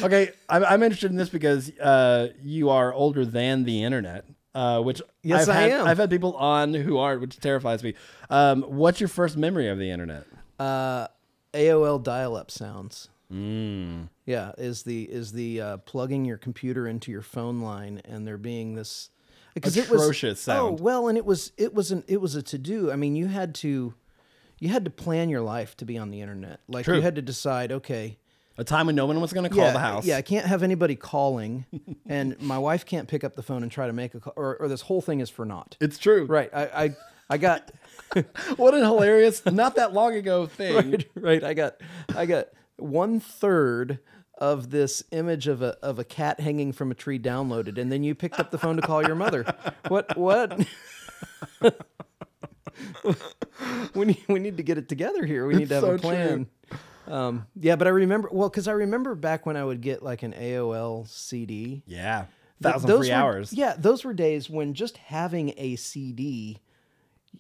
okay, 0.03 0.31
I'm, 0.49 0.63
I'm 0.65 0.83
interested 0.83 1.11
in 1.11 1.17
this 1.17 1.29
because 1.29 1.69
uh, 1.79 2.29
you 2.41 2.69
are 2.69 2.93
older 2.93 3.25
than 3.25 3.63
the 3.63 3.83
internet. 3.83 4.25
uh, 4.53 4.81
which 4.81 5.01
Yes, 5.23 5.47
I've 5.47 5.55
I 5.55 5.61
had, 5.61 5.71
am. 5.71 5.87
I've 5.87 5.97
had 5.97 6.09
people 6.09 6.33
on 6.35 6.73
who 6.73 6.97
aren't, 6.97 7.21
which 7.21 7.39
terrifies 7.39 7.83
me. 7.83 7.93
Um, 8.29 8.63
what's 8.63 8.99
your 8.99 9.07
first 9.07 9.37
memory 9.37 9.69
of 9.69 9.77
the 9.77 9.89
internet? 9.89 10.25
Uh, 10.59 11.07
AOL 11.53 12.03
dial-up 12.03 12.51
sounds. 12.51 13.09
Mm. 13.31 14.09
Yeah, 14.25 14.53
is 14.57 14.83
the 14.83 15.03
is 15.03 15.33
the 15.33 15.61
uh, 15.61 15.77
plugging 15.77 16.23
your 16.25 16.37
computer 16.37 16.87
into 16.87 17.11
your 17.11 17.21
phone 17.21 17.61
line 17.61 18.01
and 18.05 18.25
there 18.25 18.37
being 18.37 18.75
this 18.75 19.09
because 19.61 19.77
it 19.77 19.89
was 19.89 20.01
Atrocious 20.01 20.47
oh, 20.47 20.53
sound. 20.53 20.79
Oh 20.79 20.83
well, 20.83 21.07
and 21.07 21.17
it 21.17 21.25
was 21.25 21.51
it 21.57 21.73
was 21.73 21.91
an 21.91 22.03
it 22.07 22.21
was 22.21 22.35
a 22.35 22.41
to 22.43 22.57
do. 22.57 22.91
I 22.91 22.95
mean, 22.95 23.15
you 23.15 23.27
had 23.27 23.55
to 23.55 23.93
you 24.59 24.69
had 24.69 24.85
to 24.85 24.91
plan 24.91 25.29
your 25.29 25.41
life 25.41 25.75
to 25.77 25.85
be 25.85 25.97
on 25.97 26.09
the 26.11 26.21
internet. 26.21 26.59
Like 26.67 26.85
True. 26.85 26.95
you 26.95 27.01
had 27.01 27.15
to 27.15 27.21
decide, 27.21 27.71
okay, 27.71 28.17
A 28.57 28.63
time 28.63 28.87
when 28.87 28.95
no 28.95 29.05
one 29.05 29.21
was 29.21 29.33
going 29.33 29.43
to 29.43 29.49
call 29.49 29.65
yeah, 29.65 29.71
the 29.73 29.79
house. 29.79 30.05
yeah, 30.05 30.17
I 30.17 30.21
can't 30.21 30.45
have 30.45 30.63
anybody 30.63 30.95
calling, 30.95 31.65
and 32.07 32.39
my 32.41 32.57
wife 32.57 32.85
can't 32.85 33.07
pick 33.07 33.23
up 33.23 33.35
the 33.35 33.43
phone 33.43 33.63
and 33.63 33.71
try 33.71 33.87
to 33.87 33.93
make 33.93 34.15
a 34.15 34.19
call, 34.19 34.33
or, 34.35 34.57
or 34.57 34.67
this 34.67 34.81
whole 34.81 35.01
thing 35.01 35.19
is 35.19 35.29
for 35.29 35.45
naught. 35.45 35.77
It's 35.79 35.97
true. 35.97 36.25
Right. 36.25 36.49
I 36.53 36.63
I, 36.65 36.95
I 37.29 37.37
got. 37.37 37.71
What 38.55 38.73
an 38.73 38.83
hilarious, 38.83 39.45
not 39.45 39.75
that 39.75 39.93
long 39.93 40.15
ago 40.15 40.45
thing. 40.59 40.91
right, 40.91 41.07
right. 41.15 41.43
I 41.43 41.53
got 41.53 41.75
I 42.15 42.25
got 42.25 42.47
one 42.77 43.19
third 43.19 43.99
of 44.37 44.69
this 44.69 45.03
image 45.11 45.47
of 45.47 45.61
a 45.61 45.77
of 45.81 45.99
a 45.99 46.03
cat 46.03 46.39
hanging 46.39 46.71
from 46.71 46.91
a 46.91 46.95
tree 46.95 47.19
downloaded, 47.19 47.77
and 47.77 47.91
then 47.91 48.03
you 48.03 48.15
picked 48.15 48.39
up 48.39 48.51
the 48.51 48.57
phone 48.57 48.75
to 48.75 48.81
call 48.81 49.05
your 49.05 49.15
mother. 49.15 49.45
What 49.87 50.17
what? 50.17 50.59
we 53.95 54.05
need 54.05 54.23
we 54.27 54.39
need 54.39 54.57
to 54.57 54.63
get 54.63 54.77
it 54.77 54.89
together 54.89 55.25
here. 55.25 55.47
We 55.47 55.55
need 55.55 55.69
to 55.69 55.75
have 55.75 55.83
so 55.83 55.95
a 55.95 55.99
plan. 55.99 56.47
Um, 57.07 57.47
yeah, 57.55 57.75
but 57.77 57.87
I 57.87 57.91
remember 57.91 58.29
well 58.31 58.49
because 58.49 58.67
I 58.67 58.73
remember 58.73 59.15
back 59.15 59.45
when 59.45 59.55
I 59.55 59.63
would 59.63 59.81
get 59.81 60.03
like 60.03 60.23
an 60.23 60.33
AOL 60.33 61.07
CD. 61.07 61.83
Yeah. 61.87 62.25
Th- 62.61 62.73
Thousand 62.73 62.87
those 62.89 62.99
free 62.99 63.09
were- 63.09 63.15
hours. 63.15 63.53
Yeah, 63.53 63.75
those 63.77 64.03
were 64.03 64.13
days 64.13 64.49
when 64.49 64.73
just 64.73 64.97
having 64.97 65.53
a 65.57 65.75
CD, 65.75 66.59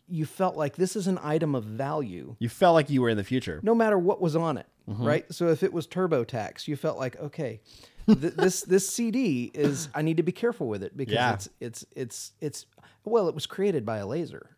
you 0.07 0.25
felt 0.25 0.55
like 0.55 0.75
this 0.75 0.95
is 0.95 1.07
an 1.07 1.19
item 1.23 1.55
of 1.55 1.63
value 1.63 2.35
You 2.39 2.49
felt 2.49 2.73
like 2.75 2.89
you 2.89 3.01
were 3.01 3.09
in 3.09 3.17
the 3.17 3.23
future. 3.23 3.59
no 3.63 3.75
matter 3.75 3.97
what 3.97 4.21
was 4.21 4.35
on 4.35 4.57
it, 4.57 4.65
Mm-hmm. 4.89 5.03
right? 5.05 5.33
So 5.33 5.49
if 5.49 5.63
it 5.63 5.73
was 5.73 5.85
TurboTax, 5.85 6.65
you 6.67 6.77
felt 6.77 6.97
like, 6.97 7.19
okay, 7.19 7.59
th- 8.07 8.17
this 8.37 8.61
this 8.61 8.89
CD 8.89 9.51
is 9.53 9.89
I 9.93 10.01
need 10.01 10.15
to 10.17 10.23
be 10.23 10.31
careful 10.31 10.67
with 10.69 10.81
it 10.81 10.95
because 10.95 11.13
Yeah. 11.13 11.33
it's 11.33 11.49
it's 11.59 11.85
it's 11.95 12.31
it's 12.39 12.65
well, 13.03 13.27
it 13.27 13.35
was 13.35 13.45
created 13.45 13.85
by 13.85 13.97
a 13.97 14.07
laser, 14.07 14.55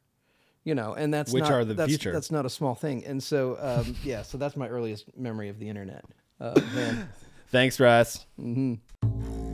you 0.64 0.76
know, 0.76 0.94
and 0.94 1.12
that's 1.12 1.32
Which 1.34 1.46
not, 1.46 1.52
are 1.52 1.66
the 1.66 1.74
that's, 1.74 1.90
future. 1.90 2.12
That's 2.12 2.30
not 2.32 2.46
a 2.46 2.50
small 2.50 2.76
thing, 2.76 3.04
and 3.06 3.24
so 3.24 3.58
um, 3.60 3.96
yeah, 4.04 4.22
so 4.22 4.38
that's 4.38 4.56
my 4.56 4.68
earliest 4.68 5.06
memory 5.18 5.50
of 5.50 5.58
the 5.58 5.68
internet. 5.68 6.06
Uh, 6.40 6.60
man. 6.76 7.10
Thanks, 7.52 7.80
Russ. 7.80 8.28
Mm-hmm. 8.40 9.49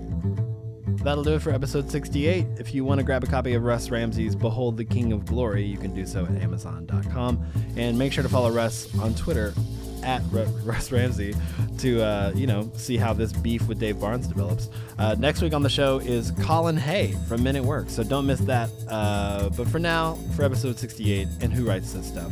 That'll 1.05 1.23
do 1.23 1.35
it 1.35 1.43
for 1.43 1.51
episode 1.51 1.91
68. 1.91 2.47
If 2.57 2.73
you 2.73 2.83
want 2.83 2.97
to 2.97 3.03
grab 3.03 3.23
a 3.23 3.27
copy 3.27 3.53
of 3.53 3.61
Russ 3.61 3.91
Ramsey's 3.91 4.35
Behold 4.35 4.75
the 4.75 4.83
King 4.83 5.13
of 5.13 5.23
Glory, 5.23 5.63
you 5.63 5.77
can 5.77 5.93
do 5.93 6.03
so 6.03 6.25
at 6.25 6.41
Amazon.com. 6.41 7.45
And 7.77 7.95
make 7.95 8.11
sure 8.11 8.23
to 8.23 8.29
follow 8.29 8.49
Russ 8.49 8.87
on 8.97 9.13
Twitter 9.13 9.53
at 10.01 10.23
Ru- 10.31 10.45
Russ 10.63 10.91
Ramsey 10.91 11.35
to, 11.77 12.01
uh, 12.01 12.31
you 12.33 12.47
know, 12.47 12.71
see 12.73 12.97
how 12.97 13.13
this 13.13 13.31
beef 13.31 13.67
with 13.67 13.77
Dave 13.77 13.99
Barnes 13.99 14.25
develops. 14.27 14.71
Uh, 14.97 15.15
next 15.19 15.43
week 15.43 15.53
on 15.53 15.61
the 15.61 15.69
show 15.69 15.99
is 15.99 16.31
Colin 16.41 16.75
Hay 16.75 17.13
from 17.27 17.43
Men 17.43 17.55
at 17.55 17.63
Work, 17.63 17.91
so 17.91 18.03
don't 18.03 18.25
miss 18.25 18.39
that. 18.39 18.71
Uh, 18.89 19.49
but 19.49 19.67
for 19.67 19.77
now, 19.77 20.15
for 20.35 20.41
episode 20.41 20.79
68 20.79 21.27
and 21.39 21.53
Who 21.53 21.67
Writes 21.67 21.93
This 21.93 22.07
Stuff, 22.07 22.31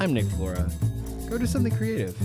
I'm 0.00 0.12
Nick 0.12 0.26
Flora. 0.26 0.68
Go 1.30 1.38
do 1.38 1.46
something 1.46 1.70
creative. 1.70 2.16